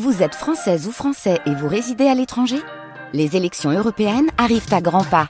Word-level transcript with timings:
Vous 0.00 0.22
êtes 0.22 0.34
française 0.34 0.88
ou 0.88 0.90
français 0.90 1.38
et 1.44 1.54
vous 1.54 1.68
résidez 1.68 2.06
à 2.06 2.14
l'étranger? 2.14 2.56
Les 3.12 3.36
élections 3.36 3.70
européennes 3.70 4.30
arrivent 4.38 4.72
à 4.72 4.80
grands 4.80 5.04
pas. 5.04 5.28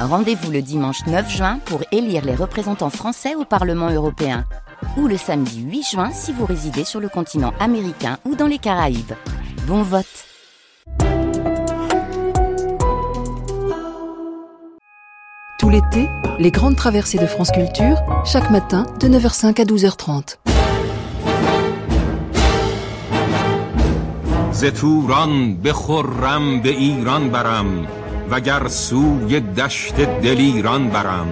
Rendez-vous 0.00 0.50
le 0.50 0.62
dimanche 0.62 1.04
9 1.06 1.30
juin 1.30 1.58
pour 1.66 1.82
élire 1.92 2.24
les 2.24 2.34
représentants 2.34 2.88
français 2.88 3.34
au 3.34 3.44
Parlement 3.44 3.90
européen. 3.90 4.46
Ou 4.96 5.08
le 5.08 5.18
samedi 5.18 5.60
8 5.60 5.82
juin 5.82 6.10
si 6.10 6.32
vous 6.32 6.46
résidez 6.46 6.84
sur 6.84 7.00
le 7.00 7.10
continent 7.10 7.52
américain 7.60 8.16
ou 8.24 8.34
dans 8.34 8.46
les 8.46 8.56
Caraïbes. 8.56 9.12
Bon 9.66 9.82
vote 9.82 10.06
Tout 15.58 15.68
l'été, 15.68 16.08
les 16.38 16.50
grandes 16.50 16.76
traversées 16.76 17.18
de 17.18 17.26
France 17.26 17.50
Culture, 17.50 17.98
chaque 18.24 18.50
matin 18.50 18.86
de 19.00 19.08
9h05 19.08 19.60
à 19.60 19.64
12h30. 19.64 20.38
ز 24.58 24.64
توران 24.64 25.54
به 25.54 25.72
خرم 25.72 26.60
به 26.60 26.68
ایران 26.68 27.30
برم 27.30 27.86
وگر 28.30 28.68
سوی 28.68 29.40
دشت 29.40 29.94
دلیران 29.94 30.88
برم. 30.90 31.26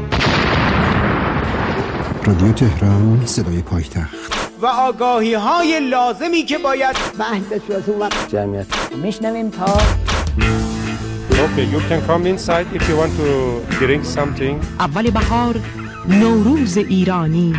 رادیو 2.24 2.52
تهران 2.52 3.22
صدای 3.24 3.62
پایتخت. 3.62 4.50
و 4.62 4.66
آگاهی 4.66 5.34
های 5.34 5.80
لازمی 5.90 6.42
که 6.42 6.58
باید 6.58 6.96
جمعیت. 8.32 8.66
میشنویم 9.02 9.50
تا 9.50 9.66
Okay, 11.30 11.66
you 11.74 11.80
can 11.88 12.00
come 12.08 12.26
inside 12.26 12.66
if 12.74 12.88
you 12.88 12.96
want 12.96 13.12
to 13.20 13.60
drink 13.80 14.04
something. 14.04 14.66
اول 14.80 15.10
بهار 15.10 15.60
نوروز 16.08 16.76
ایرانی. 16.76 17.54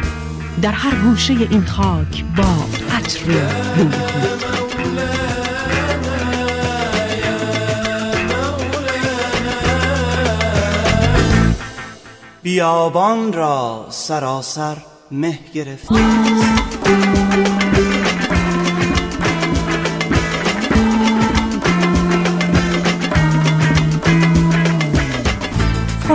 در 0.62 0.72
هر 0.72 0.96
گوشه 0.96 1.34
این 1.34 1.66
خاک 1.66 2.24
با 2.38 2.44
عطر 2.96 3.20
روی 3.26 3.38
بیابان 12.48 13.34
را 13.34 13.86
سراسر 13.90 14.78
مه 15.12 15.40
گرفت. 15.54 15.92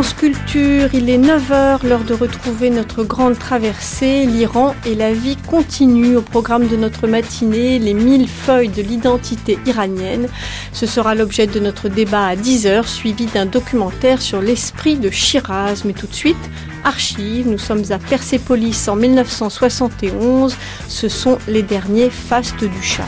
France 0.03 0.14
Culture, 0.14 0.89
il 0.95 1.08
est 1.08 1.19
9h, 1.19 1.86
l'heure 1.86 2.03
de 2.03 2.12
retrouver 2.12 2.70
notre 2.70 3.05
grande 3.05 3.39
traversée, 3.39 4.27
l'Iran 4.27 4.75
et 4.84 4.97
la 4.97 5.12
vie 5.12 5.36
continue 5.36 6.17
au 6.17 6.22
programme 6.22 6.67
de 6.67 6.75
notre 6.75 7.06
matinée, 7.06 7.78
les 7.78 7.94
mille 7.94 8.27
feuilles 8.27 8.69
de 8.69 8.83
l'identité 8.83 9.61
iranienne. 9.64 10.27
Ce 10.72 10.86
sera 10.86 11.14
l'objet 11.14 11.47
de 11.47 11.61
notre 11.61 11.89
débat 11.89 12.27
à 12.27 12.34
10h, 12.34 12.89
suivi 12.89 13.27
d'un 13.27 13.47
documentaire 13.47 14.20
sur 14.20 14.42
l'esprit 14.42 14.97
de 14.97 15.09
Shiraz. 15.09 15.83
Mais 15.84 15.92
tout 15.92 16.09
de 16.09 16.14
suite, 16.14 16.50
archives, 16.83 17.47
nous 17.47 17.59
sommes 17.59 17.84
à 17.91 17.98
Persépolis 17.98 18.89
en 18.89 18.97
1971, 18.97 20.56
ce 20.89 21.09
sont 21.09 21.39
les 21.47 21.62
derniers 21.62 22.11
fastes 22.11 22.64
du 22.64 22.83
chat. 22.83 23.06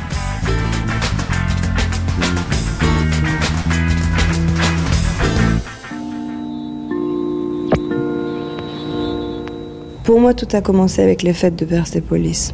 Pour 10.04 10.20
moi, 10.20 10.34
tout 10.34 10.46
a 10.52 10.60
commencé 10.60 11.02
avec 11.02 11.22
les 11.22 11.32
fêtes 11.32 11.56
de 11.56 11.64
Persépolis. 11.64 12.52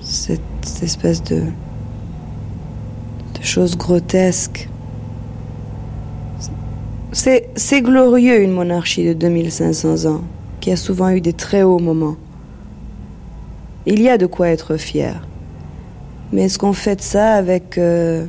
Cette 0.00 0.40
espèce 0.82 1.22
de, 1.22 1.40
de 1.40 3.42
chose 3.42 3.76
grotesque. 3.76 4.70
C'est 7.12 7.82
glorieux 7.82 8.42
une 8.42 8.50
monarchie 8.50 9.04
de 9.04 9.12
2500 9.12 10.10
ans, 10.10 10.22
qui 10.60 10.72
a 10.72 10.76
souvent 10.76 11.10
eu 11.10 11.20
des 11.20 11.34
très 11.34 11.64
hauts 11.64 11.78
moments. 11.78 12.16
Il 13.84 14.00
y 14.00 14.08
a 14.08 14.16
de 14.16 14.24
quoi 14.24 14.48
être 14.48 14.78
fier. 14.78 15.20
Mais 16.32 16.44
est-ce 16.44 16.58
qu'on 16.58 16.72
fait 16.72 17.02
ça 17.02 17.34
avec 17.34 17.76
euh, 17.76 18.24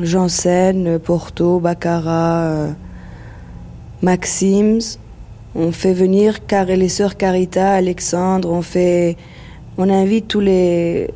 Janssen, 0.00 0.98
Porto, 0.98 1.60
Baccarat, 1.60 2.44
euh, 2.44 2.72
Maxims? 4.00 4.96
On 5.54 5.72
fait 5.72 5.94
venir 5.94 6.46
Car 6.46 6.66
les 6.66 6.88
sœurs 6.88 7.16
Carita, 7.16 7.72
Alexandre, 7.72 8.50
on 8.50 8.62
fait, 8.62 9.16
on 9.78 9.88
invite 9.88 10.28
tous 10.28 10.40
les, 10.40 11.10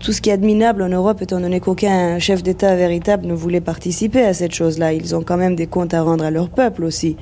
tout, 0.00 0.12
ce 0.12 0.20
qui 0.20 0.30
est 0.30 0.34
admirable 0.34 0.82
en 0.82 0.88
Europe, 0.88 1.22
étant 1.22 1.40
donné 1.40 1.60
qu'aucun 1.60 2.18
chef 2.18 2.42
d'État 2.42 2.74
véritable 2.76 3.26
ne 3.26 3.34
voulait 3.34 3.60
participer 3.60 4.22
à 4.24 4.34
cette 4.34 4.54
chose-là. 4.54 4.92
Ils 4.92 5.14
ont 5.14 5.22
quand 5.22 5.36
même 5.36 5.56
des 5.56 5.66
comptes 5.66 5.94
à 5.94 6.02
rendre 6.02 6.24
à 6.24 6.30
leur 6.30 6.48
peuple 6.48 6.84
aussi. 6.84 7.16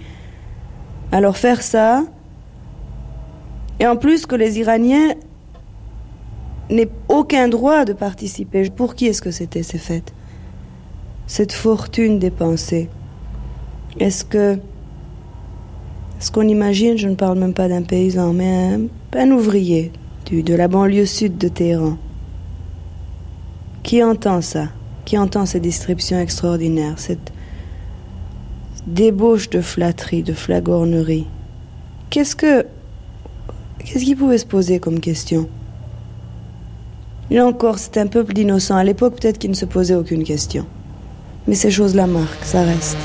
Alors 1.12 1.36
faire 1.36 1.62
ça, 1.62 2.04
et 3.80 3.86
en 3.86 3.96
plus 3.96 4.26
que 4.26 4.36
les 4.36 4.58
Iraniens 4.60 5.14
n'aient 6.68 6.90
aucun 7.08 7.48
droit 7.48 7.84
de 7.84 7.92
participer. 7.92 8.70
Pour 8.70 8.94
qui 8.94 9.06
est-ce 9.06 9.22
que 9.22 9.30
c'était 9.30 9.62
ces 9.62 9.78
fêtes? 9.78 10.12
Cette 11.26 11.52
fortune 11.52 12.18
dépensée. 12.18 12.88
Est-ce 13.98 14.24
que 14.24 14.58
ce 16.20 16.30
qu'on 16.30 16.46
imagine, 16.46 16.98
je 16.98 17.08
ne 17.08 17.14
parle 17.14 17.38
même 17.38 17.54
pas 17.54 17.66
d'un 17.68 17.82
paysan, 17.82 18.34
mais 18.34 18.78
un, 19.16 19.30
ouvrier 19.30 19.90
du, 20.26 20.42
de 20.42 20.54
la 20.54 20.68
banlieue 20.68 21.06
sud 21.06 21.38
de 21.38 21.48
Téhéran. 21.48 21.96
Qui 23.82 24.04
entend 24.04 24.42
ça? 24.42 24.68
Qui 25.06 25.16
entend 25.16 25.46
ces 25.46 25.60
descriptions 25.60 26.20
extraordinaires, 26.20 26.98
cette 26.98 27.32
débauche 28.86 29.48
de 29.48 29.62
flatterie, 29.62 30.22
de 30.22 30.34
flagornerie? 30.34 31.26
Qu'est-ce 32.10 32.36
que. 32.36 32.66
Qu'est-ce 33.78 34.04
qui 34.04 34.14
pouvait 34.14 34.36
se 34.36 34.46
poser 34.46 34.78
comme 34.78 35.00
question? 35.00 35.48
Là 37.30 37.46
encore, 37.46 37.78
c'est 37.78 37.96
un 37.96 38.06
peuple 38.06 38.34
d'innocents. 38.34 38.76
À 38.76 38.84
l'époque, 38.84 39.18
peut-être 39.18 39.38
qu'il 39.38 39.50
ne 39.50 39.56
se 39.56 39.64
posait 39.64 39.94
aucune 39.94 40.24
question. 40.24 40.66
Mais 41.46 41.54
ces 41.54 41.70
choses-là 41.70 42.06
marquent, 42.06 42.44
ça 42.44 42.62
reste. 42.62 42.98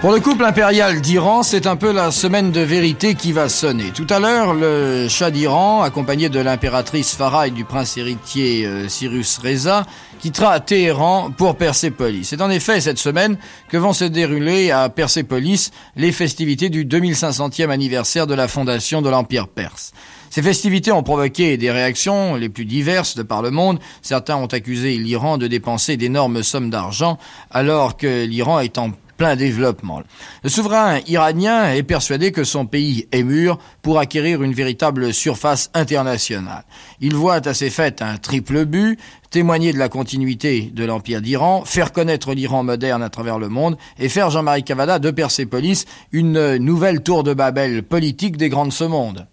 Pour 0.00 0.12
le 0.12 0.20
couple 0.20 0.44
impérial 0.44 1.00
d'Iran, 1.00 1.42
c'est 1.42 1.66
un 1.66 1.74
peu 1.74 1.90
la 1.90 2.12
semaine 2.12 2.52
de 2.52 2.60
vérité 2.60 3.16
qui 3.16 3.32
va 3.32 3.48
sonner. 3.48 3.90
Tout 3.90 4.06
à 4.10 4.20
l'heure, 4.20 4.54
le 4.54 5.08
Shah 5.08 5.32
d'Iran, 5.32 5.82
accompagné 5.82 6.28
de 6.28 6.38
l'impératrice 6.38 7.16
Farah 7.16 7.48
et 7.48 7.50
du 7.50 7.64
prince 7.64 7.96
héritier 7.96 8.64
euh, 8.64 8.88
Cyrus 8.88 9.38
Reza, 9.38 9.84
quittera 10.20 10.60
Téhéran 10.60 11.32
pour 11.36 11.56
Persépolis. 11.56 12.26
C'est 12.28 12.40
en 12.40 12.48
effet 12.48 12.80
cette 12.80 12.98
semaine 12.98 13.38
que 13.68 13.76
vont 13.76 13.92
se 13.92 14.04
dérouler 14.04 14.70
à 14.70 14.88
Persépolis 14.88 15.72
les 15.96 16.12
festivités 16.12 16.68
du 16.68 16.84
2500e 16.84 17.68
anniversaire 17.68 18.28
de 18.28 18.34
la 18.34 18.46
fondation 18.46 19.02
de 19.02 19.10
l'Empire 19.10 19.48
perse. 19.48 19.92
Ces 20.30 20.42
festivités 20.42 20.92
ont 20.92 21.02
provoqué 21.02 21.56
des 21.56 21.72
réactions 21.72 22.36
les 22.36 22.48
plus 22.48 22.66
diverses 22.66 23.16
de 23.16 23.24
par 23.24 23.42
le 23.42 23.50
monde. 23.50 23.80
Certains 24.02 24.36
ont 24.36 24.46
accusé 24.46 24.96
l'Iran 24.96 25.38
de 25.38 25.48
dépenser 25.48 25.96
d'énormes 25.96 26.44
sommes 26.44 26.70
d'argent 26.70 27.18
alors 27.50 27.96
que 27.96 28.24
l'Iran 28.24 28.60
est 28.60 28.78
en 28.78 28.92
plein 29.18 29.36
développement. 29.36 30.02
Le 30.42 30.48
souverain 30.48 31.00
iranien 31.06 31.74
est 31.74 31.82
persuadé 31.82 32.32
que 32.32 32.44
son 32.44 32.64
pays 32.64 33.06
est 33.12 33.24
mûr 33.24 33.58
pour 33.82 33.98
acquérir 33.98 34.42
une 34.42 34.54
véritable 34.54 35.12
surface 35.12 35.70
internationale. 35.74 36.64
Il 37.00 37.14
voit 37.14 37.46
à 37.46 37.52
ses 37.52 37.68
fêtes 37.68 38.00
un 38.00 38.16
triple 38.16 38.64
but, 38.64 38.98
témoigner 39.30 39.74
de 39.74 39.78
la 39.78 39.90
continuité 39.90 40.70
de 40.72 40.84
l'Empire 40.84 41.20
d'Iran, 41.20 41.64
faire 41.66 41.92
connaître 41.92 42.32
l'Iran 42.32 42.62
moderne 42.62 43.02
à 43.02 43.10
travers 43.10 43.38
le 43.38 43.48
monde 43.48 43.76
et 43.98 44.08
faire 44.08 44.30
Jean-Marie 44.30 44.64
Cavada 44.64 44.98
de 44.98 45.10
Persépolis 45.10 45.84
une 46.12 46.56
nouvelle 46.56 47.02
tour 47.02 47.24
de 47.24 47.34
Babel 47.34 47.82
politique 47.82 48.38
des 48.38 48.48
grands 48.48 48.66
de 48.66 48.72
ce 48.72 48.84
monde. 48.84 49.26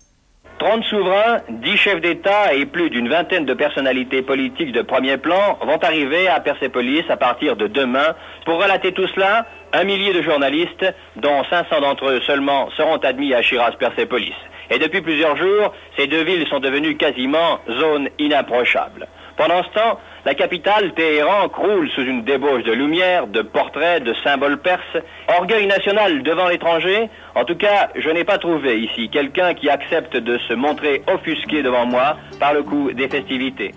30 0.66 0.84
souverains, 0.86 1.42
10 1.50 1.78
chefs 1.78 2.02
d'État 2.02 2.54
et 2.54 2.66
plus 2.66 2.90
d'une 2.90 3.08
vingtaine 3.08 3.46
de 3.46 3.54
personnalités 3.54 4.22
politiques 4.22 4.72
de 4.72 4.82
premier 4.82 5.18
plan 5.18 5.60
vont 5.62 5.78
arriver 5.78 6.28
à 6.28 6.40
Persépolis 6.40 7.04
à 7.10 7.18
partir 7.18 7.56
de 7.56 7.68
demain. 7.68 8.16
Pour 8.46 8.62
relater 8.62 8.92
tout 8.92 9.08
cela, 9.10 9.46
un 9.74 9.84
millier 9.84 10.14
de 10.14 10.22
journalistes, 10.22 10.86
dont 11.16 11.44
500 11.50 11.82
d'entre 11.82 12.10
eux 12.10 12.22
seulement, 12.26 12.70
seront 12.78 12.98
admis 12.98 13.34
à 13.34 13.42
Shiraz-Persépolis. 13.42 14.36
Et 14.72 14.80
depuis 14.80 15.02
plusieurs 15.02 15.38
jours, 15.38 15.74
ces 15.98 16.08
deux 16.08 16.24
villes 16.24 16.48
sont 16.48 16.60
devenues 16.60 16.98
quasiment 16.98 17.60
zones 17.70 18.10
inapprochables. 18.18 19.08
Pendant 19.38 19.64
ce 19.64 19.70
temps, 19.70 20.00
la 20.26 20.34
capitale, 20.34 20.94
Téhéran, 20.94 21.50
croule 21.50 21.90
sous 21.90 22.04
une 22.04 22.24
débauche 22.24 22.64
de 22.64 22.72
lumière, 22.72 23.28
de 23.28 23.42
portraits, 23.42 24.02
de 24.02 24.14
symboles 24.24 24.58
perses. 24.58 24.98
Orgueil 25.28 25.68
national 25.68 26.24
devant 26.24 26.48
l'étranger 26.48 27.10
En 27.36 27.44
tout 27.44 27.56
cas, 27.56 27.90
je 27.96 28.10
n'ai 28.10 28.24
pas 28.24 28.38
trouvé 28.38 28.80
ici 28.80 29.10
quelqu'un 29.10 29.54
qui 29.54 29.70
accepte 29.70 30.16
de 30.16 30.38
se 30.48 30.54
montrer 30.54 31.04
offusqué 31.14 31.62
devant 31.64 31.86
moi 31.86 32.18
par 32.40 32.54
le 32.54 32.64
coup 32.64 32.92
des 32.94 33.10
festivités. 33.10 33.74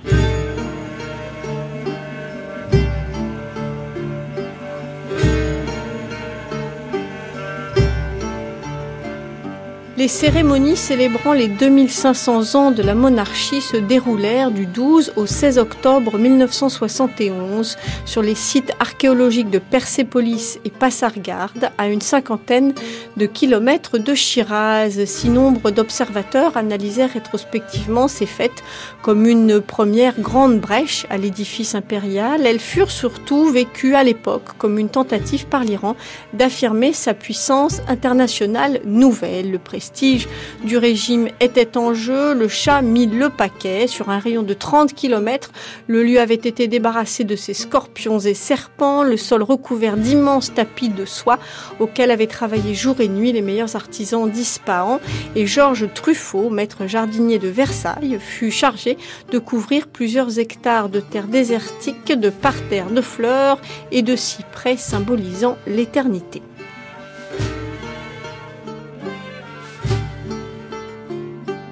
Les 9.99 10.07
cérémonies 10.07 10.77
célébrant 10.77 11.33
les 11.33 11.49
2500 11.49 12.55
ans 12.55 12.71
de 12.71 12.85
la 12.85 12.95
monarchie 12.95 13.61
se 13.61 13.77
déroulèrent 13.77 14.53
du 14.53 14.65
12 14.65 15.15
au 15.17 15.27
16 15.27 15.59
octobre 15.59 16.19
1971 16.19 17.77
sur 18.05 18.23
les 18.23 18.37
sites 18.37 18.71
archéologiques 18.79 19.51
de 19.51 19.59
Persépolis 19.59 20.61
et 20.65 20.71
Passargarde, 20.71 21.73
à 21.79 21.89
une 21.89 22.01
cinquantaine 22.01 22.75
de 23.17 23.27
kilomètres 23.27 23.99
de 23.99 24.15
Shiraz. 24.15 25.05
Si 25.05 25.31
nombre 25.31 25.73
d'observateurs 25.73 26.57
analysèrent 26.57 27.15
rétrospectivement 27.15 28.07
ces 28.07 28.27
fêtes 28.27 28.63
comme 29.03 29.27
une 29.27 29.61
première 29.61 30.21
grande 30.21 30.61
brèche 30.61 31.07
à 31.11 31.19
l'édifice 31.19 31.75
impérial, 31.75 32.47
elles 32.47 32.61
furent 32.61 32.93
surtout 32.93 33.51
vécues 33.51 33.97
à 33.97 34.05
l'époque 34.05 34.57
comme 34.59 34.79
une 34.79 34.91
tentative 34.91 35.47
par 35.47 35.65
l'Iran 35.65 35.97
d'affirmer 36.35 36.93
sa 36.93 37.15
puissance 37.15 37.81
internationale 37.89 38.81
nouvelle. 38.85 39.51
Le 39.51 39.59
prestige 39.89 40.29
du 40.65 40.77
régime 40.77 41.29
était 41.41 41.79
en 41.79 41.95
jeu, 41.95 42.35
le 42.35 42.47
chat 42.47 42.83
mit 42.83 43.07
le 43.07 43.31
paquet 43.31 43.87
sur 43.87 44.11
un 44.11 44.19
rayon 44.19 44.43
de 44.43 44.53
30 44.53 44.93
km. 44.95 45.51
Le 45.87 46.03
lieu 46.03 46.21
avait 46.21 46.35
été 46.35 46.69
débarrassé 46.69 47.25
de 47.25 47.37
ses 47.37 47.55
scorpions 47.55 48.19
et 48.19 48.35
serpents, 48.35 49.03
le 49.03 49.17
sol 49.17 49.43
recouvert 49.43 49.97
d'immenses 49.97 50.53
tapis 50.53 50.91
de 50.91 51.07
soie 51.07 51.39
auxquels 51.81 52.11
avaient 52.11 52.27
travaillé 52.27 52.75
jour 52.75 53.01
et 53.01 53.09
nuit 53.09 53.33
les 53.33 53.41
meilleurs 53.41 53.77
artisans 53.77 54.31
d'Ispahan 54.31 55.01
et 55.35 55.47
Georges 55.47 55.89
Truffaut, 55.95 56.51
maître 56.51 56.87
jardinier 56.87 57.39
de 57.39 57.49
Versailles, 57.49 58.19
fut 58.21 58.51
chargé 58.51 58.99
de 59.33 59.39
couvrir 59.39 59.87
plusieurs 59.87 60.39
hectares 60.39 60.91
de 60.91 61.01
terre 61.01 61.29
désertique, 61.29 62.13
de 62.13 62.29
parterres 62.29 62.91
de 62.91 63.01
fleurs 63.01 63.59
et 63.91 64.03
de 64.03 64.17
cyprès 64.17 64.77
symbolisant 64.77 65.57
l'éternité. 65.67 66.43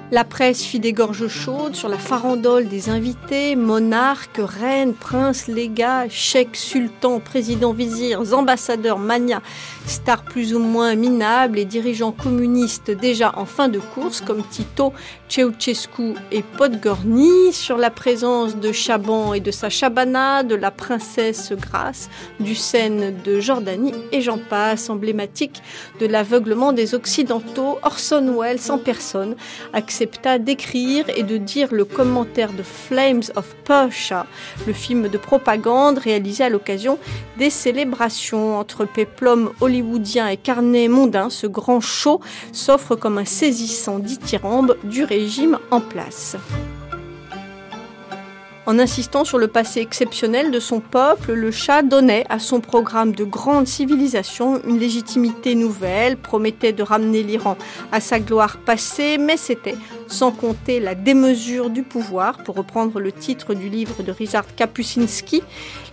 La 0.09 0.23
presse 0.23 0.63
fit 0.63 0.79
des 0.79 0.93
gorges 0.93 1.27
chaudes 1.27 1.75
sur 1.75 1.89
la 1.89 1.97
farandole 1.97 2.69
des 2.69 2.89
invités, 2.89 3.57
monarques, 3.57 4.39
reines, 4.39 4.93
princes, 4.93 5.47
légats, 5.47 6.07
cheikhs, 6.07 6.55
sultans, 6.55 7.19
présidents, 7.19 7.73
vizirs, 7.73 8.33
ambassadeurs, 8.33 8.99
manias, 8.99 9.41
stars 9.85 10.23
plus 10.23 10.53
ou 10.53 10.59
moins 10.59 10.95
minables 10.95 11.59
et 11.59 11.65
dirigeants 11.65 12.13
communistes 12.13 12.89
déjà 12.89 13.33
en 13.37 13.45
fin 13.45 13.67
de 13.67 13.79
course 13.79 14.21
comme 14.21 14.43
Tito, 14.49 14.93
Ceausescu 15.29 16.15
et 16.31 16.41
Podgorny, 16.41 17.51
sur 17.51 17.77
la 17.77 17.89
présence 17.89 18.55
de 18.55 18.71
Chaban 18.71 19.33
et 19.33 19.39
de 19.39 19.51
sa 19.51 19.69
Chabana, 19.69 20.43
de 20.43 20.55
la 20.55 20.71
princesse 20.71 21.51
Grace, 21.51 22.09
du 22.39 22.55
Seine 22.55 23.13
de 23.23 23.39
Jordanie 23.39 23.93
et 24.11 24.21
j'en 24.21 24.37
passe, 24.37 24.89
emblématique 24.89 25.61
de 25.99 26.05
l'aveuglement 26.05 26.71
des 26.71 26.95
Occidentaux, 26.95 27.77
Orson 27.83 28.35
Welles 28.39 28.71
en 28.71 28.77
personne 28.77 29.35
accepta 29.73 30.39
d'écrire 30.39 31.05
et 31.15 31.23
de 31.23 31.37
dire 31.37 31.69
le 31.73 31.85
commentaire 31.85 32.53
de 32.53 32.63
Flames 32.63 33.23
of 33.35 33.55
Persia, 33.65 34.25
le 34.65 34.73
film 34.73 35.09
de 35.09 35.17
propagande 35.17 35.97
réalisé 35.97 36.45
à 36.45 36.49
l'occasion 36.49 36.97
des 37.37 37.49
célébrations 37.49 38.57
entre 38.57 38.85
péplum 38.85 39.51
hollywoodien 39.61 40.27
et 40.27 40.37
carnet 40.37 40.87
mondain. 40.87 41.29
Ce 41.29 41.47
grand 41.47 41.81
show 41.81 42.21
s'offre 42.51 42.95
comme 42.95 43.17
un 43.17 43.25
saisissant 43.25 43.99
dithyrambe 43.99 44.77
du 44.83 45.03
en 45.71 45.81
place. 45.81 46.35
En 48.67 48.79
insistant 48.79 49.23
sur 49.23 49.37
le 49.37 49.47
passé 49.47 49.79
exceptionnel 49.79 50.51
de 50.51 50.59
son 50.59 50.81
peuple, 50.81 51.31
le 51.31 51.51
Shah 51.51 51.83
donnait 51.83 52.25
à 52.29 52.37
son 52.37 52.59
programme 52.59 53.13
de 53.13 53.23
grande 53.23 53.65
civilisation 53.65 54.61
une 54.65 54.77
légitimité 54.77 55.55
nouvelle, 55.55 56.17
promettait 56.17 56.73
de 56.73 56.83
ramener 56.83 57.23
l'Iran 57.23 57.57
à 57.93 58.01
sa 58.01 58.19
gloire 58.19 58.57
passée, 58.57 59.17
mais 59.17 59.37
c'était 59.37 59.77
sans 60.07 60.31
compter 60.31 60.81
la 60.81 60.95
démesure 60.95 61.69
du 61.69 61.83
pouvoir, 61.83 62.43
pour 62.43 62.55
reprendre 62.55 62.99
le 62.99 63.13
titre 63.13 63.53
du 63.53 63.69
livre 63.69 64.03
de 64.03 64.11
Ryszard 64.11 64.53
Kapuscinski, 64.55 65.43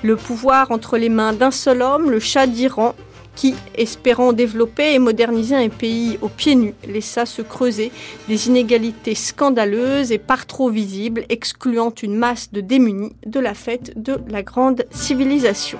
le 0.02 0.16
pouvoir 0.16 0.72
entre 0.72 0.98
les 0.98 1.08
mains 1.08 1.32
d'un 1.32 1.52
seul 1.52 1.80
homme, 1.80 2.10
le 2.10 2.18
Shah 2.18 2.48
d'Iran, 2.48 2.96
qui, 3.36 3.54
espérant 3.76 4.32
développer 4.32 4.94
et 4.94 4.98
moderniser 4.98 5.56
un 5.56 5.68
pays 5.68 6.18
aux 6.22 6.28
pieds 6.28 6.54
nus, 6.54 6.74
laissa 6.86 7.26
se 7.26 7.42
creuser 7.42 7.90
des 8.28 8.48
inégalités 8.48 9.14
scandaleuses 9.14 10.12
et 10.12 10.18
par 10.18 10.46
trop 10.46 10.70
visibles, 10.70 11.24
excluant 11.28 11.92
une 12.02 12.16
masse 12.16 12.52
de 12.52 12.60
démunis 12.60 13.14
de 13.26 13.40
la 13.40 13.54
fête 13.54 13.92
de 14.00 14.18
la 14.28 14.42
grande 14.42 14.84
civilisation. 14.90 15.78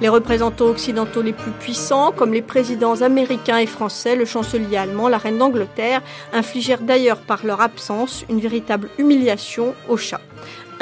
Les 0.00 0.10
représentants 0.10 0.66
occidentaux 0.66 1.22
les 1.22 1.32
plus 1.32 1.52
puissants, 1.52 2.12
comme 2.12 2.34
les 2.34 2.42
présidents 2.42 3.00
américains 3.00 3.56
et 3.56 3.66
français, 3.66 4.16
le 4.16 4.26
chancelier 4.26 4.76
allemand, 4.76 5.08
la 5.08 5.16
reine 5.16 5.38
d'Angleterre, 5.38 6.02
infligèrent 6.34 6.82
d'ailleurs 6.82 7.20
par 7.20 7.46
leur 7.46 7.62
absence 7.62 8.24
une 8.28 8.40
véritable 8.40 8.90
humiliation 8.98 9.74
au 9.88 9.96
chat. 9.96 10.20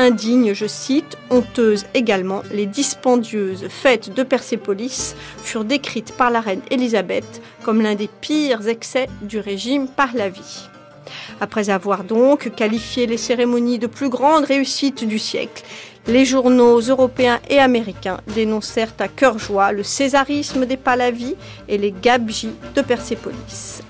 Indigne, 0.03 0.53
je 0.53 0.67
cite, 0.67 1.17
honteuse 1.31 1.87
également, 1.95 2.43
les 2.53 2.67
dispendieuses 2.67 3.69
fêtes 3.69 4.13
de 4.13 4.25
Persépolis 4.25 5.15
furent 5.45 5.65
décrites 5.65 6.13
par 6.17 6.33
la 6.33 6.41
reine 6.41 6.61
Élisabeth 6.73 7.41
comme 7.63 7.81
l'un 7.81 7.95
des 7.95 8.09
pires 8.09 8.67
excès 8.67 9.09
du 9.23 9.39
régime 9.39 9.87
par 9.87 10.09
la 10.15 10.29
vie. 10.29 10.69
Après 11.41 11.71
avoir 11.71 12.03
donc 12.03 12.53
qualifié 12.57 13.07
les 13.07 13.17
cérémonies 13.17 13.79
de 13.79 13.87
plus 13.87 14.09
grande 14.09 14.45
réussite 14.45 15.07
du 15.07 15.21
siècle, 15.21 15.63
les 16.09 16.25
journaux 16.25 16.81
européens 16.81 17.39
et 17.49 17.61
américains 17.61 18.19
dénoncèrent 18.35 18.95
à 18.99 19.07
cœur 19.07 19.39
joie 19.39 19.71
le 19.71 19.85
césarisme 19.85 20.67
des 20.67 20.77
Palavis 20.77 21.37
et 21.69 21.79
les 21.79 21.93
gabjis 21.93 22.57
de 22.75 22.81
Persépolis. 22.81 23.83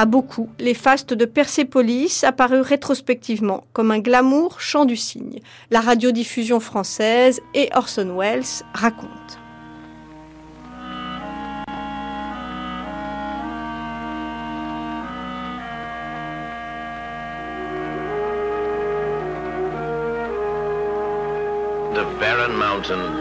À 0.00 0.06
beaucoup, 0.06 0.48
les 0.58 0.72
fastes 0.72 1.12
de 1.12 1.26
Persépolis 1.26 2.24
apparurent 2.24 2.64
rétrospectivement 2.64 3.66
comme 3.74 3.90
un 3.90 3.98
glamour 3.98 4.58
chant 4.58 4.86
du 4.86 4.96
cygne. 4.96 5.40
La 5.70 5.82
radiodiffusion 5.82 6.58
française 6.58 7.38
et 7.52 7.68
Orson 7.74 8.16
Welles 8.16 8.64
racontent. 8.72 9.10
The 21.92 22.06
barren 22.18 22.56
mountain 22.56 23.20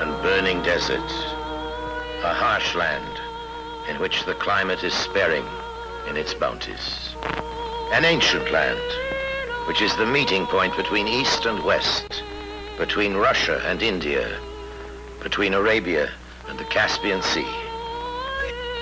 and 0.00 0.22
burning 0.22 0.62
desert, 0.62 1.00
a 2.22 2.32
harsh 2.32 2.76
land 2.76 3.20
in 3.90 4.00
which 4.00 4.24
the 4.26 4.34
climate 4.34 4.84
is 4.84 4.94
sparing 4.94 5.42
in 6.08 6.16
its 6.16 6.34
bounties. 6.34 7.14
An 7.92 8.04
ancient 8.04 8.50
land, 8.50 8.80
which 9.66 9.82
is 9.82 9.94
the 9.96 10.06
meeting 10.06 10.46
point 10.46 10.76
between 10.76 11.08
East 11.08 11.46
and 11.46 11.62
West, 11.64 12.22
between 12.78 13.14
Russia 13.14 13.62
and 13.64 13.82
India, 13.82 14.38
between 15.22 15.54
Arabia 15.54 16.10
and 16.48 16.58
the 16.58 16.64
Caspian 16.64 17.22
Sea. 17.22 17.48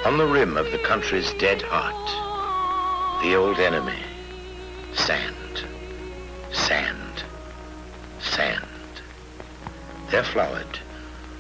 On 0.05 0.19
the 0.19 0.27
rim 0.27 0.57
of 0.57 0.71
the 0.73 0.79
country's 0.79 1.33
dead 1.35 1.63
heart, 1.63 3.23
the 3.23 3.37
old 3.37 3.59
enemy, 3.61 4.03
sand, 4.95 5.65
sand, 6.51 7.23
sand. 8.21 8.67
There 10.11 10.25
flowered, 10.25 10.79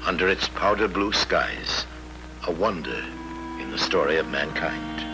under 0.06 0.28
its 0.28 0.48
powder 0.48 0.88
blue 0.88 1.12
skies, 1.12 1.86
a 2.46 2.52
wonder 2.52 3.02
in 3.60 3.70
the 3.70 3.78
story 3.78 4.18
of 4.18 4.28
mankind. 4.28 5.11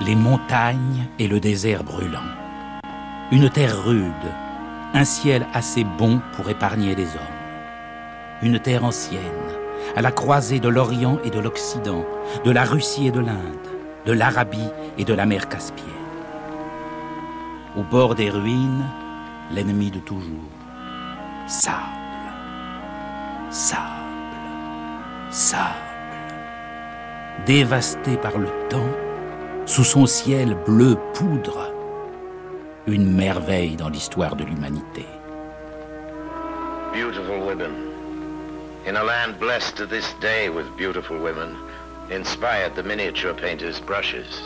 Les 0.00 0.14
montagnes 0.14 1.08
et 1.18 1.26
le 1.26 1.40
désert 1.40 1.82
brûlant. 1.82 2.28
Une 3.32 3.50
terre 3.50 3.84
rude, 3.84 4.12
un 4.94 5.04
ciel 5.04 5.46
assez 5.52 5.84
bon 5.84 6.20
pour 6.34 6.48
épargner 6.48 6.94
les 6.94 7.06
hommes. 7.06 8.42
Une 8.42 8.60
terre 8.60 8.84
ancienne, 8.84 9.20
à 9.96 10.02
la 10.02 10.12
croisée 10.12 10.60
de 10.60 10.68
l'Orient 10.68 11.18
et 11.24 11.30
de 11.30 11.40
l'Occident, 11.40 12.04
de 12.44 12.50
la 12.50 12.64
Russie 12.64 13.08
et 13.08 13.10
de 13.10 13.20
l'Inde, 13.20 13.68
de 14.06 14.12
l'Arabie 14.12 14.70
et 14.96 15.04
de 15.04 15.14
la 15.14 15.26
mer 15.26 15.48
Caspienne. 15.48 15.88
Au 17.76 17.82
bord 17.82 18.14
des 18.14 18.30
ruines, 18.30 18.84
l'ennemi 19.52 19.90
de 19.90 19.98
toujours. 19.98 20.24
Sable, 21.46 21.76
sable, 23.50 23.80
sable. 25.30 25.74
Dévasté 27.46 28.16
par 28.16 28.38
le 28.38 28.48
temps, 28.68 28.88
sous 29.68 29.84
son 29.84 30.06
ciel 30.06 30.54
bleu 30.64 30.96
poudre, 31.12 31.70
une 32.86 33.12
merveille 33.12 33.76
dans 33.76 33.90
l'histoire 33.90 34.34
de 34.34 34.42
l'humanité. 34.42 35.04
Beautiful 36.94 37.40
women. 37.40 37.74
In 38.86 38.96
a 38.96 39.04
land 39.04 39.38
blessed 39.38 39.76
to 39.76 39.84
this 39.84 40.14
day 40.22 40.48
with 40.48 40.64
beautiful 40.78 41.18
women, 41.18 41.54
inspired 42.10 42.74
the 42.76 42.82
miniature 42.82 43.34
painter's 43.34 43.78
brushes. 43.78 44.40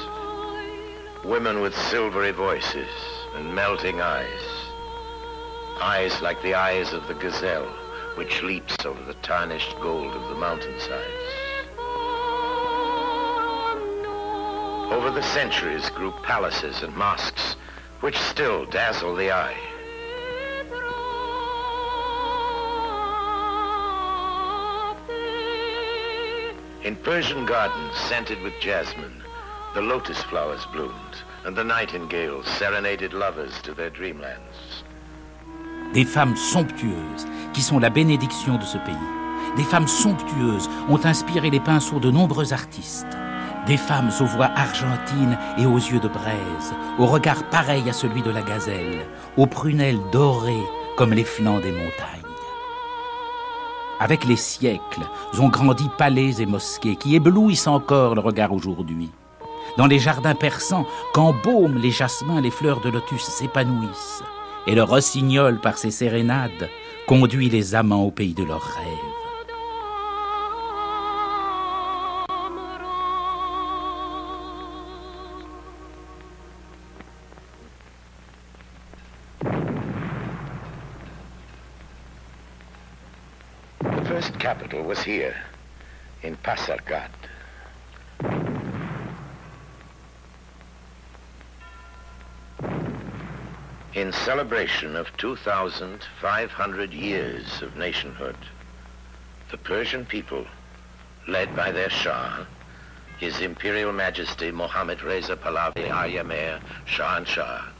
Women 1.24 1.60
with 1.60 1.74
silvery 1.88 2.32
voices 2.32 2.90
and 3.36 3.54
melting 3.54 4.00
eyes. 4.00 4.44
Eyes 5.80 6.20
like 6.20 6.42
the 6.42 6.54
eyes 6.54 6.92
of 6.92 7.06
the 7.06 7.14
gazelle, 7.14 7.70
which 8.16 8.42
leaps 8.42 8.84
over 8.84 9.00
the 9.04 9.14
tarnished 9.22 9.76
gold 9.80 10.12
of 10.16 10.28
the 10.30 10.34
mountainsides. 10.34 11.41
Over 14.92 15.10
the 15.10 15.22
centuries 15.22 15.88
grew 15.88 16.12
palaces 16.22 16.82
and 16.82 16.94
mosques, 16.94 17.56
which 18.02 18.16
still 18.18 18.66
dazzle 18.66 19.16
the 19.16 19.32
eye. 19.32 19.56
In 26.84 26.94
Persian 26.96 27.46
gardens 27.46 27.96
scented 27.96 28.42
with 28.42 28.52
jasmine, 28.60 29.22
the 29.72 29.80
lotus 29.80 30.22
flowers 30.24 30.66
bloomed, 30.74 31.16
and 31.46 31.56
the 31.56 31.64
nightingales 31.64 32.46
serenaded 32.46 33.14
lovers 33.14 33.62
to 33.62 33.72
their 33.72 33.90
dreamlands. 33.90 34.84
Des 35.94 36.04
femmes 36.04 36.36
somptueuses, 36.36 37.26
qui 37.54 37.62
sont 37.62 37.78
la 37.78 37.88
bénédiction 37.88 38.58
de 38.58 38.64
ce 38.64 38.76
pays. 38.76 39.56
Des 39.56 39.64
femmes 39.64 39.88
somptueuses 39.88 40.68
ont 40.90 41.02
inspiré 41.06 41.48
les 41.48 41.60
pinceaux 41.60 41.98
de 41.98 42.10
nombreux 42.10 42.52
artistes. 42.52 43.16
Des 43.66 43.76
femmes 43.76 44.10
aux 44.20 44.24
voix 44.24 44.50
argentines 44.56 45.38
et 45.56 45.66
aux 45.66 45.76
yeux 45.76 46.00
de 46.00 46.08
braise, 46.08 46.74
au 46.98 47.06
regard 47.06 47.44
pareil 47.44 47.88
à 47.88 47.92
celui 47.92 48.20
de 48.20 48.30
la 48.30 48.42
gazelle, 48.42 49.06
aux 49.36 49.46
prunelles 49.46 50.00
dorées 50.10 50.66
comme 50.96 51.12
les 51.12 51.24
flancs 51.24 51.60
des 51.60 51.70
montagnes. 51.70 52.22
Avec 54.00 54.24
les 54.24 54.36
siècles, 54.36 55.08
ont 55.38 55.48
grandi 55.48 55.88
palais 55.96 56.40
et 56.40 56.46
mosquées 56.46 56.96
qui 56.96 57.14
éblouissent 57.14 57.68
encore 57.68 58.16
le 58.16 58.20
regard 58.20 58.52
aujourd'hui. 58.52 59.12
Dans 59.78 59.86
les 59.86 60.00
jardins 60.00 60.34
persans, 60.34 60.84
qu'embaument 61.14 61.78
les 61.78 61.92
jasmins, 61.92 62.40
les 62.40 62.50
fleurs 62.50 62.80
de 62.80 62.90
lotus 62.90 63.22
s'épanouissent, 63.22 64.24
et 64.66 64.74
le 64.74 64.82
rossignol, 64.82 65.60
par 65.60 65.78
ses 65.78 65.92
sérénades, 65.92 66.68
conduit 67.06 67.48
les 67.48 67.76
amants 67.76 68.02
au 68.02 68.10
pays 68.10 68.34
de 68.34 68.42
leurs 68.42 68.60
rêves. 68.60 69.11
Capital 84.52 84.82
was 84.82 85.02
here, 85.02 85.34
in 86.22 86.36
Pasargad. 86.36 87.08
In 93.94 94.12
celebration 94.12 94.94
of 94.94 95.16
2,500 95.16 96.92
years 96.92 97.62
of 97.62 97.78
nationhood, 97.78 98.36
the 99.50 99.56
Persian 99.56 100.04
people, 100.04 100.46
led 101.26 101.56
by 101.56 101.72
their 101.72 101.88
Shah, 101.88 102.44
His 103.18 103.40
Imperial 103.40 103.94
Majesty 103.94 104.50
Mohammed 104.50 105.02
Reza 105.02 105.34
Pahlavi 105.34 105.88
Ayamir 105.88 106.60
Shah 106.84 107.24
Shah, 107.24 107.70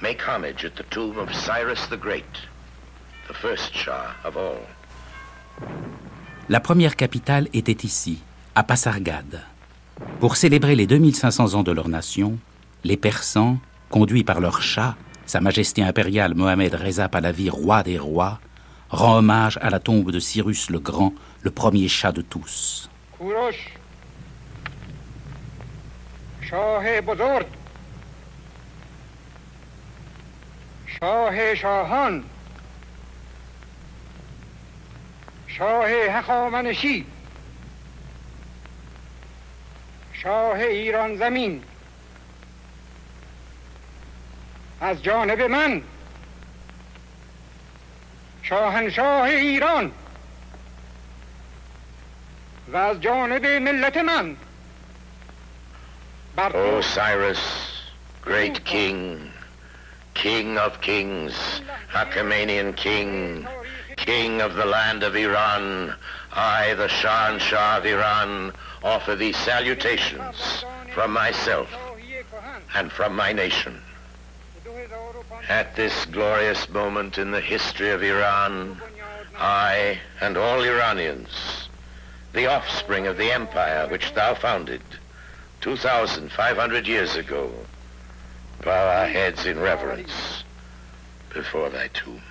make 0.00 0.20
homage 0.20 0.64
at 0.64 0.74
the 0.74 0.82
tomb 0.82 1.16
of 1.16 1.32
Cyrus 1.32 1.86
the 1.86 1.96
Great, 1.96 2.40
the 3.28 3.34
first 3.34 3.72
Shah 3.72 4.14
of 4.24 4.36
all. 4.36 4.66
La 6.49 6.59
première 6.59 6.95
capitale 6.95 7.47
était 7.53 7.85
ici, 7.85 8.21
à 8.55 8.63
Pasargad. 8.63 9.41
Pour 10.19 10.35
célébrer 10.35 10.75
les 10.75 10.87
2500 10.87 11.53
ans 11.53 11.63
de 11.63 11.71
leur 11.71 11.89
nation, 11.89 12.37
les 12.83 12.97
Persans, 12.97 13.57
conduits 13.89 14.23
par 14.23 14.39
leur 14.39 14.61
Shah, 14.61 14.95
Sa 15.25 15.41
Majesté 15.41 15.83
impériale 15.83 16.33
Mohamed 16.33 16.73
Reza 16.73 17.07
Pahlavi, 17.07 17.51
roi 17.51 17.83
des 17.83 17.99
rois, 17.99 18.39
rend 18.89 19.17
hommage 19.17 19.59
à 19.61 19.69
la 19.69 19.79
tombe 19.79 20.09
de 20.11 20.19
Cyrus 20.19 20.71
le 20.71 20.79
Grand, 20.79 21.13
le 21.43 21.51
premier 21.51 21.87
Shah 21.87 22.11
de 22.11 22.21
tous. 22.21 22.89
کوروش 23.19 23.55
شاه 26.41 27.01
بزرگ 27.01 27.45
شاه 30.99 31.53
شاهان 31.55 32.23
شاه 35.58 35.88
هخامنشی 35.90 37.06
شاه 40.12 40.58
ایران 40.58 41.16
زمین. 41.16 41.62
از 44.80 45.02
جانب 45.02 45.40
من. 45.40 45.82
شاهنشاه 48.42 49.22
ایران. 49.22 49.92
و 52.72 52.76
از 52.76 53.00
جانب 53.00 53.46
ملت 53.46 53.96
من. 53.96 54.36
O 56.36 56.80
Cyrus, 56.82 57.42
great 58.22 58.64
king, 58.64 59.30
king 60.14 60.58
of 60.58 60.80
kings, 60.80 61.60
Achaemenian 61.94 62.72
king, 62.72 63.46
king 63.96 64.40
of 64.40 64.54
the 64.54 64.64
land 64.64 65.02
of 65.02 65.16
Iran, 65.16 65.94
I, 66.32 66.74
the 66.74 66.88
Shah 66.88 67.38
Shah 67.38 67.78
of 67.78 67.86
Iran, 67.86 68.52
offer 68.82 69.16
thee 69.16 69.32
salutations 69.32 70.64
from 70.92 71.12
myself 71.12 71.68
and 72.74 72.90
from 72.92 73.16
my 73.16 73.32
nation. 73.32 73.80
At 75.48 75.76
this 75.76 76.06
glorious 76.06 76.68
moment 76.68 77.18
in 77.18 77.30
the 77.30 77.40
history 77.40 77.90
of 77.90 78.02
Iran, 78.02 78.80
I 79.36 79.98
and 80.20 80.36
all 80.36 80.62
Iranians, 80.62 81.68
the 82.32 82.46
offspring 82.46 83.06
of 83.06 83.16
the 83.16 83.30
empire 83.30 83.86
which 83.88 84.14
thou 84.14 84.34
founded 84.34 84.82
2,500 85.60 86.86
years 86.86 87.16
ago, 87.16 87.52
bow 88.62 89.00
our 89.00 89.06
heads 89.06 89.46
in 89.46 89.58
reverence 89.58 90.44
before 91.30 91.70
thy 91.70 91.88
tomb. 91.88 92.22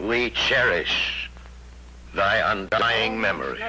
We 0.00 0.32
cherish 0.34 1.30
thy 2.12 2.40
undying 2.40 3.20
memory. 3.20 3.60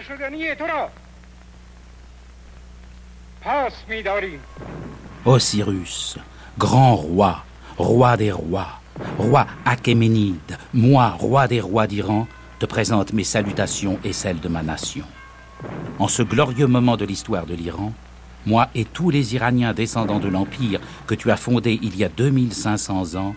Osiris, 5.25 6.17
grand 6.57 6.95
roi, 6.95 7.43
roi 7.77 8.17
des 8.17 8.31
rois, 8.31 8.81
roi 9.19 9.45
achéménide, 9.63 10.57
moi, 10.73 11.09
roi 11.09 11.47
des 11.47 11.61
rois 11.61 11.85
d'Iran, 11.85 12.27
te 12.57 12.65
présente 12.65 13.13
mes 13.13 13.23
salutations 13.23 13.99
et 14.03 14.13
celles 14.13 14.39
de 14.39 14.47
ma 14.47 14.63
nation. 14.63 15.05
En 15.99 16.07
ce 16.07 16.23
glorieux 16.23 16.65
moment 16.65 16.97
de 16.97 17.05
l'histoire 17.05 17.45
de 17.45 17.53
l'Iran, 17.53 17.93
moi 18.47 18.69
et 18.73 18.85
tous 18.85 19.11
les 19.11 19.35
Iraniens 19.35 19.73
descendants 19.73 20.19
de 20.19 20.29
l'Empire 20.29 20.79
que 21.05 21.13
tu 21.13 21.29
as 21.29 21.37
fondé 21.37 21.77
il 21.83 21.95
y 21.95 22.03
a 22.03 22.09
2500 22.09 23.13
ans, 23.15 23.35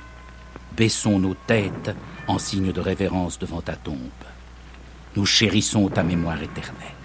baissons 0.76 1.18
nos 1.18 1.34
têtes 1.34 1.94
en 2.26 2.38
signe 2.38 2.72
de 2.72 2.80
révérence 2.80 3.38
devant 3.38 3.60
ta 3.60 3.76
tombe. 3.76 3.98
Nous 5.16 5.26
chérissons 5.26 5.88
ta 5.88 6.02
mémoire 6.02 6.42
éternelle. 6.42 7.00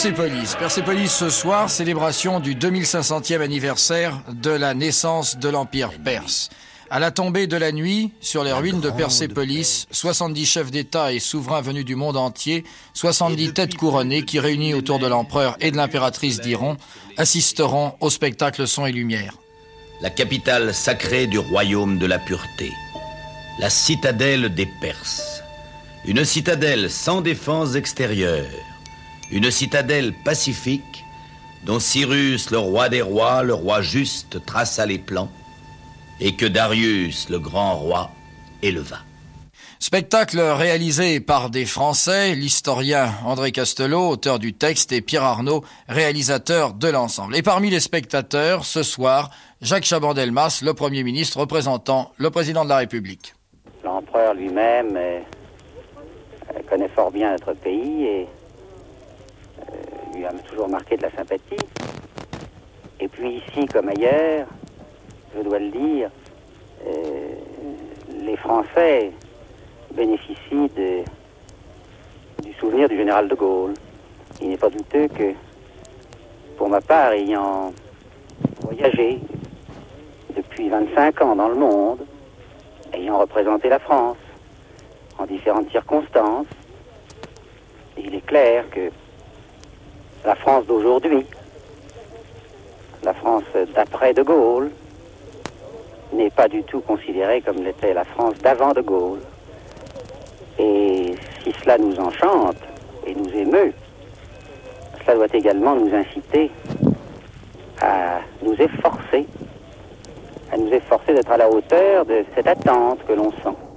Persépolis. 0.00 0.54
Persépolis 0.56 1.08
ce 1.08 1.28
soir, 1.28 1.68
célébration 1.68 2.38
du 2.38 2.54
2500e 2.54 3.40
anniversaire 3.40 4.22
de 4.32 4.50
la 4.50 4.72
naissance 4.72 5.38
de 5.38 5.48
l'Empire 5.48 5.90
perse. 6.04 6.50
À 6.88 7.00
la 7.00 7.10
tombée 7.10 7.48
de 7.48 7.56
la 7.56 7.72
nuit, 7.72 8.12
sur 8.20 8.44
les 8.44 8.52
ruines 8.52 8.80
de 8.80 8.90
Persépolis, 8.90 9.88
70 9.90 10.46
chefs 10.46 10.70
d'État 10.70 11.12
et 11.12 11.18
souverains 11.18 11.62
venus 11.62 11.84
du 11.84 11.96
monde 11.96 12.16
entier, 12.16 12.62
70 12.94 13.54
têtes 13.54 13.74
couronnées 13.74 14.22
qui, 14.22 14.38
réunies 14.38 14.72
autour 14.72 15.00
de 15.00 15.08
l'empereur 15.08 15.56
et 15.58 15.72
de 15.72 15.76
l'impératrice 15.76 16.40
d'Iran, 16.40 16.76
assisteront 17.16 17.94
au 17.98 18.08
spectacle 18.08 18.68
son 18.68 18.86
et 18.86 18.92
lumière. 18.92 19.34
La 20.00 20.10
capitale 20.10 20.74
sacrée 20.74 21.26
du 21.26 21.40
royaume 21.40 21.98
de 21.98 22.06
la 22.06 22.20
pureté. 22.20 22.70
La 23.58 23.68
citadelle 23.68 24.54
des 24.54 24.66
Perses. 24.80 25.42
Une 26.04 26.24
citadelle 26.24 26.88
sans 26.88 27.20
défense 27.20 27.74
extérieure. 27.74 28.46
Une 29.30 29.50
citadelle 29.50 30.14
pacifique 30.24 31.04
dont 31.64 31.80
Cyrus, 31.80 32.50
le 32.50 32.58
roi 32.58 32.88
des 32.88 33.02
rois, 33.02 33.42
le 33.42 33.54
roi 33.54 33.82
juste, 33.82 34.44
traça 34.46 34.86
les 34.86 34.98
plans, 34.98 35.30
et 36.20 36.34
que 36.34 36.46
Darius, 36.46 37.28
le 37.28 37.38
grand 37.38 37.76
roi, 37.76 38.10
éleva. 38.62 38.98
Spectacle 39.80 40.40
réalisé 40.40 41.20
par 41.20 41.50
des 41.50 41.64
Français, 41.64 42.34
l'historien 42.34 43.12
André 43.24 43.52
Castelot, 43.52 44.08
auteur 44.08 44.38
du 44.40 44.52
texte, 44.52 44.90
et 44.92 45.00
Pierre 45.00 45.22
Arnaud, 45.22 45.62
réalisateur 45.88 46.74
de 46.74 46.88
l'ensemble. 46.88 47.36
Et 47.36 47.42
parmi 47.42 47.70
les 47.70 47.78
spectateurs, 47.78 48.64
ce 48.64 48.82
soir, 48.82 49.30
Jacques 49.60 49.84
Chaban-Delmas, 49.84 50.62
le 50.64 50.74
Premier 50.74 51.04
ministre 51.04 51.38
représentant 51.38 52.12
le 52.16 52.30
Président 52.30 52.64
de 52.64 52.70
la 52.70 52.78
République. 52.78 53.34
L'empereur 53.84 54.34
lui-même 54.34 54.96
euh, 54.96 55.20
connaît 56.68 56.88
fort 56.88 57.12
bien 57.12 57.30
notre 57.30 57.52
pays 57.52 58.04
et 58.04 58.28
lui 60.18 60.26
a 60.26 60.32
toujours 60.32 60.68
marqué 60.68 60.96
de 60.96 61.02
la 61.02 61.10
sympathie. 61.12 61.64
Et 63.00 63.06
puis 63.08 63.36
ici 63.36 63.66
comme 63.66 63.88
ailleurs, 63.88 64.48
je 65.36 65.42
dois 65.42 65.60
le 65.60 65.70
dire, 65.70 66.10
euh, 66.86 67.34
les 68.22 68.36
Français 68.36 69.12
bénéficie 69.94 70.68
de, 70.76 71.04
du 72.42 72.52
souvenir 72.54 72.88
du 72.88 72.96
général 72.96 73.28
de 73.28 73.34
Gaulle. 73.36 73.74
Il 74.40 74.48
n'est 74.48 74.56
pas 74.56 74.70
douteux 74.70 75.06
que, 75.08 75.34
pour 76.56 76.68
ma 76.68 76.80
part, 76.80 77.12
ayant 77.12 77.72
voyagé 78.62 79.20
depuis 80.36 80.68
25 80.68 81.22
ans 81.22 81.36
dans 81.36 81.48
le 81.48 81.54
monde, 81.54 82.00
ayant 82.92 83.18
représenté 83.18 83.68
la 83.68 83.78
France 83.78 84.16
en 85.18 85.26
différentes 85.26 85.70
circonstances, 85.70 86.46
il 87.96 88.14
est 88.14 88.26
clair 88.26 88.68
que 88.70 88.90
la 90.28 90.34
France 90.34 90.66
d'aujourd'hui, 90.66 91.24
la 93.02 93.14
France 93.14 93.44
d'après 93.74 94.12
de 94.12 94.22
Gaulle, 94.22 94.70
n'est 96.12 96.28
pas 96.28 96.48
du 96.48 96.62
tout 96.64 96.80
considérée 96.80 97.40
comme 97.40 97.64
l'était 97.64 97.94
la 97.94 98.04
France 98.04 98.34
d'avant 98.42 98.72
de 98.72 98.82
Gaulle. 98.82 99.20
Et 100.58 101.14
si 101.42 101.54
cela 101.62 101.78
nous 101.78 101.98
enchante 101.98 102.58
et 103.06 103.14
nous 103.14 103.30
émeut, 103.30 103.72
cela 105.00 105.14
doit 105.14 105.32
également 105.32 105.74
nous 105.74 105.94
inciter 105.94 106.50
à 107.80 108.20
nous 108.42 108.52
efforcer, 108.52 109.24
à 110.52 110.58
nous 110.58 110.70
efforcer 110.70 111.14
d'être 111.14 111.32
à 111.32 111.38
la 111.38 111.48
hauteur 111.48 112.04
de 112.04 112.22
cette 112.34 112.48
attente 112.48 112.98
que 113.06 113.14
l'on 113.14 113.30
sent. 113.30 113.67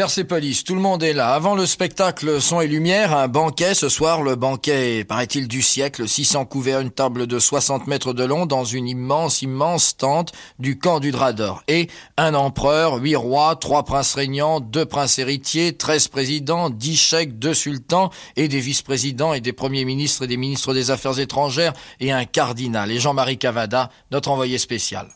Persépolis, 0.00 0.64
tout 0.64 0.74
le 0.74 0.80
monde 0.80 1.02
est 1.02 1.12
là. 1.12 1.34
Avant 1.34 1.54
le 1.54 1.66
spectacle 1.66 2.40
Son 2.40 2.62
et 2.62 2.66
Lumière, 2.66 3.14
un 3.14 3.28
banquet. 3.28 3.74
Ce 3.74 3.90
soir, 3.90 4.22
le 4.22 4.34
banquet, 4.34 5.04
paraît-il, 5.04 5.46
du 5.46 5.60
siècle. 5.60 6.08
600 6.08 6.46
couverts, 6.46 6.80
une 6.80 6.90
table 6.90 7.26
de 7.26 7.38
60 7.38 7.86
mètres 7.86 8.14
de 8.14 8.24
long 8.24 8.46
dans 8.46 8.64
une 8.64 8.88
immense, 8.88 9.42
immense 9.42 9.98
tente 9.98 10.32
du 10.58 10.78
camp 10.78 11.00
du 11.00 11.10
drap 11.10 11.34
d'or. 11.34 11.62
Et 11.68 11.90
un 12.16 12.32
empereur, 12.32 12.94
huit 12.94 13.14
rois, 13.14 13.56
trois 13.56 13.84
princes 13.84 14.14
régnants, 14.14 14.60
deux 14.60 14.86
princes 14.86 15.18
héritiers, 15.18 15.76
treize 15.76 16.08
présidents, 16.08 16.70
dix 16.70 16.96
chèques, 16.96 17.38
deux 17.38 17.52
sultans 17.52 18.08
et 18.36 18.48
des 18.48 18.60
vice-présidents 18.60 19.34
et 19.34 19.42
des 19.42 19.52
premiers 19.52 19.84
ministres 19.84 20.24
et 20.24 20.28
des 20.28 20.38
ministres 20.38 20.72
des 20.72 20.90
Affaires 20.90 21.18
étrangères 21.18 21.74
et 22.00 22.10
un 22.10 22.24
cardinal. 22.24 22.90
Et 22.90 23.00
Jean-Marie 23.00 23.36
Cavada, 23.36 23.90
notre 24.10 24.30
envoyé 24.30 24.56
spécial. 24.56 25.08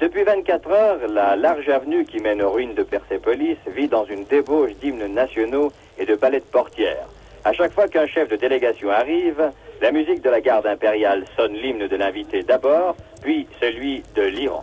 Depuis 0.00 0.24
24 0.24 0.70
heures, 0.70 0.98
la 1.08 1.36
large 1.36 1.68
avenue 1.68 2.04
qui 2.04 2.18
mène 2.18 2.42
aux 2.42 2.50
ruines 2.50 2.74
de 2.74 2.82
Persépolis 2.82 3.58
vit 3.66 3.88
dans 3.88 4.04
une 4.06 4.24
débauche 4.24 4.74
d'hymnes 4.80 5.06
nationaux 5.06 5.70
et 5.98 6.06
de 6.06 6.16
ballets 6.16 6.40
de 6.40 6.44
portières. 6.44 7.06
À 7.44 7.52
chaque 7.52 7.72
fois 7.72 7.88
qu'un 7.88 8.06
chef 8.06 8.28
de 8.28 8.36
délégation 8.36 8.90
arrive, 8.90 9.50
la 9.82 9.92
musique 9.92 10.22
de 10.22 10.30
la 10.30 10.40
garde 10.40 10.66
impériale 10.66 11.24
sonne 11.36 11.52
l'hymne 11.52 11.86
de 11.88 11.96
l'invité 11.96 12.42
d'abord, 12.42 12.96
puis 13.20 13.46
celui 13.60 14.02
de 14.14 14.22
l'Iran. 14.22 14.62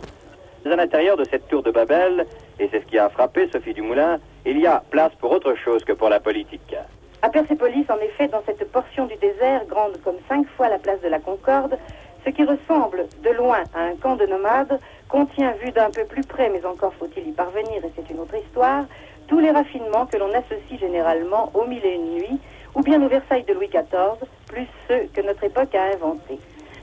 À 0.66 0.76
l'intérieur 0.76 1.16
de 1.16 1.24
cette 1.24 1.46
tour 1.48 1.62
de 1.62 1.70
Babel, 1.70 2.26
et 2.58 2.68
c'est 2.70 2.80
ce 2.80 2.86
qui 2.86 2.98
a 2.98 3.08
frappé 3.08 3.48
Sophie 3.52 3.72
Dumoulin, 3.72 4.16
il 4.44 4.58
y 4.58 4.66
a 4.66 4.82
place 4.90 5.12
pour 5.20 5.30
autre 5.30 5.54
chose 5.54 5.84
que 5.84 5.92
pour 5.92 6.08
la 6.08 6.20
politique. 6.20 6.74
À 7.22 7.28
Persépolis, 7.28 7.84
en 7.88 7.98
effet, 7.98 8.28
dans 8.28 8.42
cette 8.46 8.70
portion 8.72 9.06
du 9.06 9.16
désert, 9.16 9.64
grande 9.66 10.00
comme 10.02 10.16
cinq 10.28 10.46
fois 10.56 10.68
la 10.68 10.78
place 10.78 11.00
de 11.02 11.08
la 11.08 11.18
Concorde, 11.18 11.78
ce 12.24 12.30
qui 12.30 12.44
ressemble 12.44 13.06
de 13.22 13.30
loin 13.30 13.62
à 13.74 13.80
un 13.80 13.96
camp 13.96 14.16
de 14.16 14.26
nomades 14.26 14.78
contient, 15.08 15.52
vu 15.52 15.70
d'un 15.72 15.90
peu 15.90 16.04
plus 16.04 16.22
près, 16.22 16.48
mais 16.50 16.64
encore 16.64 16.94
faut-il 16.94 17.28
y 17.28 17.32
parvenir, 17.32 17.84
et 17.84 17.92
c'est 17.96 18.10
une 18.10 18.20
autre 18.20 18.36
histoire, 18.36 18.84
tous 19.26 19.38
les 19.38 19.50
raffinements 19.50 20.06
que 20.06 20.16
l'on 20.16 20.32
associe 20.34 20.78
généralement 20.78 21.50
aux 21.54 21.64
mille 21.64 21.84
et 21.84 21.94
une 21.94 22.14
nuits, 22.14 22.40
ou 22.74 22.82
bien 22.82 23.02
aux 23.02 23.08
Versailles 23.08 23.44
de 23.44 23.54
Louis 23.54 23.68
XIV, 23.68 24.28
plus 24.46 24.66
ceux 24.88 25.08
que 25.14 25.20
notre 25.22 25.44
époque 25.44 25.74
a 25.74 25.94
inventés. 25.94 26.38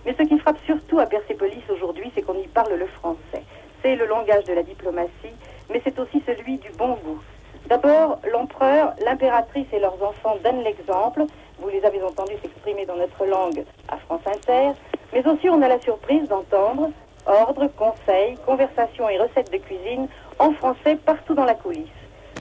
Mais 0.05 0.15
ce 0.17 0.23
qui 0.23 0.39
frappe 0.39 0.57
surtout 0.65 0.99
à 0.99 1.05
Persépolis 1.05 1.63
aujourd'hui, 1.69 2.11
c'est 2.15 2.21
qu'on 2.21 2.37
y 2.37 2.47
parle 2.47 2.73
le 2.73 2.87
français. 2.87 3.43
C'est 3.81 3.95
le 3.95 4.05
langage 4.05 4.45
de 4.45 4.53
la 4.53 4.63
diplomatie, 4.63 5.35
mais 5.69 5.81
c'est 5.83 5.99
aussi 5.99 6.21
celui 6.25 6.57
du 6.57 6.71
bon 6.71 6.97
goût. 7.03 7.21
D'abord, 7.67 8.19
l'empereur, 8.31 8.93
l'impératrice 9.03 9.67
et 9.73 9.79
leurs 9.79 10.01
enfants 10.01 10.37
donnent 10.43 10.63
l'exemple. 10.63 11.25
Vous 11.59 11.67
les 11.67 11.83
avez 11.83 12.01
entendus 12.01 12.35
s'exprimer 12.41 12.85
dans 12.85 12.95
notre 12.95 13.25
langue 13.25 13.65
à 13.89 13.97
France 13.97 14.21
Inter. 14.25 14.71
Mais 15.13 15.25
aussi, 15.27 15.49
on 15.49 15.61
a 15.61 15.67
la 15.67 15.79
surprise 15.79 16.27
d'entendre 16.27 16.89
ordres, 17.25 17.67
conseils, 17.75 18.37
conversations 18.45 19.09
et 19.09 19.17
recettes 19.17 19.51
de 19.51 19.57
cuisine 19.57 20.07
en 20.39 20.53
français 20.53 20.95
partout 20.95 21.33
dans 21.33 21.45
la 21.45 21.55
coulisse. 21.55 21.87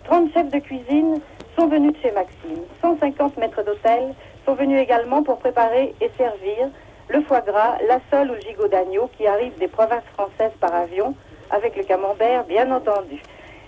30 0.04 0.32
chefs 0.32 0.50
de 0.50 0.58
cuisine 0.58 1.20
sont 1.58 1.68
venus 1.68 1.92
de 1.92 1.98
chez 1.98 2.12
Maxime. 2.12 2.62
150 2.80 3.36
maîtres 3.38 3.64
d'hôtel 3.64 4.14
sont 4.44 4.54
venus 4.54 4.80
également 4.80 5.22
pour 5.22 5.38
préparer 5.38 5.94
et 6.00 6.10
servir 6.16 6.68
le 7.08 7.22
foie 7.22 7.40
gras, 7.40 7.76
la 7.88 8.00
sole 8.10 8.30
ou 8.32 8.40
gigot 8.40 8.68
d'agneau 8.68 9.10
qui 9.16 9.26
arrivent 9.26 9.58
des 9.58 9.68
provinces 9.68 10.04
françaises 10.14 10.52
par 10.60 10.74
avion, 10.74 11.14
avec 11.50 11.76
le 11.76 11.84
camembert 11.84 12.44
bien 12.44 12.70
entendu. 12.70 13.20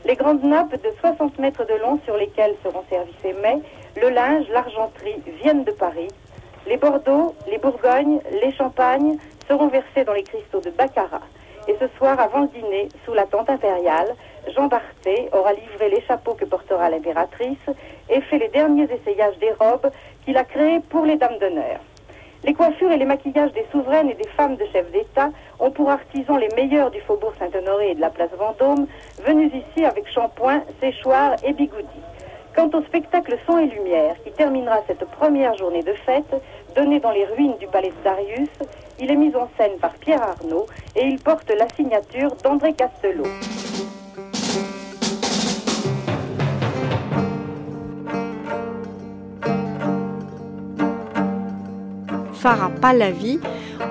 Les 0.05 0.17
grandes 0.17 0.45
nappes 0.45 0.81
de 0.83 0.91
60 1.01 1.39
mètres 1.39 1.65
de 1.67 1.75
long 1.75 2.01
sur 2.05 2.17
lesquelles 2.17 2.57
seront 2.65 2.85
servis 2.89 3.15
ces 3.23 3.33
mets, 3.33 3.61
le 4.01 4.11
linge, 4.11 4.47
l'argenterie 4.51 5.21
viennent 5.43 5.65
de 5.65 5.73
Paris. 5.73 6.09
Les 6.67 6.77
Bordeaux, 6.77 7.35
les 7.51 7.59
Bourgognes, 7.59 8.21
les 8.43 8.53
Champagnes 8.53 9.17
seront 9.49 9.69
versés 9.69 10.05
dans 10.05 10.13
les 10.13 10.23
cristaux 10.23 10.61
de 10.61 10.71
Baccarat. 10.71 11.23
Et 11.67 11.77
ce 11.81 11.87
soir, 11.97 12.19
avant 12.19 12.43
le 12.43 12.49
dîner, 12.49 12.89
sous 13.05 13.15
la 13.15 13.25
tente 13.25 13.49
impériale, 13.51 14.15
Jean 14.55 14.67
Barthé 14.67 15.29
aura 15.33 15.53
livré 15.53 15.91
les 15.91 16.01
chapeaux 16.03 16.35
que 16.35 16.45
portera 16.45 16.91
l'impératrice 16.91 17.59
et 18.09 18.21
fait 18.23 18.39
les 18.39 18.49
derniers 18.49 18.89
essayages 18.91 19.39
des 19.39 19.53
robes 19.53 19.91
qu'il 20.25 20.37
a 20.37 20.45
créées 20.45 20.81
pour 20.89 21.05
les 21.05 21.17
dames 21.17 21.39
d'honneur. 21.39 21.81
Les 22.45 22.55
coiffures 22.55 22.93
et 22.93 22.97
les 22.97 23.05
maquillages 23.05 23.53
des 23.53 23.67
souveraines 23.73 24.11
et 24.11 24.15
des 24.15 24.29
femmes 24.29 24.57
de 24.57 24.65
chefs 24.73 24.91
d'État 24.93 25.31
ont 25.59 25.71
pour 25.71 25.91
artisans 25.91 26.39
les 26.39 26.49
meilleurs 26.55 26.91
du 26.91 27.01
faubourg 27.01 27.33
Saint-Honoré 27.39 27.91
et 27.91 27.95
de 27.95 28.01
la 28.01 28.11
place 28.11 28.31
Vendôme, 28.39 28.87
venus 29.27 29.53
ici 29.53 29.85
avec 29.85 30.07
shampoing, 30.09 30.63
séchoir 30.81 31.35
et 31.45 31.53
bigoudi. 31.53 32.01
Quant 32.59 32.77
au 32.77 32.83
spectacle 32.83 33.39
Son 33.47 33.59
et 33.59 33.69
Lumière, 33.69 34.17
qui 34.25 34.33
terminera 34.33 34.79
cette 34.89 35.05
première 35.11 35.57
journée 35.57 35.85
de 35.85 35.93
fête, 36.05 36.35
donné 36.75 36.99
dans 36.99 37.13
les 37.13 37.25
ruines 37.25 37.57
du 37.61 37.69
palais 37.69 37.91
de 37.91 38.03
Darius, 38.03 38.49
il 38.99 39.13
est 39.13 39.15
mis 39.15 39.33
en 39.37 39.49
scène 39.57 39.79
par 39.81 39.93
Pierre 39.93 40.21
Arnaud 40.21 40.67
et 40.97 41.05
il 41.05 41.21
porte 41.21 41.49
la 41.57 41.69
signature 41.77 42.35
d'André 42.43 42.73
Castelot. 42.73 43.23
Farah 52.33 52.71
Pahlavi, 52.83 53.39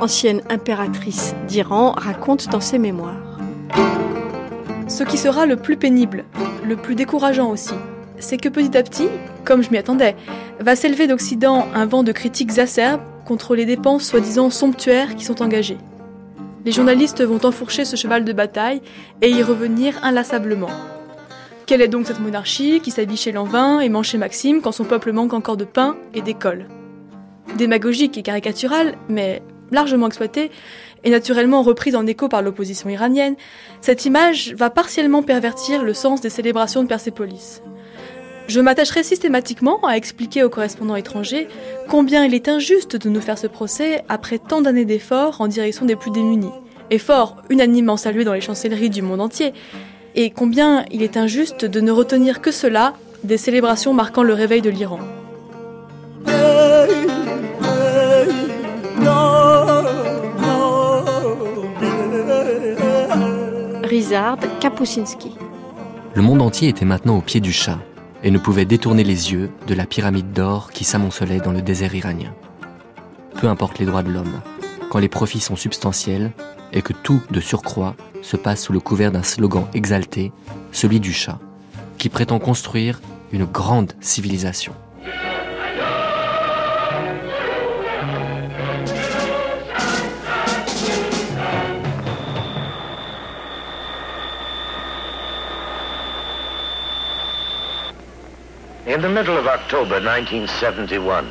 ancienne 0.01 0.41
impératrice 0.49 1.37
d'Iran, 1.47 1.93
raconte 1.95 2.49
dans 2.49 2.59
ses 2.59 2.79
mémoires. 2.79 3.39
Ce 4.89 5.05
qui 5.05 5.17
sera 5.17 5.45
le 5.45 5.55
plus 5.55 5.77
pénible, 5.77 6.25
le 6.65 6.75
plus 6.75 6.95
décourageant 6.95 7.49
aussi, 7.49 7.75
c'est 8.19 8.37
que 8.37 8.49
petit 8.49 8.77
à 8.77 8.83
petit, 8.83 9.07
comme 9.45 9.63
je 9.63 9.69
m'y 9.69 9.77
attendais, 9.77 10.15
va 10.59 10.75
s'élever 10.75 11.07
d'Occident 11.07 11.67
un 11.73 11.85
vent 11.85 12.03
de 12.03 12.11
critiques 12.11 12.59
acerbes 12.59 13.01
contre 13.25 13.55
les 13.55 13.65
dépenses 13.65 14.05
soi-disant 14.07 14.49
somptuaires 14.49 15.15
qui 15.15 15.25
sont 15.25 15.41
engagées. 15.41 15.77
Les 16.65 16.71
journalistes 16.71 17.23
vont 17.23 17.45
enfourcher 17.45 17.85
ce 17.85 17.95
cheval 17.95 18.25
de 18.25 18.33
bataille 18.33 18.81
et 19.21 19.29
y 19.29 19.43
revenir 19.43 20.03
inlassablement. 20.03 20.69
Quelle 21.65 21.81
est 21.81 21.87
donc 21.87 22.07
cette 22.07 22.19
monarchie 22.19 22.79
qui 22.79 22.91
s'habille 22.91 23.17
chez 23.17 23.31
Lanvin 23.31 23.79
et 23.81 23.89
mange 23.89 24.07
chez 24.07 24.17
Maxime 24.17 24.61
quand 24.61 24.71
son 24.71 24.85
peuple 24.85 25.11
manque 25.11 25.33
encore 25.33 25.57
de 25.57 25.65
pain 25.65 25.97
et 26.13 26.21
d'école? 26.21 26.67
Démagogique 27.57 28.17
et 28.17 28.23
caricaturale, 28.23 28.95
mais 29.09 29.41
largement 29.71 30.07
exploitée, 30.07 30.51
et 31.03 31.09
naturellement 31.09 31.61
reprise 31.61 31.95
en 31.95 32.07
écho 32.07 32.29
par 32.29 32.41
l'opposition 32.41 32.89
iranienne, 32.89 33.35
cette 33.81 34.05
image 34.05 34.53
va 34.55 34.69
partiellement 34.69 35.23
pervertir 35.23 35.83
le 35.83 35.93
sens 35.93 36.21
des 36.21 36.29
célébrations 36.29 36.83
de 36.83 36.87
Persépolis. 36.87 37.61
Je 38.47 38.61
m'attacherai 38.61 39.03
systématiquement 39.03 39.85
à 39.85 39.97
expliquer 39.97 40.43
aux 40.43 40.49
correspondants 40.49 40.95
étrangers 40.95 41.49
combien 41.89 42.23
il 42.23 42.33
est 42.33 42.47
injuste 42.47 42.95
de 42.95 43.09
nous 43.09 43.19
faire 43.19 43.37
ce 43.37 43.47
procès 43.47 44.03
après 44.07 44.39
tant 44.39 44.61
d'années 44.61 44.85
d'efforts 44.85 45.41
en 45.41 45.47
direction 45.47 45.85
des 45.85 45.97
plus 45.97 46.11
démunis. 46.11 46.51
Efforts 46.89 47.35
unanimement 47.49 47.97
salués 47.97 48.23
dans 48.23 48.33
les 48.33 48.41
chancelleries 48.41 48.89
du 48.89 49.01
monde 49.01 49.19
entier. 49.19 49.53
Et 50.15 50.29
combien 50.29 50.85
il 50.91 51.03
est 51.03 51.17
injuste 51.17 51.65
de 51.65 51.81
ne 51.81 51.91
retenir 51.91 52.39
que 52.39 52.51
cela 52.51 52.93
des 53.25 53.37
célébrations 53.37 53.93
marquant 53.93 54.23
le 54.23 54.33
réveil 54.33 54.61
de 54.61 54.69
l'Iran. 54.69 54.99
Rizard 63.83 64.37
Kapuscinski. 64.61 65.35
Le 66.13 66.21
monde 66.21 66.41
entier 66.41 66.69
était 66.69 66.85
maintenant 66.85 67.17
au 67.17 67.21
pied 67.21 67.41
du 67.41 67.51
chat 67.51 67.77
et 68.23 68.31
ne 68.31 68.37
pouvait 68.37 68.65
détourner 68.65 69.03
les 69.03 69.31
yeux 69.31 69.49
de 69.67 69.73
la 69.73 69.85
pyramide 69.85 70.31
d'or 70.31 70.71
qui 70.71 70.83
s'amoncelait 70.83 71.39
dans 71.39 71.51
le 71.51 71.61
désert 71.61 71.95
iranien. 71.95 72.33
Peu 73.35 73.47
importe 73.47 73.79
les 73.79 73.85
droits 73.85 74.03
de 74.03 74.11
l'homme, 74.11 74.41
quand 74.89 74.99
les 74.99 75.09
profits 75.09 75.39
sont 75.39 75.55
substantiels 75.55 76.31
et 76.73 76.81
que 76.81 76.93
tout, 76.93 77.21
de 77.29 77.39
surcroît, 77.39 77.95
se 78.21 78.37
passe 78.37 78.63
sous 78.63 78.73
le 78.73 78.79
couvert 78.79 79.11
d'un 79.11 79.23
slogan 79.23 79.67
exalté, 79.73 80.31
celui 80.71 80.99
du 80.99 81.13
chat, 81.13 81.39
qui 81.97 82.09
prétend 82.09 82.39
construire 82.39 83.01
une 83.31 83.45
grande 83.45 83.93
civilisation. 83.99 84.73
In 98.97 99.03
the 99.03 99.09
middle 99.09 99.37
of 99.37 99.45
October 99.45 100.01
1971, 100.01 101.27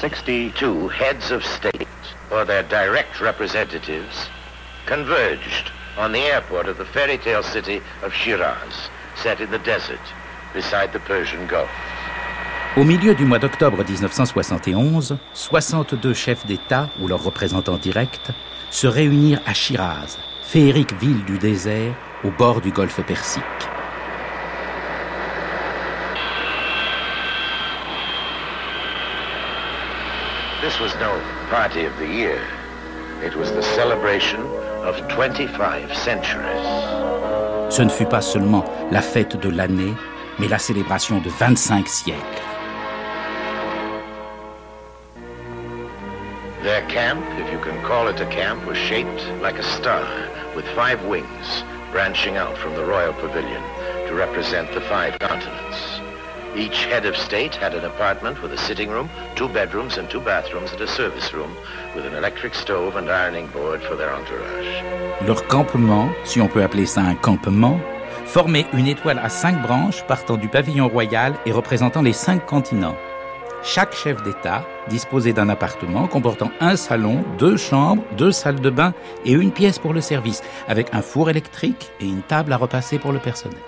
62 0.00 0.88
heads 0.88 1.30
of 1.30 1.44
state 1.44 1.86
or 2.32 2.44
their 2.44 2.64
direct 2.64 3.20
representatives 3.20 4.28
converged 4.86 5.70
on 5.96 6.10
the 6.10 6.18
airport 6.18 6.66
of 6.66 6.76
the 6.76 6.84
fairy 6.84 7.16
tale 7.16 7.44
city 7.44 7.80
of 8.02 8.12
Shiraz, 8.12 8.90
set 9.14 9.40
in 9.40 9.48
the 9.52 9.60
desert 9.60 10.00
beside 10.52 10.92
the 10.92 10.98
Persian 10.98 11.46
Gulf. 11.46 11.70
Au 12.76 12.82
milieu 12.82 13.14
du 13.14 13.24
mois 13.24 13.38
d'octobre 13.38 13.84
1971, 13.84 15.18
62 15.34 16.14
chefs 16.14 16.46
d'État 16.46 16.88
ou 17.00 17.06
leurs 17.06 17.22
représentants 17.22 17.78
directs 17.78 18.32
se 18.70 18.88
réunirent 18.88 19.40
à 19.46 19.54
Shiraz, 19.54 20.18
féerique 20.42 20.98
ville 21.00 21.24
du 21.24 21.38
désert 21.38 21.94
au 22.24 22.32
bord 22.32 22.60
du 22.60 22.72
golfe 22.72 23.00
Persique. 23.06 23.44
This 30.60 30.80
was 30.80 30.92
no 30.96 31.20
party 31.50 31.84
of 31.84 31.96
the 31.98 32.06
year. 32.06 32.42
It 33.22 33.36
was 33.36 33.52
the 33.52 33.62
celebration 33.62 34.40
of 34.82 34.96
25 35.08 35.94
centuries. 35.94 36.66
Ce 37.70 37.80
ne 37.80 37.88
fut 37.88 38.06
pas 38.06 38.20
seulement 38.20 38.64
la 38.90 39.00
fête 39.00 39.36
de 39.36 39.50
l'année, 39.50 39.94
mais 40.40 40.48
la 40.48 40.58
célébration 40.58 41.20
de 41.20 41.30
25 41.30 41.86
siècles. 41.86 42.42
Their 46.64 46.82
camp, 46.88 47.22
if 47.38 47.52
you 47.52 47.60
can 47.60 47.80
call 47.86 48.08
it 48.08 48.20
a 48.20 48.26
camp, 48.26 48.66
was 48.66 48.76
shaped 48.76 49.22
like 49.40 49.60
a 49.60 49.62
star 49.62 50.04
with 50.56 50.66
five 50.74 50.98
wings 51.06 51.62
branching 51.92 52.36
out 52.36 52.58
from 52.58 52.74
the 52.74 52.84
royal 52.84 53.12
pavilion 53.12 53.62
to 54.08 54.14
represent 54.14 54.72
the 54.72 54.80
five 54.80 55.16
continents. 55.20 55.97
Each 56.58 56.86
head 56.86 57.06
of 57.06 57.16
state 57.16 57.54
had 57.54 57.72
an 57.72 57.84
apartment 57.84 58.42
with 58.42 58.52
a 58.52 58.56
sitting 58.56 58.90
room, 58.90 59.08
two 59.36 59.48
bedrooms 59.48 59.96
and 59.96 60.08
two 60.08 60.20
bathrooms 60.20 60.72
and 60.72 60.80
a 60.80 60.88
service 60.88 61.32
room 61.32 61.50
with 61.94 62.04
an 62.04 62.16
electric 62.16 62.52
stove 62.52 62.96
and 62.96 63.08
ironing 63.08 63.46
board 63.52 63.80
for 63.80 63.96
their 63.96 64.12
entourage. 64.12 64.82
Leur 65.24 65.46
campement, 65.46 66.08
si 66.24 66.40
on 66.40 66.48
peut 66.48 66.64
appeler 66.64 66.84
ça 66.84 67.02
un 67.02 67.14
campement, 67.14 67.78
formait 68.26 68.66
une 68.72 68.88
étoile 68.88 69.20
à 69.22 69.28
cinq 69.28 69.62
branches 69.62 70.02
partant 70.08 70.36
du 70.36 70.48
pavillon 70.48 70.88
royal 70.88 71.34
et 71.46 71.52
représentant 71.52 72.02
les 72.02 72.12
cinq 72.12 72.44
continents. 72.44 72.96
Chaque 73.62 73.94
chef 73.94 74.20
d'État 74.24 74.64
disposait 74.88 75.32
d'un 75.32 75.48
appartement 75.48 76.08
comportant 76.08 76.50
un 76.60 76.74
salon, 76.74 77.24
deux 77.38 77.56
chambres, 77.56 78.02
deux 78.16 78.32
salles 78.32 78.60
de 78.60 78.70
bain 78.70 78.94
et 79.24 79.30
une 79.30 79.52
pièce 79.52 79.78
pour 79.78 79.92
le 79.92 80.00
service, 80.00 80.42
avec 80.66 80.88
un 80.92 81.02
four 81.02 81.30
électrique 81.30 81.92
et 82.00 82.06
une 82.06 82.22
table 82.22 82.52
à 82.52 82.56
repasser 82.56 82.98
pour 82.98 83.12
le 83.12 83.20
personnel. 83.20 83.58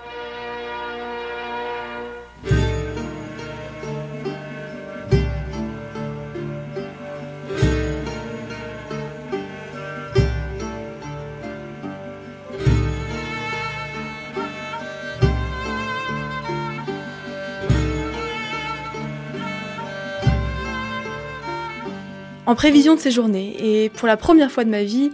En 22.51 22.55
prévision 22.55 22.95
de 22.95 22.99
ces 22.99 23.11
journées, 23.11 23.55
et 23.63 23.87
pour 23.87 24.09
la 24.09 24.17
première 24.17 24.51
fois 24.51 24.65
de 24.65 24.69
ma 24.69 24.83
vie, 24.83 25.11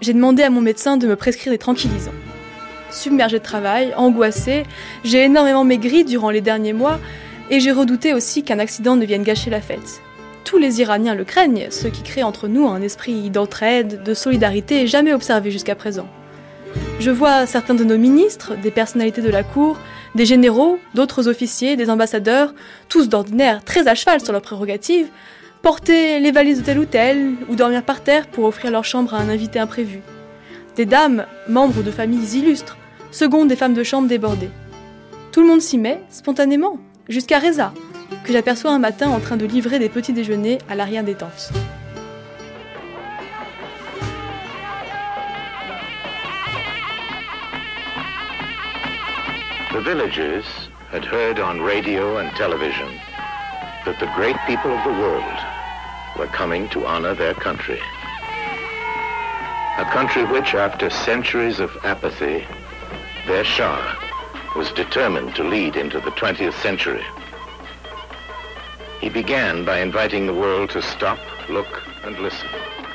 j'ai 0.00 0.12
demandé 0.12 0.42
à 0.42 0.50
mon 0.50 0.60
médecin 0.60 0.96
de 0.96 1.06
me 1.06 1.14
prescrire 1.14 1.52
des 1.52 1.58
tranquillisants. 1.58 2.10
Submergée 2.90 3.38
de 3.38 3.44
travail, 3.44 3.94
angoissée, 3.96 4.64
j'ai 5.04 5.22
énormément 5.22 5.62
maigri 5.62 6.04
durant 6.04 6.30
les 6.30 6.40
derniers 6.40 6.72
mois 6.72 6.98
et 7.48 7.60
j'ai 7.60 7.70
redouté 7.70 8.12
aussi 8.12 8.42
qu'un 8.42 8.58
accident 8.58 8.96
ne 8.96 9.06
vienne 9.06 9.22
gâcher 9.22 9.50
la 9.50 9.60
fête. 9.60 10.02
Tous 10.42 10.58
les 10.58 10.80
Iraniens 10.80 11.14
le 11.14 11.22
craignent, 11.22 11.68
ce 11.70 11.86
qui 11.86 12.02
crée 12.02 12.24
entre 12.24 12.48
nous 12.48 12.66
un 12.66 12.82
esprit 12.82 13.30
d'entraide, 13.30 14.02
de 14.02 14.12
solidarité 14.12 14.88
jamais 14.88 15.12
observé 15.12 15.52
jusqu'à 15.52 15.76
présent. 15.76 16.08
Je 16.98 17.12
vois 17.12 17.46
certains 17.46 17.74
de 17.74 17.84
nos 17.84 17.98
ministres, 17.98 18.56
des 18.56 18.72
personnalités 18.72 19.22
de 19.22 19.30
la 19.30 19.44
cour, 19.44 19.78
des 20.16 20.26
généraux, 20.26 20.80
d'autres 20.94 21.28
officiers, 21.28 21.76
des 21.76 21.88
ambassadeurs, 21.88 22.52
tous 22.88 23.08
d'ordinaire 23.08 23.62
très 23.62 23.86
à 23.86 23.94
cheval 23.94 24.20
sur 24.20 24.32
leurs 24.32 24.42
prérogatives, 24.42 25.06
porter 25.64 26.20
les 26.20 26.30
valises 26.30 26.58
de 26.58 26.64
tel 26.66 26.78
ou 26.78 26.84
tel, 26.84 27.32
ou 27.48 27.56
dormir 27.56 27.82
par 27.82 28.02
terre 28.02 28.26
pour 28.26 28.44
offrir 28.44 28.70
leur 28.70 28.84
chambre 28.84 29.14
à 29.14 29.16
un 29.16 29.30
invité 29.30 29.58
imprévu. 29.58 30.02
Des 30.76 30.84
dames, 30.84 31.24
membres 31.48 31.82
de 31.82 31.90
familles 31.90 32.36
illustres, 32.36 32.76
secondes 33.10 33.48
des 33.48 33.56
femmes 33.56 33.72
de 33.72 33.82
chambre 33.82 34.06
débordées. 34.06 34.50
Tout 35.32 35.40
le 35.40 35.46
monde 35.46 35.62
s'y 35.62 35.78
met, 35.78 36.02
spontanément, 36.10 36.78
jusqu'à 37.08 37.38
Reza, 37.38 37.72
que 38.24 38.32
j'aperçois 38.34 38.72
un 38.72 38.78
matin 38.78 39.08
en 39.08 39.20
train 39.20 39.38
de 39.38 39.46
livrer 39.46 39.78
des 39.78 39.88
petits 39.88 40.12
déjeuners 40.12 40.58
à 40.68 40.74
l'arrière 40.74 41.02
des 41.02 41.14
tentes. 41.14 41.50
The 49.72 49.80
villagers 49.80 50.44
had 50.92 51.06
heard 51.06 51.40
on 51.40 51.64
radio 51.64 52.18
and 52.18 52.28
television 52.36 52.86
that 53.86 53.98
the 53.98 54.12
great 54.14 54.36
people 54.46 54.70
of 54.70 54.84
the 54.84 54.92
world 54.92 55.53
were 56.18 56.26
coming 56.28 56.68
to 56.70 56.86
honor 56.86 57.14
their 57.14 57.34
country. 57.34 57.80
A 59.78 59.84
country 59.92 60.24
which, 60.24 60.54
after 60.54 60.88
centuries 60.90 61.58
of 61.58 61.70
apathy, 61.84 62.44
their 63.26 63.44
Shah 63.44 63.96
was 64.56 64.70
determined 64.72 65.34
to 65.34 65.42
lead 65.42 65.76
into 65.76 65.98
the 66.00 66.12
20th 66.12 66.54
century. 66.62 67.04
He 69.00 69.08
began 69.08 69.64
by 69.64 69.80
inviting 69.80 70.26
the 70.26 70.32
world 70.32 70.70
to 70.70 70.80
stop, 70.80 71.18
look, 71.48 71.82
and 72.04 72.16
listen. 72.20 72.48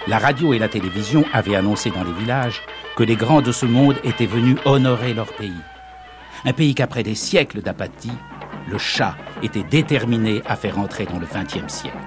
La 0.08 0.18
radio 0.18 0.54
et 0.54 0.60
la 0.60 0.70
télévision 0.70 1.26
avaient 1.34 1.56
annoncé 1.56 1.92
dans 1.92 2.04
les 2.04 2.14
villages 2.14 2.62
que 2.96 3.04
les 3.04 3.18
grands 3.18 3.42
de 3.42 3.52
ce 3.52 3.66
monde 3.66 3.98
étaient 4.04 4.26
venus 4.26 4.58
honorer 4.66 5.14
leur 5.14 5.32
pays. 5.34 5.62
Un 6.46 6.54
pays 6.54 6.74
qu'après 6.74 7.04
des 7.04 7.16
siècles 7.16 7.62
d'apathie, 7.62 8.18
le 8.70 8.78
chat 8.78 9.16
était 9.44 9.64
déterminé 9.64 10.42
à 10.48 10.56
faire 10.56 10.80
entrer 10.80 11.06
dans 11.06 11.20
le 11.20 11.26
XXe 11.26 11.72
siècle. 11.72 11.98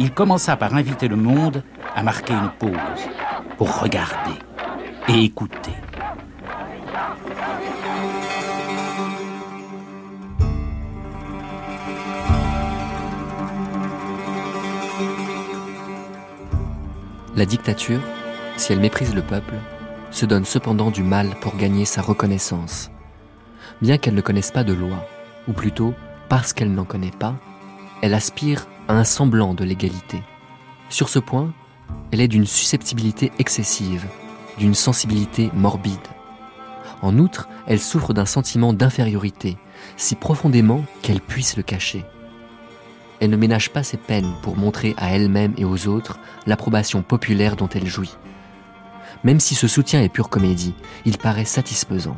Il 0.00 0.12
commença 0.12 0.56
par 0.56 0.74
inviter 0.74 1.08
le 1.08 1.16
monde 1.16 1.64
à 1.96 2.04
marquer 2.04 2.32
une 2.32 2.50
pause 2.58 2.70
pour 3.56 3.80
regarder 3.80 4.38
et 5.08 5.24
écouter. 5.24 5.72
La 17.34 17.44
dictature, 17.44 18.00
si 18.56 18.72
elle 18.72 18.80
méprise 18.80 19.14
le 19.14 19.22
peuple, 19.22 19.54
se 20.12 20.26
donne 20.26 20.44
cependant 20.44 20.92
du 20.92 21.02
mal 21.02 21.30
pour 21.40 21.56
gagner 21.56 21.84
sa 21.84 22.02
reconnaissance. 22.02 22.90
Bien 23.82 23.98
qu'elle 23.98 24.14
ne 24.14 24.20
connaisse 24.20 24.52
pas 24.52 24.64
de 24.64 24.72
loi, 24.72 25.06
ou 25.48 25.52
plutôt 25.52 25.94
parce 26.28 26.52
qu'elle 26.52 26.72
n'en 26.72 26.84
connaît 26.84 27.10
pas, 27.10 27.34
elle 28.02 28.14
aspire 28.14 28.66
un 28.96 29.04
semblant 29.04 29.52
de 29.54 29.64
l'égalité. 29.64 30.22
Sur 30.88 31.08
ce 31.10 31.18
point, 31.18 31.52
elle 32.10 32.20
est 32.20 32.28
d'une 32.28 32.46
susceptibilité 32.46 33.30
excessive, 33.38 34.06
d'une 34.58 34.74
sensibilité 34.74 35.50
morbide. 35.54 35.98
En 37.02 37.18
outre, 37.18 37.48
elle 37.66 37.80
souffre 37.80 38.14
d'un 38.14 38.24
sentiment 38.24 38.72
d'infériorité, 38.72 39.58
si 39.96 40.14
profondément 40.14 40.84
qu'elle 41.02 41.20
puisse 41.20 41.56
le 41.56 41.62
cacher. 41.62 42.04
Elle 43.20 43.30
ne 43.30 43.36
ménage 43.36 43.70
pas 43.70 43.82
ses 43.82 43.98
peines 43.98 44.32
pour 44.42 44.56
montrer 44.56 44.94
à 44.96 45.10
elle-même 45.14 45.52
et 45.58 45.64
aux 45.64 45.86
autres 45.86 46.18
l'approbation 46.46 47.02
populaire 47.02 47.56
dont 47.56 47.68
elle 47.68 47.86
jouit. 47.86 48.16
Même 49.22 49.40
si 49.40 49.54
ce 49.54 49.68
soutien 49.68 50.02
est 50.02 50.08
pure 50.08 50.30
comédie, 50.30 50.74
il 51.04 51.18
paraît 51.18 51.44
satisfaisant. 51.44 52.16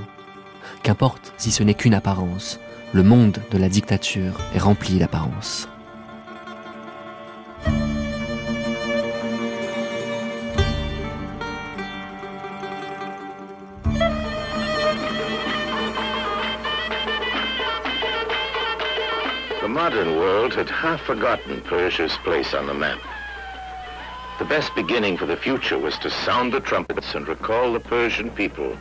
Qu'importe 0.82 1.32
si 1.36 1.50
ce 1.50 1.62
n'est 1.62 1.74
qu'une 1.74 1.94
apparence, 1.94 2.60
le 2.92 3.02
monde 3.02 3.38
de 3.50 3.58
la 3.58 3.68
dictature 3.68 4.40
est 4.54 4.58
rempli 4.58 4.98
d'apparence. 4.98 5.68
Modern 19.70 20.16
world 20.16 20.52
had 20.52 20.68
half 20.68 21.00
forgotten 21.02 21.60
Persia's 21.62 22.16
place 22.24 22.54
on 22.54 22.66
the 22.66 22.74
map. 22.74 22.98
The 24.40 24.44
best 24.44 24.74
beginning 24.74 25.16
for 25.16 25.26
the 25.26 25.36
future 25.36 25.78
was 25.78 25.96
to 25.98 26.10
sound 26.10 26.52
the 26.52 26.60
trumpets 26.60 27.14
and 27.14 27.28
recall 27.28 27.72
the 27.72 27.80
Persian 27.80 28.30
people 28.30 28.76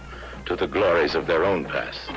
to 0.47 0.56
the 0.56 0.67
glories 0.67 1.15
of 1.15 1.28
their 1.28 1.43
own 1.45 1.65
past. 1.65 2.10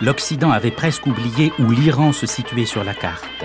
L'Occident 0.00 0.50
avait 0.50 0.70
presque 0.70 1.06
oublié 1.06 1.52
où 1.58 1.70
l'Iran 1.70 2.12
se 2.12 2.26
situait 2.26 2.66
sur 2.66 2.82
la 2.82 2.94
carte. 2.94 3.44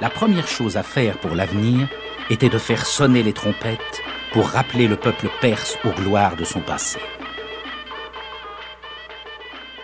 La 0.00 0.10
première 0.10 0.46
chose 0.46 0.76
à 0.76 0.82
faire 0.82 1.18
pour 1.18 1.34
l'avenir 1.34 1.88
était 2.28 2.50
de 2.50 2.58
faire 2.58 2.84
sonner 2.84 3.22
les 3.22 3.32
trompettes 3.32 4.02
pour 4.32 4.46
rappeler 4.48 4.88
le 4.88 4.96
peuple 4.96 5.28
perse 5.40 5.78
aux 5.84 5.90
gloires 5.90 6.36
de 6.36 6.44
son 6.44 6.60
passé. 6.60 6.98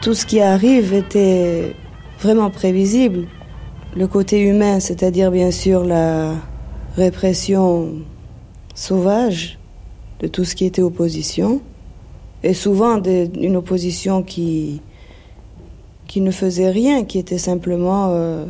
Tout 0.03 0.14
ce 0.14 0.27
qui 0.27 0.41
arrive 0.41 0.93
était 0.93 1.75
vraiment 2.21 2.51
prévisible. 2.51 3.27
Le 3.99 4.07
côté 4.07 4.39
humain, 4.43 4.79
c'est-à-dire 4.79 5.33
bien 5.33 5.51
sûr 5.51 5.83
la 5.83 6.37
répression 6.95 7.95
sauvage 8.73 9.59
de 10.21 10.29
tout 10.29 10.45
ce 10.45 10.55
qui 10.55 10.67
était 10.67 10.83
opposition, 10.83 11.61
et 12.45 12.55
souvent 12.55 13.03
une 13.03 13.57
opposition 13.57 14.23
qui, 14.23 14.81
ne 16.15 16.31
faisait 16.31 16.71
rien, 16.71 17.05
qui 17.07 17.19
était 17.19 17.39
simplement, 17.39 18.11
euh, 18.11 18.45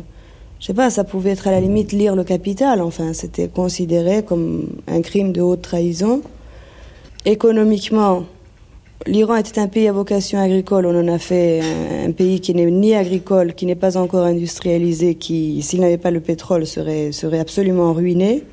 je 0.59 0.67
sais 0.67 0.75
pas, 0.75 0.91
ça 0.91 1.03
pouvait 1.03 1.31
être 1.31 1.47
à 1.47 1.51
la 1.51 1.61
limite 1.61 1.93
lire 1.93 2.15
le 2.15 2.23
capital, 2.23 2.79
enfin, 2.83 3.13
c'était 3.13 3.47
considéré 3.47 4.21
comme 4.21 4.67
un 4.87 5.01
crime 5.01 5.31
de 5.31 5.41
haute 5.41 5.63
trahison. 5.63 6.21
Économiquement, 7.25 8.25
L'Iran 9.07 9.37
était 9.37 9.59
un 9.59 9.67
pays 9.67 9.87
à 9.87 9.93
vocation 9.93 10.39
agricole. 10.39 10.85
On 10.85 10.99
en 10.99 11.07
a 11.07 11.17
fait 11.17 11.61
un, 12.05 12.11
pays 12.11 12.41
qui 12.41 12.53
n'est 12.53 12.69
ni 12.69 12.93
agricole, 12.93 13.53
qui 13.53 13.65
n'est 13.65 13.75
pas 13.75 13.95
encore 13.95 14.25
industrialisé, 14.25 15.15
qui, 15.15 15.61
s'il 15.61 15.79
n'avait 15.79 15.97
pas 15.97 16.11
le 16.11 16.19
pétrole, 16.19 16.67
serait, 16.67 17.39
absolument 17.39 17.93
ruiné. 17.93 18.43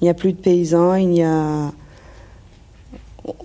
Il 0.00 0.04
n'y 0.04 0.10
a 0.10 0.14
plus 0.14 0.32
de 0.32 0.38
paysans, 0.38 0.94
il 0.94 1.14
y 1.14 1.22
a. 1.22 1.72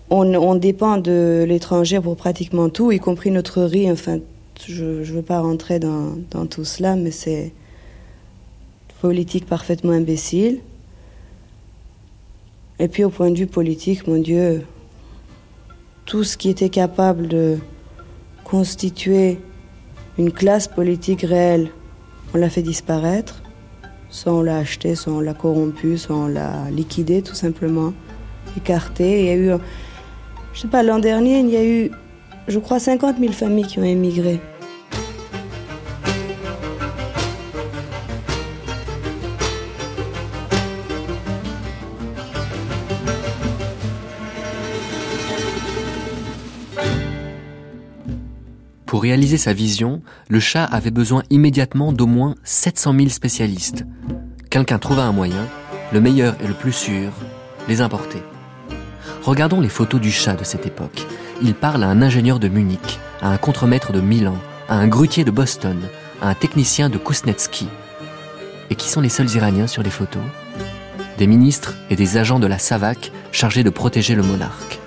On, 0.09 0.55
dépend 0.55 0.97
de 0.97 1.45
l'étranger 1.47 1.99
pour 1.99 2.15
pratiquement 2.15 2.69
tout, 2.69 2.91
y 2.91 2.99
compris 2.99 3.29
notre 3.29 3.61
riz. 3.61 3.91
Enfin, 3.91 4.19
je 4.65 4.83
ne 4.83 5.03
veux 5.03 5.21
pas 5.21 5.39
rentrer 5.39 5.79
dans, 5.79 6.17
dans 6.31 6.45
tout 6.47 6.65
cela, 6.65 6.95
mais 6.95 7.11
c'est 7.11 7.53
politique 9.01 9.45
parfaitement 9.45 9.93
imbécile. 9.93 10.59
Et 12.79 12.87
puis 12.87 13.03
au 13.03 13.09
point 13.09 13.29
de 13.29 13.37
vue 13.37 13.47
politique, 13.47 14.07
mon 14.07 14.19
Dieu, 14.19 14.63
tout 16.09 16.23
ce 16.23 16.37
qui 16.37 16.49
était 16.49 16.69
capable 16.69 17.27
de 17.27 17.59
constituer 18.43 19.39
une 20.17 20.31
classe 20.31 20.67
politique 20.67 21.21
réelle, 21.21 21.69
on 22.33 22.39
l'a 22.39 22.49
fait 22.49 22.63
disparaître. 22.63 23.43
Soit 24.09 24.33
on 24.33 24.41
l'a 24.41 24.57
acheté, 24.57 24.95
soit 24.95 25.13
on 25.13 25.19
l'a 25.19 25.35
corrompu, 25.35 25.99
soit 25.99 26.15
on 26.15 26.25
l'a 26.25 26.71
liquidé 26.71 27.21
tout 27.21 27.35
simplement, 27.35 27.93
écarté. 28.57 29.19
Il 29.19 29.25
y 29.25 29.29
a 29.29 29.35
eu, 29.35 29.59
je 30.51 30.61
sais 30.61 30.67
pas, 30.67 30.81
l'an 30.81 30.97
dernier, 30.97 31.41
il 31.41 31.49
y 31.51 31.57
a 31.57 31.63
eu, 31.63 31.91
je 32.47 32.57
crois, 32.57 32.79
50 32.79 33.19
000 33.19 33.31
familles 33.31 33.67
qui 33.67 33.77
ont 33.77 33.83
émigré. 33.83 34.41
Pour 48.99 49.05
réaliser 49.05 49.37
sa 49.37 49.53
vision, 49.53 50.01
le 50.27 50.41
Shah 50.41 50.65
avait 50.65 50.91
besoin 50.91 51.23
immédiatement 51.29 51.93
d'au 51.93 52.05
moins 52.05 52.35
700 52.43 52.93
000 52.97 53.07
spécialistes. 53.07 53.85
Quelqu'un 54.49 54.77
trouva 54.77 55.03
un 55.03 55.13
moyen, 55.13 55.47
le 55.93 56.01
meilleur 56.01 56.35
et 56.43 56.47
le 56.47 56.53
plus 56.53 56.73
sûr, 56.73 57.13
les 57.69 57.79
importer. 57.79 58.21
Regardons 59.23 59.61
les 59.61 59.69
photos 59.69 60.01
du 60.01 60.11
Shah 60.11 60.35
de 60.35 60.43
cette 60.43 60.65
époque. 60.65 61.07
Il 61.41 61.53
parle 61.53 61.85
à 61.85 61.87
un 61.87 62.01
ingénieur 62.01 62.39
de 62.39 62.49
Munich, 62.49 62.99
à 63.21 63.29
un 63.29 63.37
contremaître 63.37 63.93
de 63.93 64.01
Milan, 64.01 64.35
à 64.67 64.75
un 64.75 64.89
grutier 64.89 65.23
de 65.23 65.31
Boston, 65.31 65.79
à 66.21 66.27
un 66.27 66.33
technicien 66.33 66.89
de 66.89 66.97
Kuznetsky. 66.97 67.69
Et 68.69 68.75
qui 68.75 68.89
sont 68.89 68.99
les 68.99 69.07
seuls 69.07 69.33
Iraniens 69.33 69.67
sur 69.67 69.81
les 69.81 69.91
photos? 69.91 70.23
Des 71.17 71.27
ministres 71.27 71.75
et 71.89 71.95
des 71.95 72.17
agents 72.17 72.39
de 72.41 72.47
la 72.47 72.59
SAVAK 72.59 73.13
chargés 73.31 73.63
de 73.63 73.69
protéger 73.69 74.15
le 74.15 74.23
monarque. 74.23 74.81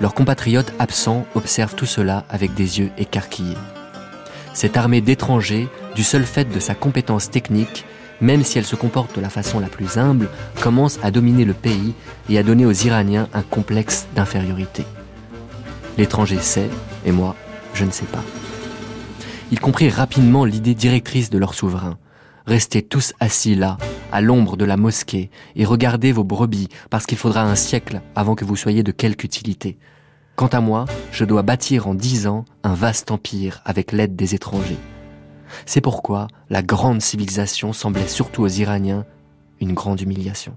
Leurs 0.00 0.14
compatriotes 0.14 0.72
absents 0.78 1.26
observent 1.34 1.74
tout 1.74 1.86
cela 1.86 2.24
avec 2.28 2.54
des 2.54 2.80
yeux 2.80 2.90
écarquillés. 2.98 3.56
Cette 4.52 4.76
armée 4.76 5.00
d'étrangers, 5.00 5.68
du 5.94 6.02
seul 6.02 6.24
fait 6.24 6.44
de 6.44 6.60
sa 6.60 6.74
compétence 6.74 7.30
technique, 7.30 7.84
même 8.20 8.44
si 8.44 8.58
elle 8.58 8.64
se 8.64 8.76
comporte 8.76 9.16
de 9.16 9.20
la 9.20 9.28
façon 9.28 9.60
la 9.60 9.68
plus 9.68 9.98
humble, 9.98 10.28
commence 10.60 10.98
à 11.02 11.10
dominer 11.10 11.44
le 11.44 11.54
pays 11.54 11.94
et 12.28 12.38
à 12.38 12.42
donner 12.42 12.66
aux 12.66 12.72
Iraniens 12.72 13.28
un 13.34 13.42
complexe 13.42 14.06
d'infériorité. 14.14 14.84
L'étranger 15.98 16.38
sait, 16.40 16.70
et 17.04 17.12
moi, 17.12 17.36
je 17.72 17.84
ne 17.84 17.90
sais 17.90 18.06
pas. 18.06 18.22
Ils 19.50 19.60
comprirent 19.60 19.94
rapidement 19.94 20.44
l'idée 20.44 20.74
directrice 20.74 21.30
de 21.30 21.38
leur 21.38 21.54
souverain. 21.54 21.98
Restez 22.46 22.82
tous 22.82 23.12
assis 23.20 23.54
là, 23.54 23.78
à 24.14 24.20
l'ombre 24.20 24.56
de 24.56 24.64
la 24.64 24.76
mosquée, 24.76 25.28
et 25.56 25.64
regardez 25.64 26.12
vos 26.12 26.22
brebis, 26.22 26.68
parce 26.88 27.04
qu'il 27.04 27.18
faudra 27.18 27.42
un 27.42 27.56
siècle 27.56 28.00
avant 28.14 28.36
que 28.36 28.44
vous 28.44 28.54
soyez 28.54 28.84
de 28.84 28.92
quelque 28.92 29.24
utilité. 29.24 29.76
Quant 30.36 30.46
à 30.46 30.60
moi, 30.60 30.84
je 31.10 31.24
dois 31.24 31.42
bâtir 31.42 31.88
en 31.88 31.94
dix 31.94 32.28
ans 32.28 32.44
un 32.62 32.74
vaste 32.74 33.10
empire 33.10 33.60
avec 33.64 33.90
l'aide 33.90 34.14
des 34.14 34.36
étrangers. 34.36 34.78
C'est 35.66 35.80
pourquoi 35.80 36.28
la 36.48 36.62
grande 36.62 37.02
civilisation 37.02 37.72
semblait 37.72 38.06
surtout 38.06 38.42
aux 38.42 38.48
Iraniens 38.48 39.04
une 39.60 39.74
grande 39.74 40.00
humiliation. 40.00 40.56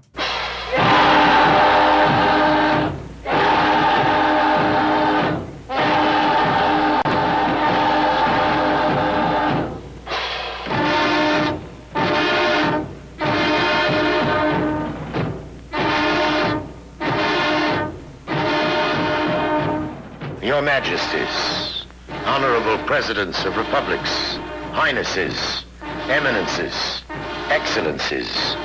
Your 20.58 20.64
Majesties, 20.64 21.86
Honorable 22.26 22.78
Presidents 22.84 23.44
of 23.44 23.56
Republics, 23.56 24.38
Highnesses, 24.72 25.64
Eminences, 26.08 27.04
Excellencies, 27.48 28.56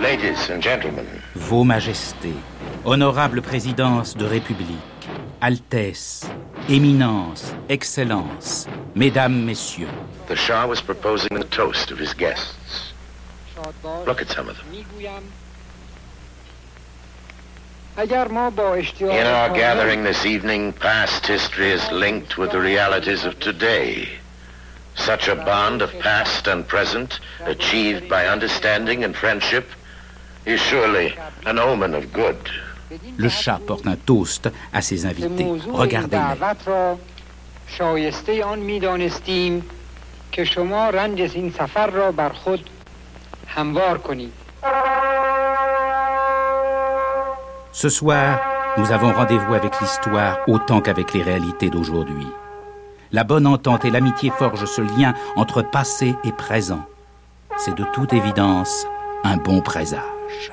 Ladies 0.00 0.48
and 0.48 0.62
Gentlemen. 0.62 1.06
Vos 1.34 1.64
Majestés, 1.64 2.40
Honorables 2.86 3.42
Présidences 3.42 4.16
de 4.16 4.24
République, 4.24 5.10
Altesse, 5.42 6.24
Éminence, 6.70 7.54
Excellence, 7.68 8.66
Mesdames, 8.94 9.44
Messieurs. 9.44 9.92
The 10.28 10.36
Shah 10.36 10.66
was 10.66 10.80
proposing 10.80 11.38
the 11.38 11.44
toast 11.44 11.90
of 11.90 11.98
his 11.98 12.14
guests. 12.14 12.94
Look 14.06 14.22
at 14.22 14.30
some 14.30 14.48
of 14.48 14.56
them. 14.56 14.66
In 17.97 18.11
our 18.11 19.49
gathering 19.49 20.03
this 20.03 20.23
evening, 20.25 20.73
past 20.73 21.25
history 21.25 21.71
is 21.71 21.91
linked 21.91 22.37
with 22.37 22.51
the 22.51 22.59
realities 22.59 23.25
of 23.25 23.39
today. 23.39 24.07
Such 24.95 25.27
a 25.27 25.35
bond 25.35 25.81
of 25.81 25.91
past 25.99 26.47
and 26.47 26.67
present, 26.67 27.19
achieved 27.45 28.07
by 28.07 28.27
understanding 28.27 29.03
and 29.03 29.15
friendship, 29.15 29.65
is 30.45 30.59
surely 30.59 31.15
an 31.45 31.57
omen 31.57 31.95
of 31.95 32.13
good. 32.13 32.37
Le 33.17 33.29
chat 33.29 33.65
porte 33.65 33.87
un 33.87 33.97
toast 33.97 34.49
à 34.71 34.81
ses 34.81 35.05
invités. 35.05 35.45
Regardez-les. 35.67 36.97
شایسته 37.67 38.43
آن 38.43 38.59
میدانستیم 38.59 39.63
که 40.31 40.43
شما 40.45 40.89
رنج 40.89 41.21
این 41.21 41.53
سفر 41.57 41.87
را 41.87 42.11
بر 42.11 42.29
خود 42.29 42.69
هموار 43.47 43.97
کنید 43.97 44.33
Ce 47.72 47.88
soir, 47.88 48.38
nous 48.76 48.92
avons 48.92 49.12
rendez-vous 49.12 49.54
avec 49.54 49.80
l'histoire 49.80 50.40
autant 50.46 50.82
qu'avec 50.82 51.14
les 51.14 51.22
réalités 51.22 51.70
d'aujourd'hui. 51.70 52.26
La 53.12 53.24
bonne 53.24 53.46
entente 53.46 53.86
et 53.86 53.90
l'amitié 53.90 54.30
forgent 54.30 54.66
ce 54.66 54.82
lien 54.82 55.14
entre 55.36 55.62
passé 55.62 56.14
et 56.22 56.32
présent. 56.32 56.84
C'est 57.56 57.74
de 57.74 57.84
toute 57.94 58.12
évidence 58.12 58.86
un 59.24 59.38
bon 59.38 59.62
présage. 59.62 60.52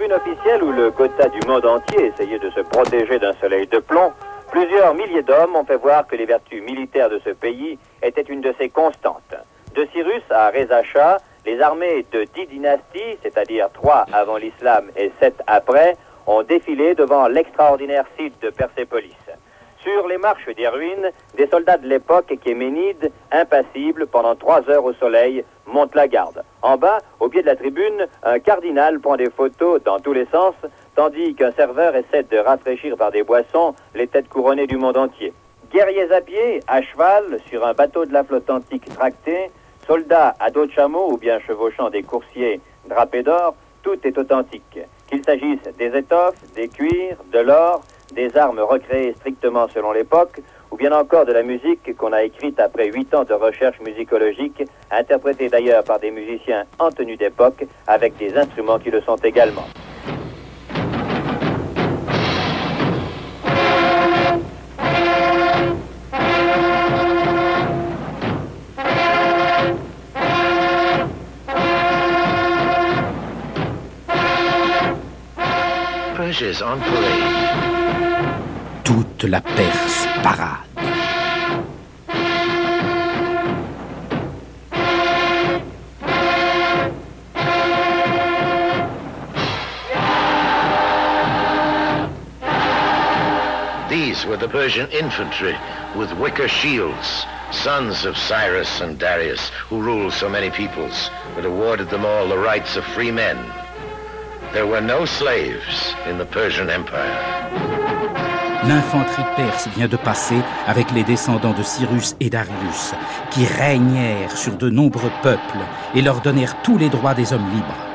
Tribune 0.00 0.16
officielle 0.16 0.62
où 0.62 0.72
le 0.72 0.90
quota 0.90 1.28
du 1.28 1.46
monde 1.46 1.66
entier 1.66 2.06
essayait 2.06 2.38
de 2.38 2.48
se 2.50 2.60
protéger 2.60 3.18
d'un 3.18 3.34
soleil 3.34 3.66
de 3.66 3.80
plomb, 3.80 4.12
plusieurs 4.50 4.94
milliers 4.94 5.22
d'hommes 5.22 5.54
ont 5.54 5.64
fait 5.64 5.76
voir 5.76 6.06
que 6.06 6.16
les 6.16 6.24
vertus 6.24 6.62
militaires 6.62 7.10
de 7.10 7.20
ce 7.22 7.30
pays 7.30 7.78
étaient 8.02 8.22
une 8.22 8.40
de 8.40 8.54
ses 8.58 8.70
constantes. 8.70 9.34
De 9.74 9.86
Cyrus 9.92 10.22
à 10.30 10.48
Reza 10.50 10.82
Shah, 10.84 11.18
les 11.44 11.60
armées 11.60 12.06
de 12.12 12.24
dix 12.34 12.46
dynasties, 12.46 13.18
c'est-à-dire 13.22 13.68
trois 13.74 14.06
avant 14.12 14.38
l'islam 14.38 14.86
et 14.96 15.12
sept 15.20 15.34
après, 15.46 15.96
ont 16.26 16.42
défilé 16.44 16.94
devant 16.94 17.28
l'extraordinaire 17.28 18.06
site 18.18 18.40
de 18.40 18.48
Persépolis. 18.48 19.16
Sur 19.82 20.08
les 20.08 20.18
marches 20.18 20.48
des 20.56 20.68
ruines, 20.68 21.10
des 21.36 21.46
soldats 21.46 21.78
de 21.78 21.86
l'époque 21.86 22.32
kéménides, 22.42 23.12
impassibles 23.32 24.06
pendant 24.06 24.34
trois 24.34 24.66
heures 24.70 24.84
au 24.84 24.94
soleil, 24.94 25.44
montent 25.72 25.94
la 25.94 26.08
garde. 26.08 26.42
En 26.62 26.76
bas, 26.76 26.98
au 27.20 27.28
pied 27.28 27.42
de 27.42 27.46
la 27.46 27.56
tribune, 27.56 28.06
un 28.22 28.38
cardinal 28.38 29.00
prend 29.00 29.16
des 29.16 29.30
photos 29.30 29.82
dans 29.82 29.98
tous 29.98 30.12
les 30.12 30.26
sens, 30.26 30.54
tandis 30.94 31.34
qu'un 31.34 31.52
serveur 31.52 31.94
essaie 31.96 32.24
de 32.24 32.38
rafraîchir 32.38 32.96
par 32.96 33.10
des 33.10 33.22
boissons 33.22 33.74
les 33.94 34.06
têtes 34.06 34.28
couronnées 34.28 34.66
du 34.66 34.76
monde 34.76 34.96
entier. 34.96 35.32
Guerriers 35.72 36.12
à 36.12 36.20
pied, 36.20 36.60
à 36.66 36.82
cheval, 36.82 37.38
sur 37.48 37.64
un 37.64 37.72
bateau 37.72 38.04
de 38.04 38.12
la 38.12 38.24
flotte 38.24 38.50
antique 38.50 38.92
tracté, 38.94 39.50
soldats 39.86 40.34
à 40.40 40.50
dos 40.50 40.66
de 40.66 40.72
chameau 40.72 41.12
ou 41.12 41.16
bien 41.16 41.38
chevauchant 41.40 41.90
des 41.90 42.02
coursiers 42.02 42.60
drapés 42.88 43.22
d'or, 43.22 43.54
tout 43.82 43.98
est 44.04 44.18
authentique. 44.18 44.80
Qu'il 45.08 45.24
s'agisse 45.24 45.62
des 45.78 45.96
étoffes, 45.96 46.40
des 46.54 46.68
cuirs, 46.68 47.16
de 47.32 47.38
l'or, 47.38 47.82
des 48.12 48.36
armes 48.36 48.60
recréées 48.60 49.14
strictement 49.14 49.68
selon 49.68 49.92
l'époque, 49.92 50.40
ou 50.70 50.76
bien 50.76 50.92
encore 50.92 51.26
de 51.26 51.32
la 51.32 51.42
musique 51.42 51.96
qu'on 51.96 52.12
a 52.12 52.22
écrite 52.22 52.60
après 52.60 52.90
huit 52.90 53.12
ans 53.14 53.24
de 53.24 53.34
recherche 53.34 53.80
musicologique, 53.80 54.62
interprétée 54.90 55.48
d'ailleurs 55.48 55.84
par 55.84 55.98
des 55.98 56.10
musiciens 56.10 56.64
en 56.78 56.90
tenue 56.90 57.16
d'époque, 57.16 57.66
avec 57.86 58.16
des 58.16 58.36
instruments 58.36 58.78
qui 58.78 58.90
le 58.90 59.00
sont 59.02 59.16
également. 59.16 59.66
On 76.62 76.78
parade. 76.78 77.89
Toute 78.90 79.30
la 79.30 79.40
Perse 79.40 80.06
parade. 80.20 80.66
These 93.88 94.26
were 94.26 94.36
the 94.36 94.48
Persian 94.48 94.90
infantry 94.90 95.56
with 95.94 96.12
wicker 96.14 96.48
shields, 96.48 97.24
sons 97.52 98.04
of 98.04 98.16
Cyrus 98.16 98.80
and 98.80 98.98
Darius, 98.98 99.50
who 99.68 99.80
ruled 99.80 100.14
so 100.14 100.28
many 100.28 100.50
peoples, 100.50 101.10
but 101.36 101.44
awarded 101.44 101.90
them 101.90 102.04
all 102.04 102.28
the 102.28 102.36
rights 102.36 102.74
of 102.74 102.84
free 102.86 103.12
men. 103.12 103.38
There 104.52 104.66
were 104.66 104.80
no 104.80 105.04
slaves 105.04 105.94
in 106.06 106.18
the 106.18 106.26
Persian 106.26 106.68
Empire. 106.68 107.69
L'infanterie 108.66 109.24
perse 109.36 109.68
vient 109.74 109.88
de 109.88 109.96
passer 109.96 110.36
avec 110.66 110.90
les 110.90 111.02
descendants 111.02 111.54
de 111.54 111.62
Cyrus 111.62 112.14
et 112.20 112.28
Darius, 112.28 112.92
qui 113.30 113.46
régnèrent 113.46 114.36
sur 114.36 114.56
de 114.56 114.68
nombreux 114.68 115.10
peuples 115.22 115.64
et 115.94 116.02
leur 116.02 116.20
donnèrent 116.20 116.60
tous 116.62 116.76
les 116.76 116.90
droits 116.90 117.14
des 117.14 117.32
hommes 117.32 117.50
libres. 117.54 117.86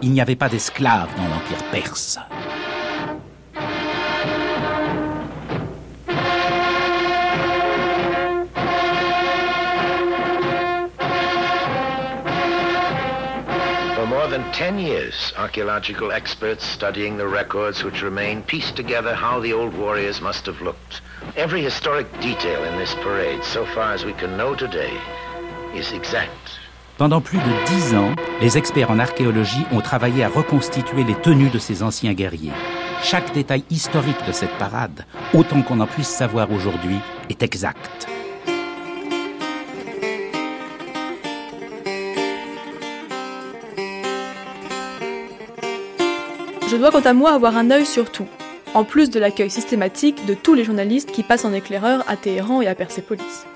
Il 0.00 0.12
n'y 0.12 0.20
avait 0.20 0.36
pas 0.36 0.48
d'esclaves 0.48 1.08
dans 1.16 1.24
l'Empire 1.24 1.64
perse. 1.72 2.20
10 14.54 14.78
years, 14.78 15.32
archaeological 15.36 16.12
experts 16.12 16.64
studying 16.64 17.16
the 17.16 17.26
records 17.26 17.82
which 17.82 18.02
remain 18.02 18.40
pieced 18.42 18.76
together 18.76 19.12
how 19.12 19.40
the 19.40 19.52
old 19.52 19.76
warriors 19.76 20.20
must 20.20 20.46
have 20.46 20.62
looked. 20.62 21.02
Every 21.36 21.60
historic 21.60 22.06
detail 22.20 22.62
in 22.62 22.78
this 22.78 22.94
parade, 23.02 23.42
so 23.42 23.66
far 23.74 23.92
as 23.92 24.04
we 24.04 24.12
can 24.12 24.36
know 24.36 24.54
today, 24.54 24.92
is 25.74 25.92
exact. 25.92 26.60
Pendant 26.98 27.20
plus 27.20 27.38
de 27.38 27.66
dix 27.66 27.96
ans, 27.96 28.14
les 28.40 28.56
experts 28.56 28.92
en 28.92 29.00
archéologie 29.00 29.66
ont 29.72 29.80
travaillé 29.80 30.22
à 30.22 30.28
reconstituer 30.28 31.02
les 31.02 31.16
tenues 31.16 31.50
de 31.50 31.58
ces 31.58 31.82
anciens 31.82 32.14
guerriers. 32.14 32.52
Chaque 33.02 33.34
détail 33.34 33.64
historique 33.70 34.24
de 34.24 34.30
cette 34.30 34.56
parade, 34.56 35.04
autant 35.32 35.62
qu'on 35.62 35.80
en 35.80 35.88
puisse 35.88 36.06
savoir 36.06 36.52
aujourd'hui, 36.52 37.00
est 37.28 37.42
exact. 37.42 38.06
Je 46.74 46.78
dois 46.80 46.90
quant 46.90 46.98
à 46.98 47.12
moi 47.12 47.30
avoir 47.30 47.56
un 47.56 47.70
œil 47.70 47.86
sur 47.86 48.10
tout, 48.10 48.26
en 48.74 48.82
plus 48.82 49.08
de 49.08 49.20
l'accueil 49.20 49.48
systématique 49.48 50.26
de 50.26 50.34
tous 50.34 50.54
les 50.54 50.64
journalistes 50.64 51.12
qui 51.12 51.22
passent 51.22 51.44
en 51.44 51.52
éclaireur 51.52 52.02
à 52.08 52.16
Téhéran 52.16 52.62
et 52.62 52.66
à 52.66 52.74
Persépolis. 52.74 53.46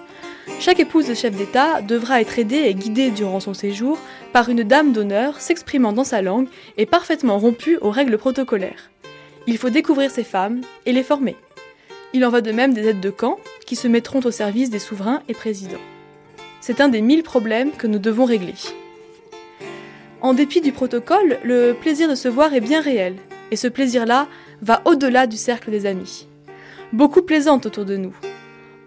Chaque 0.61 0.79
épouse 0.79 1.09
de 1.09 1.15
chef 1.15 1.35
d'État 1.35 1.83
devra 1.83 2.21
être 2.21 2.39
aidée 2.39 2.63
et 2.67 2.75
guidée 2.75 3.11
durant 3.11 3.41
son 3.41 3.55
séjour 3.55 3.99
par 4.33 4.49
une 4.51 4.63
dame 4.63 4.93
d'honneur 4.93 5.41
s'exprimant 5.41 5.93
dans 5.93 6.05
sa 6.05 6.23
langue 6.23 6.47
et 6.77 6.87
parfaitement 6.87 7.39
rompue 7.39 7.77
aux 7.81 7.91
règles 7.91 8.19
protocolaires. 8.19 8.93
Il 9.49 9.59
faut 9.59 9.71
découvrir 9.71 10.13
ces 10.13 10.23
femmes 10.23 10.61
et 10.87 10.93
les 10.93 11.03
former. 11.03 11.35
Il 12.13 12.25
en 12.25 12.31
va 12.31 12.41
de 12.41 12.53
même 12.53 12.73
des 12.73 12.87
aides 12.87 13.01
de 13.01 13.11
camp 13.11 13.41
qui 13.67 13.75
se 13.75 13.89
mettront 13.89 14.21
au 14.21 14.31
service 14.31 14.71
des 14.71 14.79
souverains 14.79 15.23
et 15.27 15.35
présidents. 15.35 15.83
C'est 16.61 16.81
un 16.81 16.89
des 16.89 17.01
mille 17.01 17.25
problèmes 17.25 17.73
que 17.73 17.89
nous 17.89 17.99
devons 17.99 18.27
régler. 18.27 18.55
En 20.21 20.35
dépit 20.35 20.61
du 20.61 20.73
protocole, 20.73 21.39
le 21.45 21.75
plaisir 21.75 22.09
de 22.09 22.17
se 22.17 22.27
voir 22.27 22.53
est 22.53 22.61
bien 22.61 22.81
réel, 22.81 23.15
et 23.53 23.57
ce 23.57 23.69
plaisir-là 23.69 24.27
va 24.63 24.83
au-delà 24.85 25.29
du 25.29 25.37
cercle 25.37 25.71
des 25.71 25.87
amis. 25.87 26.27
Beaucoup 26.93 27.23
plaisantent 27.23 27.67
autour 27.67 27.85
de 27.85 27.97
nous. 27.97 28.13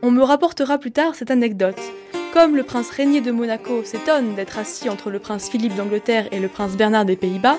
On 0.02 0.12
me 0.12 0.24
rapportera 0.24 0.78
plus 0.78 0.92
tard 0.92 1.16
cette 1.16 1.32
anecdote. 1.32 1.80
Comme 2.34 2.58
le 2.58 2.64
prince 2.64 2.90
régnier 2.90 3.22
de 3.22 3.32
Monaco 3.32 3.84
s'étonne 3.86 4.36
d'être 4.36 4.58
assis 4.58 4.90
entre 4.90 5.10
le 5.10 5.20
prince 5.20 5.50
Philippe 5.50 5.76
d'Angleterre 5.76 6.28
et 6.32 6.40
le 6.40 6.50
prince 6.50 6.76
Bernard 6.76 7.06
des 7.06 7.16
Pays-Bas, 7.16 7.58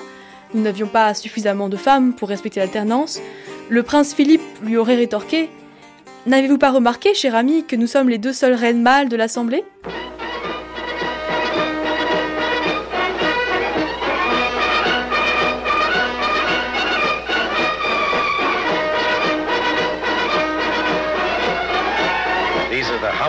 nous 0.53 0.61
n'avions 0.61 0.87
pas 0.87 1.13
suffisamment 1.15 1.67
de 1.67 1.77
femmes 1.77 2.13
pour 2.13 2.29
respecter 2.29 2.59
l'alternance, 2.59 3.21
le 3.69 3.81
prince 3.81 4.13
Philippe 4.13 4.41
lui 4.63 4.77
aurait 4.77 4.95
rétorqué 4.95 5.49
N'avez-vous 6.25 6.57
pas 6.57 6.71
remarqué, 6.71 7.13
cher 7.13 7.35
ami, 7.35 7.65
que 7.65 7.75
nous 7.75 7.87
sommes 7.87 8.07
les 8.07 8.17
deux 8.17 8.33
seules 8.33 8.53
reines 8.53 8.81
mâles 8.81 9.09
de 9.09 9.17
l'Assemblée? 9.17 9.65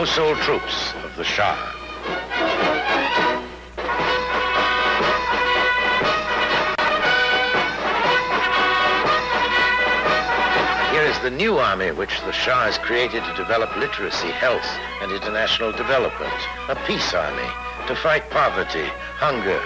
Household 0.05 0.37
troops 0.41 0.93
of 1.03 1.17
the 1.17 1.25
Shah. 1.25 1.57
Here 10.93 11.05
is 11.05 11.19
the 11.21 11.31
new 11.31 11.57
army 11.57 11.91
which 11.93 12.21
the 12.21 12.33
Shah 12.33 12.65
has 12.65 12.77
created 12.77 13.25
to 13.25 13.35
develop 13.35 13.75
literacy, 13.79 14.29
health, 14.29 14.69
and 15.01 15.11
international 15.11 15.73
development. 15.73 16.35
A 16.69 16.77
peace 16.87 17.15
army 17.15 17.49
to 17.87 17.97
fight 17.97 18.29
poverty, 18.29 18.85
hunger, 19.17 19.59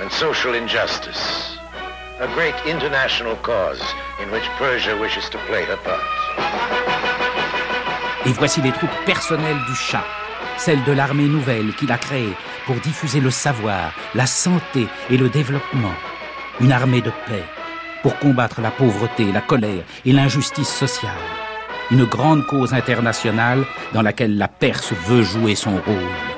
and 0.00 0.10
social 0.10 0.54
injustice. 0.54 1.58
A 2.18 2.32
great 2.32 2.56
international 2.64 3.36
cause 3.36 3.82
in 4.22 4.30
which 4.30 4.44
Persia 4.56 4.98
wishes 4.98 5.28
to 5.28 5.38
play 5.44 5.64
her 5.66 5.76
part. 5.76 6.91
Et 8.24 8.32
voici 8.32 8.60
les 8.62 8.70
troupes 8.70 8.90
personnelles 9.04 9.60
du 9.66 9.74
Shah, 9.74 10.04
celles 10.56 10.84
de 10.84 10.92
l'armée 10.92 11.26
nouvelle 11.26 11.74
qu'il 11.74 11.90
a 11.90 11.98
créée 11.98 12.32
pour 12.66 12.76
diffuser 12.76 13.20
le 13.20 13.30
savoir, 13.30 13.92
la 14.14 14.26
santé 14.26 14.86
et 15.10 15.16
le 15.16 15.28
développement. 15.28 15.94
Une 16.60 16.70
armée 16.70 17.00
de 17.00 17.10
paix 17.26 17.44
pour 18.02 18.16
combattre 18.20 18.60
la 18.60 18.70
pauvreté, 18.70 19.32
la 19.32 19.40
colère 19.40 19.82
et 20.04 20.12
l'injustice 20.12 20.68
sociale. 20.68 21.10
Une 21.90 22.04
grande 22.04 22.46
cause 22.46 22.74
internationale 22.74 23.64
dans 23.92 24.02
laquelle 24.02 24.38
la 24.38 24.48
Perse 24.48 24.92
veut 24.92 25.22
jouer 25.22 25.56
son 25.56 25.72
rôle. 25.72 26.31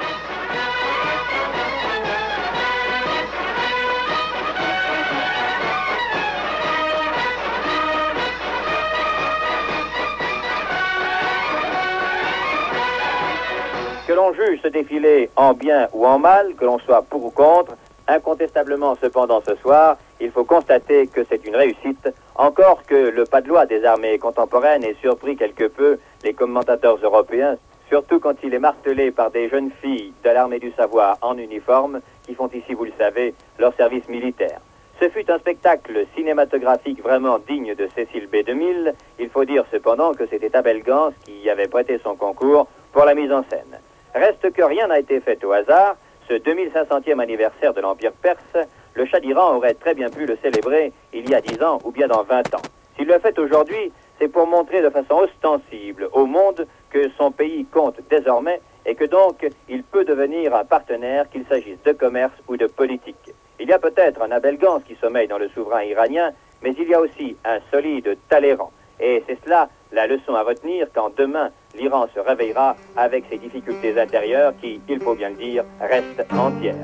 Juge 14.54 14.62
ce 14.62 14.68
défilé 14.68 15.30
en 15.36 15.52
bien 15.52 15.88
ou 15.92 16.06
en 16.06 16.18
mal, 16.18 16.54
que 16.54 16.64
l'on 16.64 16.78
soit 16.78 17.02
pour 17.02 17.24
ou 17.24 17.30
contre, 17.30 17.76
incontestablement 18.06 18.96
cependant 19.00 19.42
ce 19.46 19.54
soir, 19.56 19.96
il 20.20 20.30
faut 20.30 20.44
constater 20.44 21.06
que 21.06 21.24
c'est 21.28 21.44
une 21.46 21.56
réussite, 21.56 22.08
encore 22.36 22.84
que 22.84 22.94
le 22.94 23.24
pas 23.24 23.40
de 23.40 23.48
loi 23.48 23.66
des 23.66 23.84
armées 23.84 24.18
contemporaines 24.18 24.84
ait 24.84 24.96
surpris 25.00 25.36
quelque 25.36 25.64
peu 25.64 25.98
les 26.22 26.34
commentateurs 26.34 26.98
européens, 27.02 27.56
surtout 27.88 28.20
quand 28.20 28.34
il 28.42 28.54
est 28.54 28.58
martelé 28.58 29.10
par 29.10 29.30
des 29.30 29.48
jeunes 29.48 29.70
filles 29.82 30.12
de 30.22 30.30
l'armée 30.30 30.58
du 30.58 30.72
savoir 30.72 31.18
en 31.22 31.36
uniforme 31.38 32.00
qui 32.26 32.34
font 32.34 32.48
ici, 32.48 32.74
vous 32.74 32.84
le 32.84 32.92
savez, 32.98 33.34
leur 33.58 33.74
service 33.74 34.08
militaire. 34.08 34.60
Ce 35.00 35.08
fut 35.08 35.28
un 35.30 35.38
spectacle 35.38 36.06
cinématographique 36.14 37.02
vraiment 37.02 37.38
digne 37.38 37.74
de 37.74 37.88
Cécile 37.96 38.28
B. 38.28 38.44
2000. 38.46 38.94
Il 39.18 39.28
faut 39.28 39.44
dire 39.44 39.64
cependant 39.72 40.14
que 40.14 40.24
c'était 40.26 40.54
Abel 40.54 40.82
Gans 40.82 41.10
qui 41.24 41.32
y 41.40 41.50
avait 41.50 41.66
prêté 41.66 41.98
son 41.98 42.14
concours 42.14 42.68
pour 42.92 43.04
la 43.04 43.14
mise 43.14 43.32
en 43.32 43.42
scène. 43.50 43.80
Reste 44.14 44.52
que 44.52 44.62
rien 44.62 44.86
n'a 44.86 45.00
été 45.00 45.20
fait 45.20 45.44
au 45.44 45.52
hasard. 45.52 45.96
Ce 46.28 46.34
2500e 46.34 47.20
anniversaire 47.20 47.74
de 47.74 47.80
l'Empire 47.80 48.12
perse, 48.12 48.66
le 48.94 49.04
Shah 49.06 49.20
d'Iran 49.20 49.56
aurait 49.56 49.74
très 49.74 49.94
bien 49.94 50.08
pu 50.08 50.24
le 50.24 50.38
célébrer 50.40 50.92
il 51.12 51.28
y 51.28 51.34
a 51.34 51.40
10 51.40 51.62
ans 51.62 51.80
ou 51.84 51.90
bien 51.90 52.06
dans 52.06 52.22
20 52.22 52.54
ans. 52.54 52.62
S'il 52.96 53.08
le 53.08 53.18
fait 53.18 53.38
aujourd'hui, 53.38 53.92
c'est 54.18 54.28
pour 54.28 54.46
montrer 54.46 54.82
de 54.82 54.88
façon 54.88 55.14
ostensible 55.16 56.08
au 56.12 56.26
monde 56.26 56.66
que 56.90 57.10
son 57.18 57.32
pays 57.32 57.66
compte 57.66 57.98
désormais 58.08 58.60
et 58.86 58.94
que 58.94 59.04
donc 59.04 59.46
il 59.68 59.82
peut 59.82 60.04
devenir 60.04 60.54
un 60.54 60.64
partenaire, 60.64 61.28
qu'il 61.28 61.44
s'agisse 61.46 61.82
de 61.84 61.92
commerce 61.92 62.34
ou 62.46 62.56
de 62.56 62.66
politique. 62.66 63.34
Il 63.58 63.68
y 63.68 63.72
a 63.72 63.78
peut-être 63.78 64.22
un 64.22 64.30
Abel 64.30 64.58
Gans 64.58 64.80
qui 64.80 64.94
sommeille 64.94 65.28
dans 65.28 65.38
le 65.38 65.48
souverain 65.48 65.82
iranien, 65.82 66.32
mais 66.62 66.72
il 66.78 66.88
y 66.88 66.94
a 66.94 67.00
aussi 67.00 67.36
un 67.44 67.58
solide 67.72 68.16
Talleyrand. 68.28 68.70
Et 69.00 69.22
c'est 69.26 69.38
cela 69.44 69.68
la 69.92 70.06
leçon 70.06 70.34
à 70.34 70.42
retenir 70.42 70.88
quand 70.94 71.12
demain 71.16 71.50
l'Iran 71.76 72.06
se 72.14 72.20
réveillera 72.20 72.76
avec 72.96 73.24
ses 73.30 73.38
difficultés 73.38 73.98
intérieures 73.98 74.52
qui, 74.60 74.80
il 74.88 75.00
faut 75.00 75.14
bien 75.14 75.30
le 75.30 75.36
dire, 75.36 75.64
restent 75.80 76.24
entières. 76.32 76.74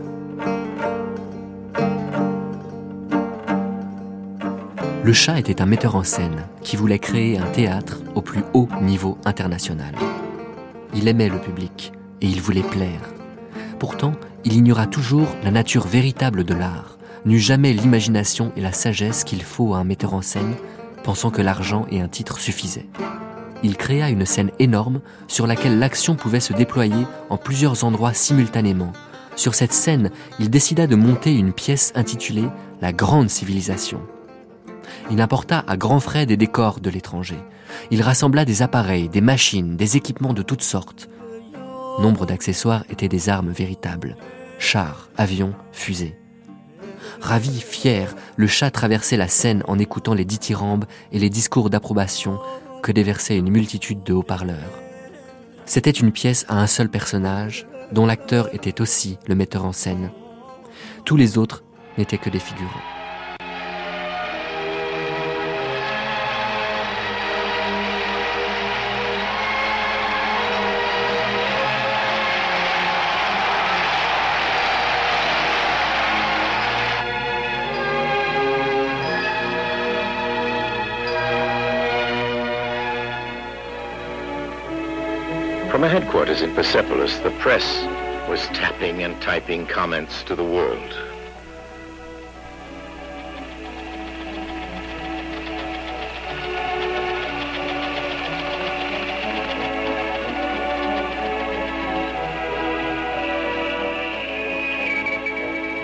Le 5.02 5.12
chat 5.12 5.38
était 5.38 5.62
un 5.62 5.66
metteur 5.66 5.96
en 5.96 6.04
scène 6.04 6.46
qui 6.62 6.76
voulait 6.76 6.98
créer 6.98 7.38
un 7.38 7.46
théâtre 7.46 8.00
au 8.14 8.20
plus 8.20 8.42
haut 8.52 8.68
niveau 8.82 9.18
international. 9.24 9.94
Il 10.94 11.08
aimait 11.08 11.28
le 11.28 11.38
public 11.38 11.92
et 12.20 12.26
il 12.26 12.40
voulait 12.40 12.62
plaire. 12.62 13.00
Pourtant, 13.78 14.12
il 14.44 14.54
ignora 14.54 14.86
toujours 14.86 15.28
la 15.42 15.50
nature 15.50 15.86
véritable 15.86 16.44
de 16.44 16.54
l'art, 16.54 16.98
n'eut 17.24 17.38
jamais 17.38 17.72
l'imagination 17.72 18.52
et 18.56 18.60
la 18.60 18.72
sagesse 18.72 19.24
qu'il 19.24 19.42
faut 19.42 19.74
à 19.74 19.78
un 19.78 19.84
metteur 19.84 20.14
en 20.14 20.22
scène, 20.22 20.54
pensant 21.02 21.30
que 21.30 21.42
l'argent 21.42 21.86
et 21.90 22.00
un 22.00 22.08
titre 22.08 22.38
suffisaient. 22.38 22.88
Il 23.62 23.76
créa 23.76 24.08
une 24.08 24.24
scène 24.24 24.50
énorme 24.58 25.00
sur 25.28 25.46
laquelle 25.46 25.78
l'action 25.78 26.14
pouvait 26.14 26.40
se 26.40 26.52
déployer 26.52 27.06
en 27.28 27.36
plusieurs 27.36 27.84
endroits 27.84 28.14
simultanément. 28.14 28.92
Sur 29.36 29.54
cette 29.54 29.72
scène, 29.72 30.10
il 30.38 30.50
décida 30.50 30.86
de 30.86 30.96
monter 30.96 31.34
une 31.36 31.52
pièce 31.52 31.92
intitulée 31.94 32.48
La 32.80 32.92
Grande 32.92 33.30
Civilisation. 33.30 34.00
Il 35.10 35.20
importa 35.20 35.64
à 35.66 35.76
grands 35.76 36.00
frais 36.00 36.26
des 36.26 36.36
décors 36.36 36.80
de 36.80 36.90
l'étranger. 36.90 37.38
Il 37.90 38.02
rassembla 38.02 38.44
des 38.44 38.62
appareils, 38.62 39.08
des 39.08 39.20
machines, 39.20 39.76
des 39.76 39.96
équipements 39.96 40.32
de 40.32 40.42
toutes 40.42 40.62
sortes. 40.62 41.08
Nombre 42.00 42.26
d'accessoires 42.26 42.84
étaient 42.88 43.08
des 43.08 43.28
armes 43.28 43.50
véritables. 43.50 44.16
Chars, 44.58 45.10
avions, 45.16 45.54
fusées. 45.72 46.16
Ravi, 47.20 47.60
fier, 47.60 48.14
le 48.36 48.46
chat 48.46 48.70
traversait 48.70 49.16
la 49.16 49.28
scène 49.28 49.62
en 49.66 49.78
écoutant 49.78 50.14
les 50.14 50.24
dithyrambes 50.24 50.84
et 51.12 51.18
les 51.18 51.30
discours 51.30 51.70
d'approbation 51.70 52.38
que 52.82 52.92
déversait 52.92 53.36
une 53.36 53.50
multitude 53.50 54.02
de 54.02 54.12
haut-parleurs. 54.12 54.80
C'était 55.66 55.90
une 55.90 56.12
pièce 56.12 56.46
à 56.48 56.60
un 56.60 56.66
seul 56.66 56.88
personnage, 56.88 57.66
dont 57.92 58.06
l'acteur 58.06 58.52
était 58.54 58.80
aussi 58.80 59.18
le 59.26 59.34
metteur 59.34 59.64
en 59.64 59.72
scène. 59.72 60.10
Tous 61.04 61.16
les 61.16 61.38
autres 61.38 61.64
n'étaient 61.98 62.18
que 62.18 62.30
des 62.30 62.38
figurants. 62.38 62.99
From 85.80 85.88
a 85.88 85.98
headquarters 85.98 86.42
in 86.42 86.54
Persepolis, 86.54 87.16
the 87.20 87.30
press 87.38 87.86
was 88.28 88.46
tapping 88.48 89.02
and 89.02 89.18
typing 89.22 89.64
comments 89.64 90.22
to 90.24 90.36
the 90.36 90.44
world. 90.44 90.92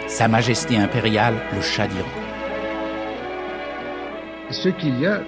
Sa 0.09 0.29
Majesté 0.29 0.77
impériale, 0.77 1.41
le 1.55 1.63
Shah 1.63 1.89
d'Iran. 1.89 2.11
Ce 4.51 4.69
qu'il 4.69 5.01
y 5.01 5.07
a, 5.07 5.23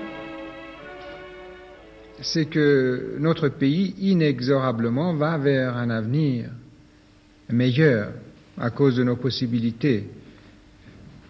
c'est 2.22 2.46
que 2.46 3.16
notre 3.18 3.48
pays 3.48 3.94
inexorablement 3.98 5.14
va 5.14 5.38
vers 5.38 5.76
un 5.76 5.90
avenir 5.90 6.50
meilleur 7.50 8.10
à 8.58 8.70
cause 8.70 8.96
de 8.96 9.04
nos 9.04 9.16
possibilités. 9.16 10.08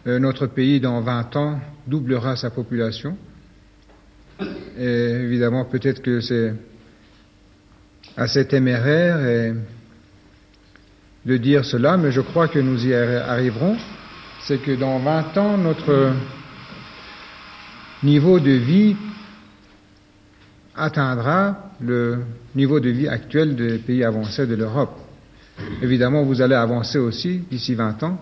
Euh, 0.06 0.18
notre 0.18 0.46
pays, 0.46 0.80
dans 0.80 1.00
20 1.00 1.36
ans, 1.36 1.60
doublera 1.86 2.36
sa 2.36 2.50
population. 2.50 3.16
Et 4.78 4.84
évidemment, 4.84 5.64
peut-être 5.64 6.00
que 6.00 6.20
c'est 6.20 6.54
assez 8.16 8.46
téméraire 8.46 9.54
de 11.26 11.36
dire 11.36 11.64
cela, 11.64 11.96
mais 11.96 12.12
je 12.12 12.20
crois 12.20 12.48
que 12.48 12.58
nous 12.58 12.86
y 12.86 12.94
arriverons. 12.94 13.76
C'est 14.42 14.58
que 14.58 14.72
dans 14.72 14.98
20 15.00 15.36
ans, 15.36 15.58
notre 15.58 16.12
niveau 18.02 18.38
de 18.38 18.52
vie 18.52 18.96
atteindra 20.78 21.72
le 21.80 22.20
niveau 22.54 22.80
de 22.80 22.90
vie 22.90 23.08
actuel 23.08 23.56
des 23.56 23.78
pays 23.78 24.04
avancés 24.04 24.46
de 24.46 24.54
l'Europe. 24.54 24.96
Évidemment, 25.82 26.22
vous 26.22 26.40
allez 26.40 26.54
avancer 26.54 26.98
aussi 26.98 27.42
d'ici 27.50 27.74
20 27.74 28.02
ans, 28.04 28.20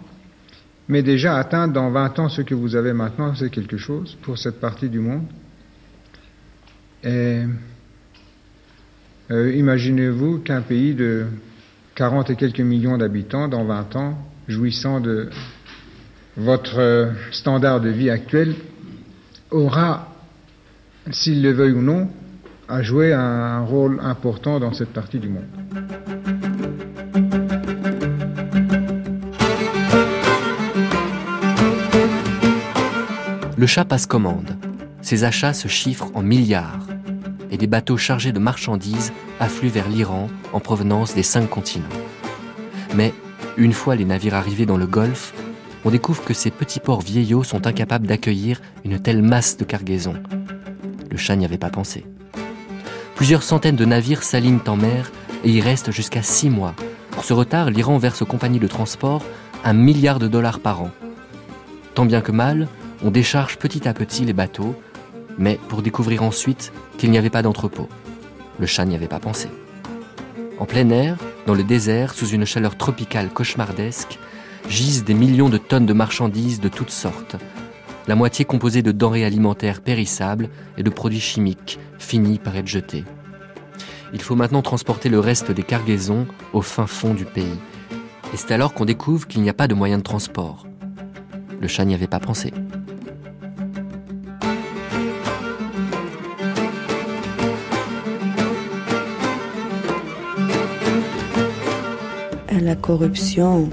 mais 0.89 1.03
déjà 1.03 1.37
atteindre 1.37 1.75
dans 1.75 1.91
20 1.91 2.19
ans 2.19 2.29
ce 2.29 2.43
que 2.43 2.55
vous 2.55 2.75
avez 2.77 2.93
maintenant, 2.93 3.35
c'est 3.35 3.51
quelque 3.51 3.77
chose 3.77 4.17
pour 4.23 4.39
cette 4.39 4.61
partie 4.61 4.89
du 4.89 5.01
monde. 5.01 5.25
Et 7.05 7.43
euh, 9.31 9.53
imaginez-vous 9.55 10.39
qu'un 10.39 10.63
pays 10.63 10.95
de 10.95 11.27
40 11.95 12.31
et 12.31 12.37
quelques 12.37 12.61
millions 12.61 12.97
d'habitants 12.97 13.49
dans 13.49 13.65
20 13.65 13.97
ans, 13.97 14.19
jouissant 14.49 15.01
de 15.01 15.29
votre 16.37 17.13
standard 17.33 17.81
de 17.81 17.89
vie 17.91 18.11
actuel, 18.11 18.55
aura, 19.51 20.13
s'il 21.11 21.43
le 21.43 21.53
veuille 21.53 21.73
ou 21.73 21.83
non, 21.83 22.09
à 22.69 22.83
jouer 22.83 23.13
un 23.13 23.61
rôle 23.61 24.01
important 24.03 24.59
dans 24.61 24.73
cette 24.73 24.93
partie 24.93 25.19
du 25.19 25.29
monde. 25.29 25.45
Le 33.57 33.67
chat 33.67 33.85
passe 33.85 34.07
commande. 34.07 34.57
Ses 35.01 35.25
achats 35.25 35.55
se 35.55 35.69
chiffrent 35.69 36.11
en 36.15 36.23
milliards. 36.23 36.87
Et 37.51 37.57
des 37.57 37.67
bateaux 37.67 37.97
chargés 37.97 38.33
de 38.33 38.39
marchandises 38.39 39.13
affluent 39.41 39.71
vers 39.71 39.89
l'Iran 39.89 40.29
en 40.53 40.61
provenance 40.61 41.15
des 41.15 41.23
cinq 41.23 41.49
continents. 41.49 41.87
Mais, 42.95 43.15
une 43.57 43.73
fois 43.73 43.95
les 43.95 44.05
navires 44.05 44.35
arrivés 44.35 44.67
dans 44.67 44.77
le 44.77 44.87
Golfe, 44.87 45.33
on 45.85 45.91
découvre 45.91 46.25
que 46.25 46.35
ces 46.35 46.51
petits 46.51 46.81
ports 46.81 47.01
vieillots 47.01 47.45
sont 47.45 47.67
incapables 47.67 48.07
d'accueillir 48.07 48.61
une 48.85 48.99
telle 48.99 49.23
masse 49.23 49.57
de 49.57 49.65
cargaison. 49.65 50.15
Le 51.11 51.17
chat 51.17 51.37
n'y 51.37 51.45
avait 51.45 51.57
pas 51.57 51.71
pensé. 51.71 52.05
Plusieurs 53.17 53.43
centaines 53.43 53.77
de 53.77 53.87
navires 53.87 54.23
s'alignent 54.23 54.61
en 54.67 54.77
mer 54.77 55.11
et 55.43 55.51
y 55.51 55.63
restent 55.63 55.91
jusqu'à 55.91 56.23
six 56.23 56.51
mois. 56.51 56.75
Pour 57.13 57.25
ce 57.25 57.33
retard, 57.33 57.71
l'Iran 57.71 57.97
verse 57.97 58.21
aux 58.21 58.27
compagnies 58.27 58.59
de 58.59 58.67
transport 58.67 59.23
un 59.65 59.73
milliard 59.73 60.19
de 60.19 60.29
dollars 60.29 60.61
par 60.61 60.83
an. 60.83 60.91
Tant 61.95 62.05
bien 62.05 62.21
que 62.21 62.31
mal, 62.31 62.69
on 63.03 63.11
décharge 63.11 63.57
petit 63.57 63.89
à 63.89 63.95
petit 63.95 64.27
les 64.27 64.35
bateaux, 64.35 64.79
mais 65.39 65.59
pour 65.69 65.81
découvrir 65.81 66.23
ensuite 66.23 66.75
qu'il 66.99 67.11
n'y 67.11 67.17
avait 67.17 67.31
pas 67.31 67.41
d'entrepôt. 67.41 67.89
Le 68.59 68.67
chat 68.67 68.85
n'y 68.85 68.95
avait 68.95 69.09
pas 69.09 69.19
pensé. 69.19 69.49
En 70.59 70.67
plein 70.67 70.91
air, 70.91 71.17
dans 71.47 71.55
le 71.55 71.65
désert, 71.65 72.13
sous 72.13 72.29
une 72.29 72.45
chaleur 72.45 72.77
tropicale 72.77 73.31
cauchemardesque, 73.31 74.19
gisent 74.69 75.05
des 75.05 75.15
millions 75.15 75.49
de 75.49 75.59
tonnes 75.59 75.87
de 75.87 75.95
marchandises 75.95 76.61
de 76.61 76.69
toutes 76.69 76.91
sortes, 76.91 77.37
la 78.09 78.15
moitié 78.15 78.45
composée 78.45 78.83
de 78.83 78.93
denrées 78.93 79.25
alimentaires 79.25 79.81
périssables 79.81 80.49
et 80.77 80.83
de 80.83 80.91
produits 80.91 81.21
chimiques 81.21 81.79
finis 81.99 82.39
par 82.39 82.57
être 82.57 82.67
jetés. 82.67 83.05
Il 84.13 84.23
faut 84.23 84.37
maintenant 84.37 84.63
transporter 84.63 85.09
le 85.09 85.21
reste 85.21 85.51
des 85.51 85.63
cargaisons 85.63 86.27
au 86.53 86.63
fin 86.63 86.87
fond 86.87 87.15
du 87.15 87.25
pays. 87.25 87.59
Et 88.33 88.37
c'est 88.37 88.53
alors 88.53 88.75
qu'on 88.75 88.85
découvre 88.85 89.27
qu'il 89.27 89.43
n'y 89.43 89.51
a 89.51 89.55
pas 89.55 89.69
de 89.69 89.75
moyen 89.75 89.99
de 89.99 90.03
transport. 90.03 90.67
Le 91.61 91.69
chat 91.69 91.85
n'y 91.85 91.95
avait 91.95 92.07
pas 92.07 92.21
pensé. 92.21 92.53
la 102.67 102.75
corruption. 102.75 103.71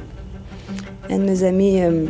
Un 1.10 1.28
amis 1.42 1.82
euh, 1.82 2.06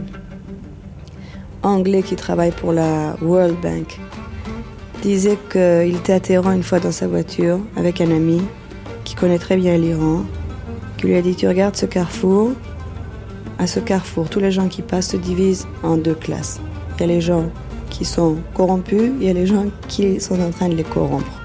anglais 1.63 2.03
qui 2.03 2.15
travaille 2.15 2.51
pour 2.51 2.73
la 2.73 3.15
World 3.21 3.55
Bank 3.61 3.99
disait 5.01 5.37
qu'il 5.51 5.95
était 5.95 6.13
à 6.13 6.19
Téhéran 6.19 6.51
une 6.51 6.63
fois 6.63 6.79
dans 6.79 6.91
sa 6.91 7.07
voiture 7.07 7.59
avec 7.75 7.99
un 7.99 8.11
ami 8.11 8.41
qui 9.03 9.15
connaît 9.15 9.39
très 9.39 9.57
bien 9.57 9.77
l'Iran, 9.77 10.23
qui 10.97 11.07
lui 11.07 11.15
a 11.15 11.21
dit 11.21 11.35
Tu 11.35 11.47
regardes 11.47 11.75
ce 11.75 11.85
carrefour, 11.85 12.51
à 13.59 13.67
ce 13.67 13.79
carrefour, 13.79 14.29
tous 14.29 14.39
les 14.39 14.51
gens 14.51 14.67
qui 14.67 14.81
passent 14.81 15.09
se 15.09 15.17
divisent 15.17 15.67
en 15.83 15.97
deux 15.97 16.15
classes. 16.15 16.61
Il 16.95 17.01
y 17.01 17.03
a 17.03 17.07
les 17.07 17.21
gens 17.21 17.49
qui 17.89 18.05
sont 18.05 18.37
corrompus, 18.53 19.11
il 19.19 19.27
y 19.27 19.29
a 19.29 19.33
les 19.33 19.45
gens 19.45 19.65
qui 19.87 20.19
sont 20.19 20.39
en 20.41 20.51
train 20.51 20.69
de 20.69 20.75
les 20.75 20.83
corrompre. 20.83 21.41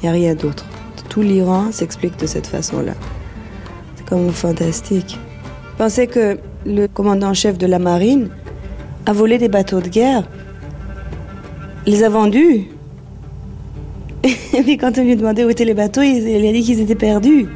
Il 0.00 0.04
n'y 0.04 0.08
a 0.08 0.12
rien 0.12 0.34
d'autre. 0.34 0.64
Tout 1.08 1.22
l'Iran 1.22 1.70
s'explique 1.70 2.16
de 2.18 2.26
cette 2.26 2.46
façon-là. 2.46 2.94
C'est 3.96 4.06
comme 4.06 4.30
fantastique. 4.30 5.18
Pensez 5.78 6.06
que 6.06 6.38
le 6.66 6.86
commandant-chef 6.86 7.58
de 7.58 7.66
la 7.66 7.78
marine 7.78 8.30
a 9.06 9.12
volé 9.12 9.38
des 9.38 9.48
bateaux 9.48 9.80
de 9.80 9.88
guerre, 9.88 10.24
les 11.86 12.02
a 12.02 12.08
vendus. 12.08 12.68
Et 14.24 14.62
puis 14.62 14.76
quand 14.78 14.96
on 14.98 15.02
lui 15.02 15.16
demandait 15.16 15.44
où 15.44 15.50
étaient 15.50 15.64
les 15.64 15.74
bateaux, 15.74 16.02
il 16.02 16.46
a 16.46 16.52
dit 16.52 16.62
qu'ils 16.62 16.80
étaient 16.80 16.94
perdus. 16.94 17.46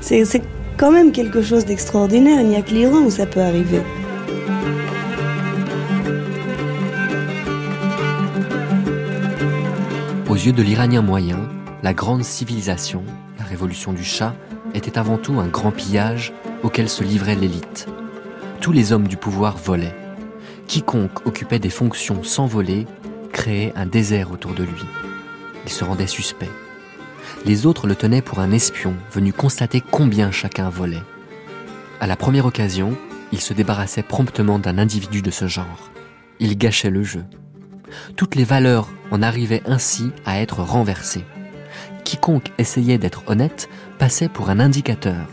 C'est 0.00 0.42
quand 0.76 0.90
même 0.90 1.12
quelque 1.12 1.42
chose 1.42 1.64
d'extraordinaire. 1.64 2.40
Il 2.40 2.48
n'y 2.48 2.56
a 2.56 2.62
que 2.62 2.70
l'Iran 2.70 2.98
où 2.98 3.10
ça 3.10 3.26
peut 3.26 3.40
arriver. 3.40 3.80
Aux 10.28 10.34
yeux 10.34 10.52
de 10.52 10.62
l'Iranien 10.62 11.02
moyen, 11.02 11.48
la 11.82 11.94
grande 11.94 12.24
civilisation, 12.24 13.02
la 13.38 13.44
révolution 13.44 13.92
du 13.92 14.04
Shah, 14.04 14.34
était 14.74 14.98
avant 14.98 15.16
tout 15.16 15.38
un 15.38 15.46
grand 15.46 15.70
pillage 15.70 16.32
auquel 16.62 16.88
se 16.88 17.02
livrait 17.02 17.36
l'élite. 17.36 17.86
Tous 18.60 18.72
les 18.72 18.92
hommes 18.92 19.08
du 19.08 19.16
pouvoir 19.16 19.56
volaient. 19.56 20.05
Quiconque 20.66 21.26
occupait 21.26 21.58
des 21.58 21.70
fonctions 21.70 22.22
sans 22.24 22.46
voler 22.46 22.86
créait 23.32 23.72
un 23.76 23.86
désert 23.86 24.32
autour 24.32 24.52
de 24.52 24.64
lui. 24.64 24.84
Il 25.64 25.70
se 25.70 25.84
rendait 25.84 26.06
suspect. 26.06 26.50
Les 27.44 27.66
autres 27.66 27.86
le 27.86 27.94
tenaient 27.94 28.22
pour 28.22 28.40
un 28.40 28.50
espion 28.50 28.94
venu 29.12 29.32
constater 29.32 29.80
combien 29.80 30.30
chacun 30.30 30.68
volait. 30.68 31.02
À 32.00 32.06
la 32.06 32.16
première 32.16 32.46
occasion, 32.46 32.96
il 33.32 33.40
se 33.40 33.54
débarrassait 33.54 34.02
promptement 34.02 34.58
d'un 34.58 34.78
individu 34.78 35.22
de 35.22 35.30
ce 35.30 35.46
genre. 35.46 35.90
Il 36.40 36.58
gâchait 36.58 36.90
le 36.90 37.02
jeu. 37.02 37.24
Toutes 38.16 38.34
les 38.34 38.44
valeurs 38.44 38.88
en 39.10 39.22
arrivaient 39.22 39.62
ainsi 39.66 40.10
à 40.24 40.40
être 40.40 40.60
renversées. 40.60 41.24
Quiconque 42.04 42.52
essayait 42.58 42.98
d'être 42.98 43.22
honnête 43.26 43.68
passait 43.98 44.28
pour 44.28 44.50
un 44.50 44.60
indicateur. 44.60 45.26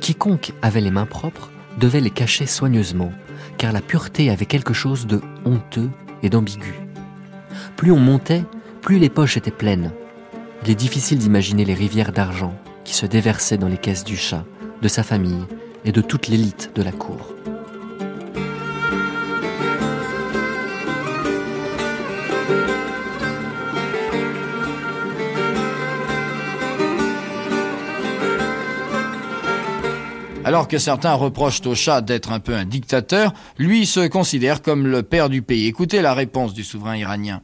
Quiconque 0.00 0.52
avait 0.62 0.80
les 0.80 0.90
mains 0.90 1.06
propres 1.06 1.50
devait 1.78 2.00
les 2.00 2.10
cacher 2.10 2.46
soigneusement, 2.46 3.12
car 3.60 3.72
la 3.74 3.82
pureté 3.82 4.30
avait 4.30 4.46
quelque 4.46 4.72
chose 4.72 5.06
de 5.06 5.20
honteux 5.44 5.90
et 6.22 6.30
d'ambigu. 6.30 6.80
Plus 7.76 7.92
on 7.92 7.98
montait, 7.98 8.42
plus 8.80 8.98
les 8.98 9.10
poches 9.10 9.36
étaient 9.36 9.50
pleines. 9.50 9.92
Il 10.64 10.70
est 10.70 10.74
difficile 10.74 11.18
d'imaginer 11.18 11.66
les 11.66 11.74
rivières 11.74 12.12
d'argent 12.12 12.54
qui 12.84 12.94
se 12.94 13.04
déversaient 13.04 13.58
dans 13.58 13.68
les 13.68 13.76
caisses 13.76 14.02
du 14.02 14.16
chat, 14.16 14.46
de 14.80 14.88
sa 14.88 15.02
famille 15.02 15.44
et 15.84 15.92
de 15.92 16.00
toute 16.00 16.28
l'élite 16.28 16.72
de 16.74 16.82
la 16.82 16.90
cour. 16.90 17.34
Alors 30.44 30.68
que 30.68 30.78
certains 30.78 31.12
reprochent 31.12 31.66
au 31.66 31.74
chat 31.74 32.00
d'être 32.00 32.32
un 32.32 32.40
peu 32.40 32.54
un 32.54 32.64
dictateur, 32.64 33.34
lui 33.58 33.84
se 33.84 34.08
considère 34.08 34.62
comme 34.62 34.86
le 34.86 35.02
père 35.02 35.28
du 35.28 35.42
pays. 35.42 35.66
Écoutez 35.66 36.00
la 36.00 36.14
réponse 36.14 36.54
du 36.54 36.64
souverain 36.64 36.96
iranien. 36.96 37.42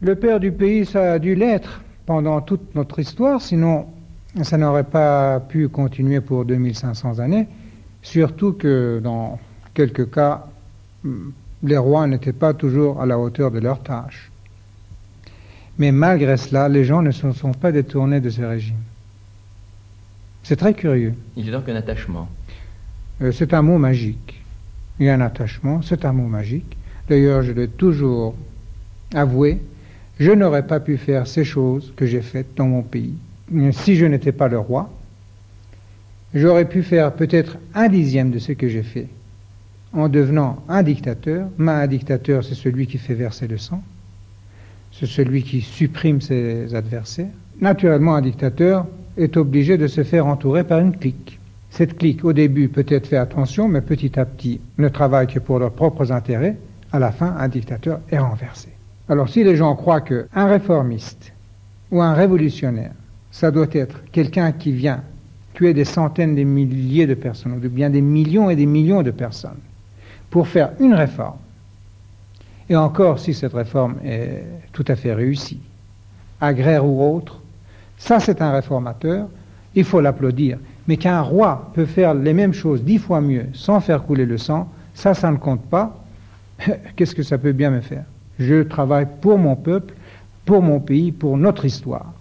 Le 0.00 0.14
père 0.16 0.40
du 0.40 0.50
pays, 0.50 0.86
ça 0.86 1.12
a 1.12 1.18
dû 1.18 1.34
l'être 1.34 1.82
pendant 2.06 2.40
toute 2.40 2.74
notre 2.74 2.98
histoire, 2.98 3.42
sinon 3.42 3.86
ça 4.42 4.56
n'aurait 4.56 4.84
pas 4.84 5.38
pu 5.38 5.68
continuer 5.68 6.20
pour 6.20 6.44
2500 6.44 7.18
années, 7.18 7.46
surtout 8.02 8.52
que 8.52 9.00
dans 9.02 9.38
quelques 9.74 10.10
cas, 10.10 10.46
les 11.62 11.76
rois 11.76 12.06
n'étaient 12.06 12.32
pas 12.32 12.54
toujours 12.54 13.00
à 13.00 13.06
la 13.06 13.18
hauteur 13.18 13.50
de 13.50 13.60
leur 13.60 13.82
tâche. 13.82 14.30
Mais 15.78 15.92
malgré 15.92 16.36
cela, 16.36 16.68
les 16.68 16.84
gens 16.84 17.02
ne 17.02 17.10
se 17.10 17.30
sont 17.32 17.52
pas 17.52 17.70
détournés 17.70 18.20
de 18.20 18.30
ce 18.30 18.42
régime. 18.42 18.83
C'est 20.44 20.56
très 20.56 20.74
curieux. 20.74 21.14
Il 21.36 21.46
y 21.46 21.48
a 21.48 21.52
donc 21.52 21.68
un 21.68 21.74
attachement. 21.74 22.28
Euh, 23.22 23.32
c'est 23.32 23.52
un 23.54 23.62
mot 23.62 23.78
magique. 23.78 24.42
Il 25.00 25.06
y 25.06 25.08
a 25.08 25.14
un 25.14 25.20
attachement, 25.20 25.82
c'est 25.82 26.04
un 26.04 26.12
mot 26.12 26.28
magique. 26.28 26.76
D'ailleurs, 27.08 27.42
je 27.42 27.52
l'ai 27.52 27.66
toujours 27.66 28.34
avoué, 29.14 29.60
je 30.20 30.30
n'aurais 30.30 30.66
pas 30.66 30.78
pu 30.80 30.96
faire 30.96 31.26
ces 31.26 31.44
choses 31.44 31.92
que 31.96 32.06
j'ai 32.06 32.22
faites 32.22 32.54
dans 32.56 32.66
mon 32.66 32.82
pays 32.82 33.14
si 33.72 33.96
je 33.96 34.06
n'étais 34.06 34.32
pas 34.32 34.48
le 34.48 34.58
roi. 34.58 34.90
J'aurais 36.34 36.68
pu 36.68 36.82
faire 36.82 37.12
peut-être 37.12 37.56
un 37.74 37.88
dixième 37.88 38.30
de 38.30 38.38
ce 38.38 38.52
que 38.52 38.68
j'ai 38.68 38.82
fait 38.82 39.08
en 39.92 40.08
devenant 40.08 40.62
un 40.68 40.82
dictateur. 40.82 41.48
Mais 41.58 41.72
un 41.72 41.86
dictateur, 41.86 42.44
c'est 42.44 42.54
celui 42.54 42.86
qui 42.86 42.98
fait 42.98 43.14
verser 43.14 43.46
le 43.46 43.58
sang. 43.58 43.82
C'est 44.92 45.06
celui 45.06 45.42
qui 45.42 45.60
supprime 45.60 46.20
ses 46.20 46.74
adversaires. 46.74 47.30
Naturellement, 47.60 48.14
un 48.14 48.22
dictateur 48.22 48.86
est 49.16 49.36
obligé 49.36 49.78
de 49.78 49.86
se 49.86 50.02
faire 50.02 50.26
entourer 50.26 50.64
par 50.64 50.80
une 50.80 50.96
clique. 50.96 51.38
Cette 51.70 51.98
clique, 51.98 52.24
au 52.24 52.32
début, 52.32 52.68
peut-être 52.68 53.06
fait 53.06 53.16
attention, 53.16 53.68
mais 53.68 53.80
petit 53.80 54.18
à 54.18 54.24
petit, 54.24 54.60
ne 54.78 54.88
travaille 54.88 55.26
que 55.26 55.38
pour 55.38 55.58
leurs 55.58 55.72
propres 55.72 56.12
intérêts. 56.12 56.56
À 56.92 56.98
la 56.98 57.10
fin, 57.10 57.34
un 57.38 57.48
dictateur 57.48 58.00
est 58.10 58.18
renversé. 58.18 58.68
Alors, 59.08 59.28
si 59.28 59.42
les 59.42 59.56
gens 59.56 59.74
croient 59.74 60.00
qu'un 60.00 60.46
réformiste 60.46 61.32
ou 61.90 62.00
un 62.00 62.14
révolutionnaire, 62.14 62.92
ça 63.30 63.50
doit 63.50 63.66
être 63.72 64.02
quelqu'un 64.12 64.52
qui 64.52 64.72
vient 64.72 65.02
tuer 65.54 65.74
des 65.74 65.84
centaines, 65.84 66.34
des 66.34 66.44
milliers 66.44 67.06
de 67.06 67.14
personnes, 67.14 67.52
ou 67.52 67.68
bien 67.68 67.90
des 67.90 68.00
millions 68.00 68.50
et 68.50 68.56
des 68.56 68.66
millions 68.66 69.02
de 69.02 69.10
personnes, 69.10 69.58
pour 70.30 70.48
faire 70.48 70.72
une 70.80 70.94
réforme, 70.94 71.38
et 72.68 72.76
encore 72.76 73.18
si 73.18 73.34
cette 73.34 73.52
réforme 73.52 73.96
est 74.04 74.42
tout 74.72 74.84
à 74.88 74.96
fait 74.96 75.12
réussie, 75.12 75.60
agraire 76.40 76.86
ou 76.86 77.16
autre, 77.16 77.40
ça, 77.98 78.20
c'est 78.20 78.42
un 78.42 78.52
réformateur, 78.52 79.28
il 79.74 79.84
faut 79.84 80.00
l'applaudir. 80.00 80.58
Mais 80.86 80.96
qu'un 80.96 81.20
roi 81.20 81.70
peut 81.74 81.86
faire 81.86 82.14
les 82.14 82.34
mêmes 82.34 82.52
choses 82.52 82.82
dix 82.82 82.98
fois 82.98 83.20
mieux 83.20 83.46
sans 83.54 83.80
faire 83.80 84.02
couler 84.02 84.26
le 84.26 84.38
sang, 84.38 84.70
ça, 84.94 85.14
ça 85.14 85.30
ne 85.30 85.36
compte 85.36 85.62
pas. 85.62 86.04
Qu'est-ce 86.96 87.14
que 87.14 87.22
ça 87.22 87.38
peut 87.38 87.52
bien 87.52 87.70
me 87.70 87.80
faire? 87.80 88.04
Je 88.38 88.62
travaille 88.62 89.06
pour 89.20 89.38
mon 89.38 89.56
peuple, 89.56 89.94
pour 90.44 90.62
mon 90.62 90.80
pays, 90.80 91.12
pour 91.12 91.36
notre 91.36 91.64
histoire. 91.64 92.12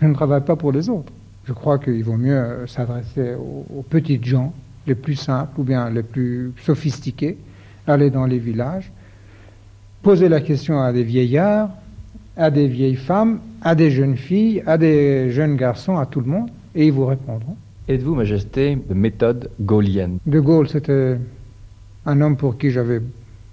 Je 0.00 0.06
ne 0.06 0.14
travaille 0.14 0.44
pas 0.44 0.56
pour 0.56 0.72
les 0.72 0.88
autres. 0.88 1.12
Je 1.46 1.52
crois 1.52 1.78
qu'il 1.78 2.02
vaut 2.04 2.16
mieux 2.16 2.36
euh, 2.36 2.66
s'adresser 2.66 3.34
aux, 3.34 3.66
aux 3.78 3.82
petites 3.82 4.24
gens, 4.24 4.52
les 4.86 4.94
plus 4.94 5.16
simples 5.16 5.60
ou 5.60 5.64
bien 5.64 5.88
les 5.90 6.02
plus 6.02 6.52
sophistiqués, 6.62 7.38
aller 7.86 8.10
dans 8.10 8.26
les 8.26 8.38
villages, 8.38 8.90
poser 10.02 10.28
la 10.28 10.40
question 10.40 10.80
à 10.80 10.92
des 10.92 11.02
vieillards, 11.02 11.70
à 12.36 12.50
des 12.50 12.66
vieilles 12.66 12.96
femmes, 12.96 13.40
à 13.62 13.74
des 13.74 13.90
jeunes 13.90 14.16
filles, 14.16 14.62
à 14.66 14.76
des 14.78 15.30
jeunes 15.30 15.56
garçons, 15.56 15.96
à 15.96 16.06
tout 16.06 16.20
le 16.20 16.26
monde, 16.26 16.50
et 16.74 16.86
ils 16.86 16.92
vous 16.92 17.06
répondront. 17.06 17.56
Êtes-vous, 17.88 18.14
Majesté, 18.14 18.76
de 18.76 18.94
méthode 18.94 19.50
gaulienne? 19.60 20.18
De 20.26 20.40
Gaulle, 20.40 20.68
c'était 20.68 21.18
un 22.06 22.20
homme 22.20 22.36
pour 22.36 22.56
qui 22.56 22.70
j'avais 22.70 23.00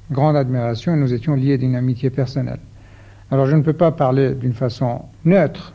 grande 0.10 0.36
admiration 0.36 0.94
et 0.94 0.98
nous 0.98 1.14
étions 1.14 1.36
liés 1.36 1.58
d'une 1.58 1.76
amitié 1.76 2.10
personnelle. 2.10 2.60
Alors 3.30 3.46
je 3.46 3.56
ne 3.56 3.62
peux 3.62 3.74
pas 3.74 3.92
parler 3.92 4.34
d'une 4.36 4.54
façon 4.54 5.04
neutre. 5.24 5.74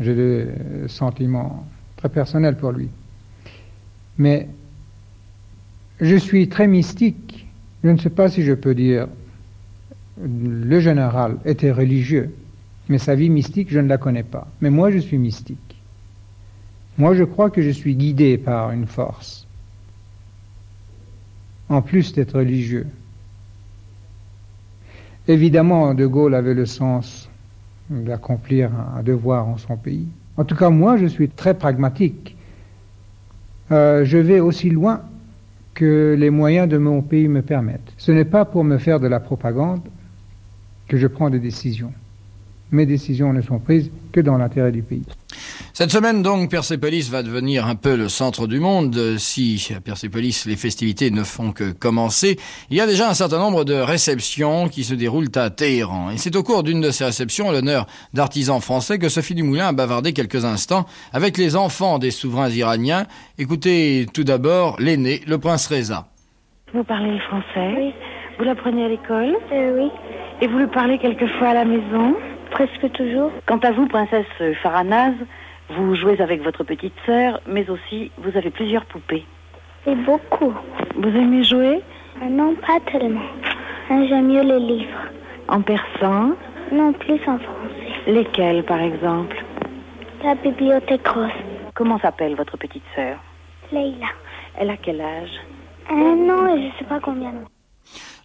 J'ai 0.00 0.14
des 0.14 0.46
sentiments 0.88 1.66
très 1.96 2.08
personnels 2.08 2.56
pour 2.56 2.72
lui. 2.72 2.88
Mais 4.18 4.48
je 6.00 6.16
suis 6.16 6.48
très 6.48 6.66
mystique. 6.66 7.46
Je 7.82 7.90
ne 7.90 7.98
sais 7.98 8.10
pas 8.10 8.28
si 8.28 8.42
je 8.42 8.54
peux 8.54 8.74
dire 8.74 9.06
le 10.20 10.80
général 10.80 11.38
était 11.44 11.72
religieux, 11.72 12.34
mais 12.88 12.98
sa 12.98 13.14
vie 13.14 13.30
mystique, 13.30 13.70
je 13.70 13.80
ne 13.80 13.88
la 13.88 13.98
connais 13.98 14.22
pas. 14.22 14.46
Mais 14.60 14.70
moi, 14.70 14.90
je 14.90 14.98
suis 14.98 15.18
mystique. 15.18 15.58
Moi, 16.98 17.14
je 17.14 17.24
crois 17.24 17.50
que 17.50 17.62
je 17.62 17.70
suis 17.70 17.96
guidé 17.96 18.38
par 18.38 18.70
une 18.70 18.86
force, 18.86 19.46
en 21.68 21.82
plus 21.82 22.12
d'être 22.12 22.38
religieux. 22.38 22.86
Évidemment, 25.26 25.94
De 25.94 26.06
Gaulle 26.06 26.34
avait 26.34 26.54
le 26.54 26.66
sens 26.66 27.28
d'accomplir 27.90 28.70
un 28.96 29.02
devoir 29.02 29.48
en 29.48 29.56
son 29.56 29.76
pays. 29.76 30.06
En 30.36 30.44
tout 30.44 30.54
cas, 30.54 30.70
moi, 30.70 30.96
je 30.96 31.06
suis 31.06 31.28
très 31.28 31.54
pragmatique. 31.54 32.36
Euh, 33.72 34.04
je 34.04 34.18
vais 34.18 34.40
aussi 34.40 34.70
loin 34.70 35.00
que 35.72 36.14
les 36.18 36.30
moyens 36.30 36.68
de 36.68 36.78
mon 36.78 37.02
pays 37.02 37.28
me 37.28 37.42
permettent. 37.42 37.92
Ce 37.96 38.12
n'est 38.12 38.24
pas 38.24 38.44
pour 38.44 38.62
me 38.64 38.78
faire 38.78 39.00
de 39.00 39.06
la 39.06 39.18
propagande 39.18 39.80
que 40.88 40.96
je 40.96 41.06
prends 41.06 41.30
des 41.30 41.38
décisions. 41.38 41.92
Mes 42.70 42.86
décisions 42.86 43.32
ne 43.32 43.40
sont 43.40 43.58
prises 43.58 43.90
que 44.12 44.20
dans 44.20 44.36
l'intérêt 44.36 44.72
du 44.72 44.82
pays. 44.82 45.04
Cette 45.72 45.90
semaine 45.90 46.22
donc, 46.22 46.50
Persépolis 46.50 47.10
va 47.10 47.22
devenir 47.22 47.66
un 47.66 47.74
peu 47.74 47.96
le 47.96 48.08
centre 48.08 48.46
du 48.46 48.60
monde. 48.60 49.16
Si 49.18 49.72
à 49.76 49.80
Persépolis 49.80 50.44
les 50.46 50.56
festivités 50.56 51.10
ne 51.10 51.22
font 51.24 51.52
que 51.52 51.72
commencer, 51.72 52.36
il 52.70 52.76
y 52.76 52.80
a 52.80 52.86
déjà 52.86 53.08
un 53.08 53.14
certain 53.14 53.38
nombre 53.38 53.64
de 53.64 53.74
réceptions 53.74 54.68
qui 54.68 54.84
se 54.84 54.94
déroulent 54.94 55.30
à 55.34 55.50
Téhéran. 55.50 56.10
Et 56.10 56.16
c'est 56.16 56.36
au 56.36 56.42
cours 56.42 56.62
d'une 56.62 56.80
de 56.80 56.90
ces 56.90 57.04
réceptions, 57.04 57.50
à 57.50 57.52
l'honneur 57.52 57.86
d'artisans 58.12 58.60
français, 58.60 58.98
que 58.98 59.08
Sophie 59.08 59.34
Dumoulin 59.34 59.68
a 59.68 59.72
bavardé 59.72 60.12
quelques 60.12 60.44
instants 60.44 60.86
avec 61.12 61.38
les 61.38 61.56
enfants 61.56 61.98
des 61.98 62.10
souverains 62.12 62.50
iraniens. 62.50 63.06
Écoutez 63.38 64.06
tout 64.12 64.24
d'abord 64.24 64.76
l'aîné, 64.80 65.22
le 65.26 65.38
prince 65.38 65.66
Reza. 65.66 66.06
Vous 66.72 66.84
parlez 66.84 67.12
le 67.12 67.20
français? 67.20 67.74
Oui. 67.76 67.92
Vous 68.38 68.44
l'apprenez 68.44 68.84
à 68.84 68.88
l'école? 68.88 69.36
Euh, 69.52 69.78
Oui. 69.80 69.90
Et 70.44 70.46
vous 70.46 70.58
le 70.58 70.66
parlez 70.66 70.98
quelquefois 70.98 71.48
à 71.48 71.54
la 71.54 71.64
maison 71.64 72.16
Presque 72.50 72.92
toujours. 72.92 73.30
Quant 73.46 73.56
à 73.60 73.70
vous, 73.72 73.86
princesse 73.86 74.26
Faranaz, 74.62 75.14
vous 75.70 75.94
jouez 75.94 76.20
avec 76.20 76.42
votre 76.42 76.64
petite 76.64 76.92
sœur, 77.06 77.40
mais 77.46 77.70
aussi 77.70 78.10
vous 78.18 78.36
avez 78.36 78.50
plusieurs 78.50 78.84
poupées. 78.84 79.24
Et 79.86 79.94
beaucoup. 79.94 80.52
Vous 80.96 81.08
aimez 81.08 81.44
jouer? 81.44 81.80
Euh, 82.22 82.28
Non, 82.28 82.54
pas 82.56 82.78
tellement. 82.92 83.24
Hein, 83.88 84.04
j'aime 84.06 84.26
mieux 84.28 84.42
les 84.42 84.58
livres. 84.60 85.08
En 85.48 85.62
persan? 85.62 86.32
Non, 86.70 86.92
plus 86.92 87.20
en 87.26 87.38
français. 87.38 87.94
Lesquels, 88.06 88.64
par 88.64 88.80
exemple? 88.82 89.42
La 90.22 90.34
bibliothèque 90.34 91.08
rose. 91.08 91.30
Comment 91.74 91.98
s'appelle 92.00 92.34
votre 92.34 92.58
petite 92.58 92.84
sœur? 92.94 93.16
Leila. 93.72 94.08
Elle 94.58 94.68
a 94.68 94.76
quel 94.76 95.00
âge? 95.00 95.40
Un 95.90 96.28
an 96.28 96.54
et 96.54 96.60
je 96.60 96.66
ne 96.66 96.72
sais 96.78 96.84
pas 96.86 97.00
combien. 97.00 97.32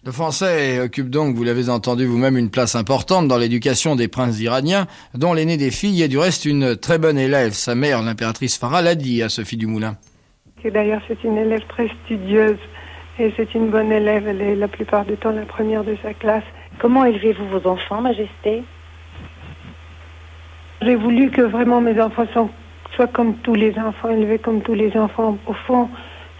Le 0.02 0.12
français 0.12 0.80
occupe 0.80 1.10
donc, 1.10 1.36
vous 1.36 1.44
l'avez 1.44 1.68
entendu 1.68 2.06
vous-même, 2.06 2.38
une 2.38 2.48
place 2.48 2.74
importante 2.74 3.28
dans 3.28 3.36
l'éducation 3.36 3.96
des 3.96 4.08
princes 4.08 4.40
iraniens, 4.40 4.86
dont 5.12 5.34
l'aîné 5.34 5.58
des 5.58 5.70
filles 5.70 6.00
est 6.00 6.08
du 6.08 6.16
reste 6.16 6.46
une 6.46 6.74
très 6.74 6.96
bonne 6.96 7.18
élève. 7.18 7.52
Sa 7.52 7.74
mère, 7.74 8.00
l'impératrice 8.02 8.56
Farah, 8.56 8.80
l'a 8.80 8.94
dit 8.94 9.22
à 9.22 9.28
Sophie 9.28 9.58
Dumoulin. 9.58 9.98
D'ailleurs, 10.64 11.02
c'est 11.06 11.22
une 11.22 11.36
élève 11.36 11.60
très 11.68 11.90
studieuse 12.04 12.56
et 13.18 13.30
c'est 13.36 13.54
une 13.54 13.68
bonne 13.68 13.92
élève. 13.92 14.26
Elle 14.26 14.40
est 14.40 14.56
la 14.56 14.68
plupart 14.68 15.04
du 15.04 15.18
temps 15.18 15.32
la 15.32 15.44
première 15.44 15.84
de 15.84 15.94
sa 16.02 16.14
classe. 16.14 16.44
Comment 16.78 17.04
élevez-vous 17.04 17.48
vos 17.48 17.68
enfants, 17.68 18.00
Majesté? 18.00 18.62
J'ai 20.80 20.96
voulu 20.96 21.30
que 21.30 21.42
vraiment 21.42 21.82
mes 21.82 22.00
enfants 22.00 22.24
soient 22.96 23.06
comme 23.06 23.34
tous 23.42 23.54
les 23.54 23.78
enfants, 23.78 24.08
élevés 24.08 24.38
comme 24.38 24.62
tous 24.62 24.72
les 24.72 24.96
enfants. 24.96 25.36
Au 25.46 25.52
fond, 25.52 25.90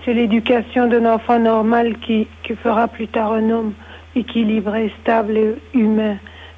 c'est 0.05 0.15
l'éducation 0.15 0.87
d'un 0.87 1.05
enfant 1.07 1.39
normal 1.39 1.97
qui, 2.01 2.27
fera 2.63 2.89
plus 2.89 3.07
tard 3.07 3.33
un 3.33 3.49
homme 3.51 3.73
équilibré, 4.17 4.93
stable 5.03 5.37
et 5.37 5.55
humain. 5.73 6.17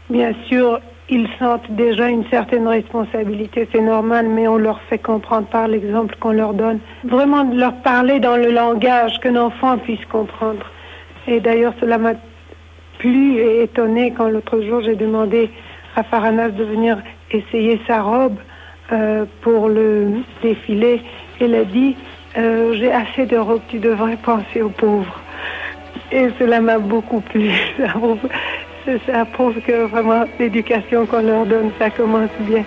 Bien 0.08 0.32
sûr, 0.48 0.80
ils 1.10 1.28
sentent 1.38 1.70
déjà 1.70 2.08
une 2.08 2.24
certaine 2.30 2.66
responsabilité, 2.66 3.68
c'est 3.72 3.82
normal, 3.82 4.28
mais 4.28 4.48
on 4.48 4.56
leur 4.56 4.80
fait 4.82 4.98
comprendre 4.98 5.46
par 5.48 5.68
l'exemple 5.68 6.16
qu'on 6.18 6.32
leur 6.32 6.54
donne. 6.54 6.78
Vraiment 7.04 7.44
leur 7.44 7.74
parler 7.82 8.20
dans 8.20 8.36
le 8.36 8.50
langage 8.50 9.18
qu'un 9.20 9.36
enfant 9.36 9.76
puisse 9.78 10.04
comprendre. 10.06 10.64
Et 11.26 11.40
d'ailleurs, 11.40 11.74
cela 11.78 11.98
m'a 11.98 12.14
plu 12.98 13.38
et 13.38 13.64
étonné 13.64 14.12
quand 14.16 14.28
l'autre 14.28 14.60
jour 14.62 14.80
j'ai 14.80 14.96
demandé 14.96 15.50
à 15.96 16.02
Faranas 16.02 16.50
de 16.50 16.64
venir 16.64 16.98
essayer 17.30 17.80
sa 17.86 18.00
robe 18.00 18.36
euh, 18.92 19.24
pour 19.42 19.68
le 19.68 20.08
défilé. 20.42 21.02
Elle 21.40 21.54
a 21.54 21.64
dit 21.64 21.96
euh, 22.36 22.74
j'ai 22.74 22.90
assez 22.90 23.26
de 23.26 23.36
robes, 23.36 23.60
tu 23.68 23.78
devrais 23.78 24.16
penser 24.16 24.62
aux 24.62 24.70
pauvres. 24.70 25.20
Et 26.10 26.28
cela 26.38 26.60
m'a 26.60 26.78
beaucoup 26.78 27.20
plu. 27.20 27.50
Ça, 28.84 28.92
ça 29.06 29.24
prouve 29.24 29.60
que 29.60 29.84
vraiment 29.86 30.24
l'éducation 30.40 31.06
qu'on 31.06 31.22
leur 31.22 31.46
donne, 31.46 31.70
ça 31.78 31.88
commence 31.88 32.30
bien. 32.40 32.64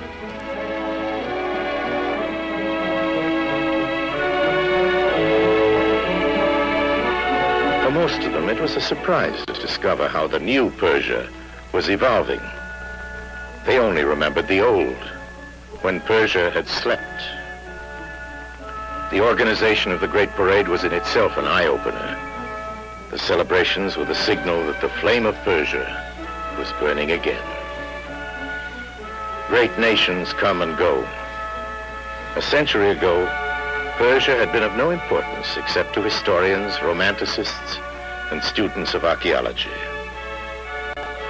For 7.84 7.92
most 7.92 8.20
of 8.20 8.32
them, 8.32 8.50
it 8.50 8.62
was 8.62 8.78
a 8.78 8.82
surprise 8.82 9.44
to 9.48 9.54
discover 9.54 10.08
how 10.08 10.26
the 10.26 10.40
new 10.40 10.70
Persia 10.80 11.28
was 11.74 11.90
evolving. 11.90 12.40
They 13.66 13.78
only 13.78 14.06
remembered 14.06 14.48
the 14.48 14.62
old, 14.62 14.96
when 15.82 16.00
Persia 16.00 16.50
had 16.50 16.68
slept 16.70 17.35
the 19.12 19.22
organization 19.22 19.92
of 19.92 20.02
the 20.02 20.08
Great 20.08 20.30
Parade 20.32 20.68
was 20.68 20.84
in 20.84 20.92
itself 20.92 21.38
an 21.38 21.46
eye-opener. 21.46 22.18
The 23.12 23.20
celebrations 23.20 23.96
were 23.96 24.06
the 24.06 24.16
signal 24.16 24.66
that 24.66 24.82
the 24.82 24.90
flame 24.90 25.26
of 25.26 25.36
Persia 25.44 25.86
was 26.58 26.72
burning 26.80 27.12
again. 27.12 27.44
Great 29.48 29.78
nations 29.78 30.34
come 30.34 30.62
and 30.64 30.76
go. 30.76 31.08
A 32.36 32.42
century 32.42 32.90
ago, 32.90 33.26
Persia 33.98 34.36
had 34.36 34.52
been 34.52 34.64
of 34.64 34.76
no 34.76 34.90
importance 34.90 35.56
except 35.56 35.94
to 35.94 36.02
historians, 36.02 36.74
romanticists, 36.82 37.78
and 38.32 38.44
students 38.44 38.96
of 38.96 39.06
archaeology. 39.06 39.70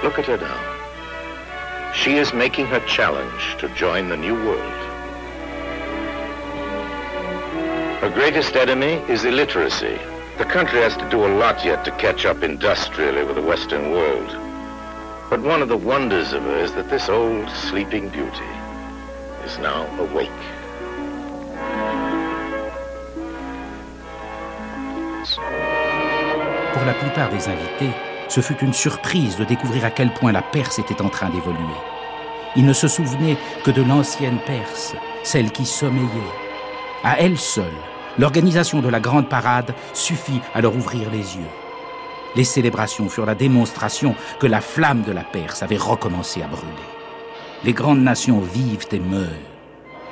Look 0.02 0.18
at 0.18 0.26
her 0.26 0.38
now. 0.38 1.92
She 1.94 2.16
is 2.16 2.32
making 2.32 2.66
her 2.66 2.80
challenge 2.80 3.56
to 3.58 3.68
join 3.74 4.08
the 4.08 4.16
new 4.16 4.34
world. 4.34 4.85
Her 8.06 8.14
greatest 8.14 8.54
enemy 8.54 9.02
is 9.08 9.24
illiteracy. 9.24 9.98
The 10.38 10.44
country 10.44 10.78
has 10.78 10.96
to 10.96 11.10
do 11.10 11.26
a 11.26 11.32
lot 11.42 11.64
yet 11.64 11.84
to 11.86 11.90
catch 11.90 12.24
up 12.24 12.44
industrially 12.44 13.24
with 13.24 13.34
the 13.34 13.42
Western 13.42 13.90
world. 13.90 14.30
But 15.28 15.40
one 15.40 15.60
of 15.60 15.68
the 15.68 15.76
wonders 15.76 16.32
of 16.32 16.44
her 16.44 16.56
is 16.56 16.72
that 16.74 16.88
this 16.88 17.08
old 17.08 17.50
sleeping 17.50 18.08
beauty 18.10 18.52
is 19.44 19.58
now 19.58 19.88
awake. 19.98 20.30
Pour 26.74 26.84
la 26.86 26.94
plupart 26.94 27.30
des 27.30 27.48
invités, 27.48 27.92
ce 28.28 28.40
fut 28.40 28.58
une 28.62 28.72
surprise 28.72 29.36
de 29.36 29.44
découvrir 29.44 29.84
à 29.84 29.90
quel 29.90 30.14
point 30.14 30.30
la 30.30 30.42
Perse 30.42 30.78
était 30.78 31.02
en 31.02 31.08
train 31.08 31.30
d'évoluer. 31.30 31.80
Ils 32.54 32.66
ne 32.66 32.72
se 32.72 32.86
souvenaient 32.86 33.36
que 33.64 33.72
de 33.72 33.82
l'ancienne 33.82 34.38
Perse, 34.46 34.94
celle 35.24 35.50
qui 35.50 35.66
sommeillait, 35.66 36.32
à 37.02 37.18
elle 37.18 37.36
seule, 37.36 37.64
l'organisation 38.18 38.80
de 38.80 38.88
la 38.88 39.00
grande 39.00 39.28
parade 39.28 39.74
suffit 39.92 40.40
à 40.54 40.60
leur 40.60 40.74
ouvrir 40.74 41.10
les 41.10 41.36
yeux. 41.36 41.50
Les 42.34 42.44
célébrations 42.44 43.08
furent 43.08 43.26
la 43.26 43.34
démonstration 43.34 44.14
que 44.38 44.46
la 44.46 44.60
flamme 44.60 45.02
de 45.02 45.12
la 45.12 45.24
Perse 45.24 45.62
avait 45.62 45.76
recommencé 45.76 46.42
à 46.42 46.46
brûler. 46.46 46.72
Les 47.64 47.72
grandes 47.72 48.02
nations 48.02 48.40
vivent 48.40 48.86
et 48.92 48.98
meurent. 48.98 49.26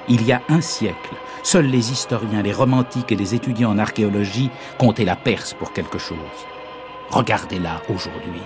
Il 0.08 0.24
y 0.24 0.32
a 0.32 0.42
un 0.48 0.60
siècle, 0.60 1.14
seuls 1.42 1.66
les 1.66 1.92
historiens, 1.92 2.42
les 2.42 2.52
romantiques 2.52 3.12
et 3.12 3.16
les 3.16 3.34
étudiants 3.34 3.70
en 3.70 3.78
archéologie 3.78 4.50
comptaient 4.78 5.04
la 5.04 5.16
Perse 5.16 5.54
pour 5.54 5.72
quelque 5.72 5.98
chose. 5.98 6.18
Regardez-la 7.10 7.82
aujourd'hui. 7.88 8.42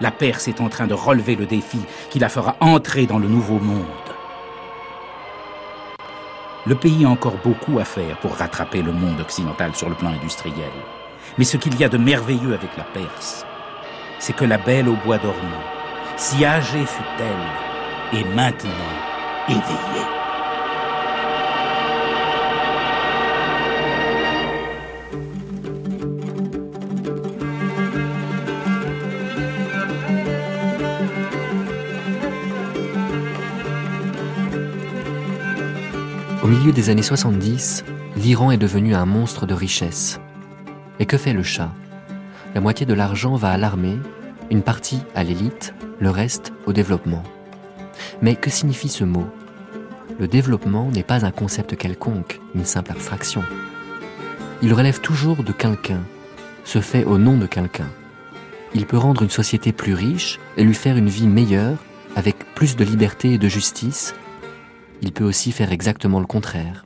La 0.00 0.10
Perse 0.10 0.48
est 0.48 0.60
en 0.60 0.68
train 0.68 0.86
de 0.86 0.94
relever 0.94 1.36
le 1.36 1.46
défi 1.46 1.80
qui 2.10 2.18
la 2.18 2.28
fera 2.28 2.56
entrer 2.60 3.06
dans 3.06 3.18
le 3.18 3.28
nouveau 3.28 3.58
monde. 3.58 4.05
Le 6.66 6.74
pays 6.74 7.04
a 7.04 7.08
encore 7.08 7.36
beaucoup 7.44 7.78
à 7.78 7.84
faire 7.84 8.18
pour 8.18 8.34
rattraper 8.34 8.82
le 8.82 8.90
monde 8.90 9.20
occidental 9.20 9.72
sur 9.76 9.88
le 9.88 9.94
plan 9.94 10.10
industriel. 10.10 10.72
Mais 11.38 11.44
ce 11.44 11.56
qu'il 11.56 11.78
y 11.78 11.84
a 11.84 11.88
de 11.88 11.96
merveilleux 11.96 12.54
avec 12.54 12.76
la 12.76 12.82
Perse, 12.82 13.46
c'est 14.18 14.34
que 14.34 14.44
la 14.44 14.58
belle 14.58 14.88
au 14.88 14.96
bois 15.04 15.18
dormant, 15.18 15.62
si 16.16 16.44
âgée 16.44 16.84
fut-elle, 16.84 18.18
est 18.20 18.34
maintenant 18.34 18.70
éveillée. 19.48 20.15
Au 36.46 36.48
milieu 36.48 36.70
des 36.70 36.90
années 36.90 37.02
70, 37.02 37.84
l'Iran 38.16 38.52
est 38.52 38.56
devenu 38.56 38.94
un 38.94 39.04
monstre 39.04 39.46
de 39.46 39.52
richesse. 39.52 40.20
Et 41.00 41.04
que 41.04 41.18
fait 41.18 41.32
le 41.32 41.42
chat? 41.42 41.72
La 42.54 42.60
moitié 42.60 42.86
de 42.86 42.94
l'argent 42.94 43.34
va 43.34 43.50
à 43.50 43.56
l'armée, 43.56 43.98
une 44.52 44.62
partie 44.62 45.00
à 45.16 45.24
l'élite, 45.24 45.74
le 45.98 46.08
reste 46.08 46.52
au 46.66 46.72
développement. 46.72 47.24
Mais 48.22 48.36
que 48.36 48.48
signifie 48.48 48.88
ce 48.88 49.02
mot? 49.02 49.26
Le 50.20 50.28
développement 50.28 50.88
n'est 50.92 51.02
pas 51.02 51.26
un 51.26 51.32
concept 51.32 51.76
quelconque, 51.76 52.40
une 52.54 52.64
simple 52.64 52.92
abstraction. 52.92 53.42
Il 54.62 54.72
relève 54.72 55.00
toujours 55.00 55.42
de 55.42 55.50
quelqu'un, 55.50 56.02
se 56.62 56.80
fait 56.80 57.02
au 57.02 57.18
nom 57.18 57.36
de 57.36 57.46
quelqu'un. 57.46 57.88
Il 58.72 58.86
peut 58.86 58.98
rendre 58.98 59.22
une 59.22 59.30
société 59.30 59.72
plus 59.72 59.94
riche 59.94 60.38
et 60.56 60.62
lui 60.62 60.74
faire 60.74 60.96
une 60.96 61.08
vie 61.08 61.26
meilleure, 61.26 61.78
avec 62.14 62.54
plus 62.54 62.76
de 62.76 62.84
liberté 62.84 63.32
et 63.32 63.38
de 63.38 63.48
justice, 63.48 64.14
il 65.02 65.12
peut 65.12 65.24
aussi 65.24 65.52
faire 65.52 65.72
exactement 65.72 66.20
le 66.20 66.26
contraire. 66.26 66.84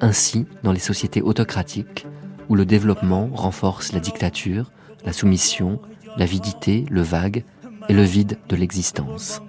Ainsi, 0.00 0.46
dans 0.62 0.72
les 0.72 0.78
sociétés 0.78 1.22
autocratiques, 1.22 2.06
où 2.48 2.54
le 2.54 2.64
développement 2.64 3.28
renforce 3.32 3.92
la 3.92 4.00
dictature, 4.00 4.70
la 5.04 5.12
soumission, 5.12 5.80
l'avidité, 6.16 6.84
le 6.90 7.02
vague 7.02 7.44
et 7.88 7.94
le 7.94 8.02
vide 8.02 8.38
de 8.48 8.56
l'existence. 8.56 9.42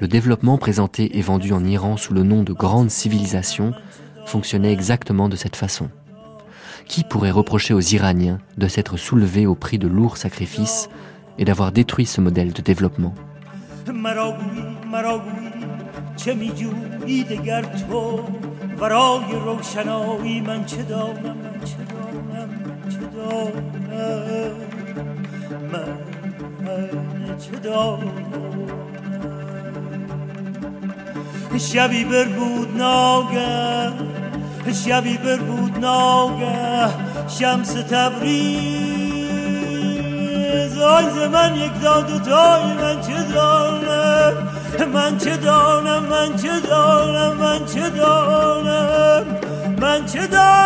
le 0.00 0.06
développement 0.06 0.58
présenté 0.58 1.18
et 1.18 1.22
vendu 1.22 1.52
en 1.52 1.64
Iran 1.64 1.96
sous 1.96 2.14
le 2.14 2.22
nom 2.22 2.44
de 2.44 2.52
grande 2.52 2.90
civilisation 2.90 3.72
fonctionnait 4.26 4.72
exactement 4.72 5.28
de 5.28 5.36
cette 5.36 5.56
façon. 5.56 5.90
Qui 6.86 7.02
pourrait 7.02 7.32
reprocher 7.32 7.74
aux 7.74 7.80
Iraniens 7.80 8.38
de 8.56 8.68
s'être 8.68 8.96
soulevés 8.96 9.46
au 9.46 9.54
prix 9.54 9.78
de 9.78 9.88
lourds 9.88 10.16
sacrifices 10.16 10.88
et 11.36 11.44
d'avoir 11.44 11.72
détruit 11.72 12.06
ce 12.06 12.20
modèle 12.20 12.52
de 12.52 12.62
développement? 12.62 13.14
چه 16.18 16.34
میجویی 16.34 17.24
دگر 17.24 17.62
تو؟ 17.62 18.20
ورای 18.80 19.32
روشنایی 19.44 20.40
من 20.40 20.64
چه 20.64 20.82
دانم 20.82 21.14
من 21.24 21.60
چه 21.64 21.76
دانم 21.94 22.24
من 22.34 22.90
چه 22.90 22.98
دانم؟ 23.16 24.56
من 27.28 27.38
چه 27.38 27.58
دانم؟ 27.58 28.58
شبی 31.58 32.04
بر 32.04 32.24
بود 32.24 32.76
ناگه 32.76 33.92
شبی 34.86 35.16
بر 35.16 35.36
بود 35.36 35.78
ناگه 35.78 36.88
شمس 37.28 37.72
تبریز. 37.72 39.18
آن 40.78 41.28
من 41.32 41.56
یک 41.56 41.82
داد 41.82 42.10
و 42.10 42.18
تای 42.18 42.62
من 42.62 43.00
چه 43.00 43.22
دانم؟ 43.34 44.57
من 44.94 45.18
چه 45.18 45.36
دانم 45.36 46.02
من 46.02 46.36
چه 46.36 46.60
دانم 46.60 47.36
من 47.36 47.66
چه 47.66 47.90
دانم 47.90 49.26
من 49.80 50.06
چه 50.06 50.26
دانم. 50.26 50.57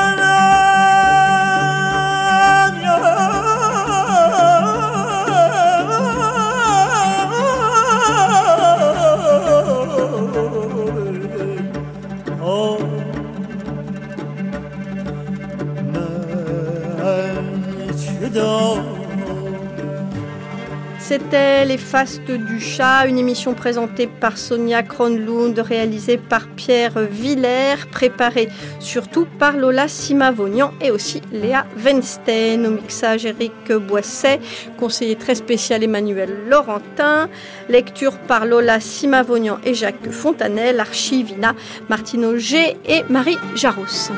C'était 21.13 21.67
Les 21.67 21.77
Fastes 21.77 22.31
du 22.31 22.59
Chat, 22.59 23.07
une 23.07 23.19
émission 23.19 23.53
présentée 23.53 24.07
par 24.07 24.39
Sonia 24.39 24.83
Kronlund, 24.83 25.59
réalisée 25.59 26.17
par 26.17 26.49
Pierre 26.49 27.01
Villers, 27.01 27.87
préparée 27.91 28.49
surtout 28.81 29.27
par 29.39 29.59
Lola 29.59 29.89
Simavonian 29.89 30.73
et 30.81 30.91
aussi 30.91 31.21
Léa 31.31 31.67
Wenstein. 31.85 32.65
Au 32.65 32.71
mixage, 32.71 33.27
Eric 33.27 33.73
Boisset, 33.87 34.41
conseiller 34.79 35.17
très 35.17 35.35
spécial 35.35 35.85
Emmanuel 35.85 36.31
Laurentin, 36.49 37.29
lecture 37.69 38.17
par 38.17 38.47
Lola 38.47 38.81
Simavonian 38.81 39.59
et 39.67 39.75
Jacques 39.75 40.11
Fontanel, 40.11 40.81
archivina 40.81 41.55
Martine 41.91 42.25
Auger 42.25 42.79
et 42.87 43.03
Marie 43.11 43.37
Jarousse. 43.55 44.11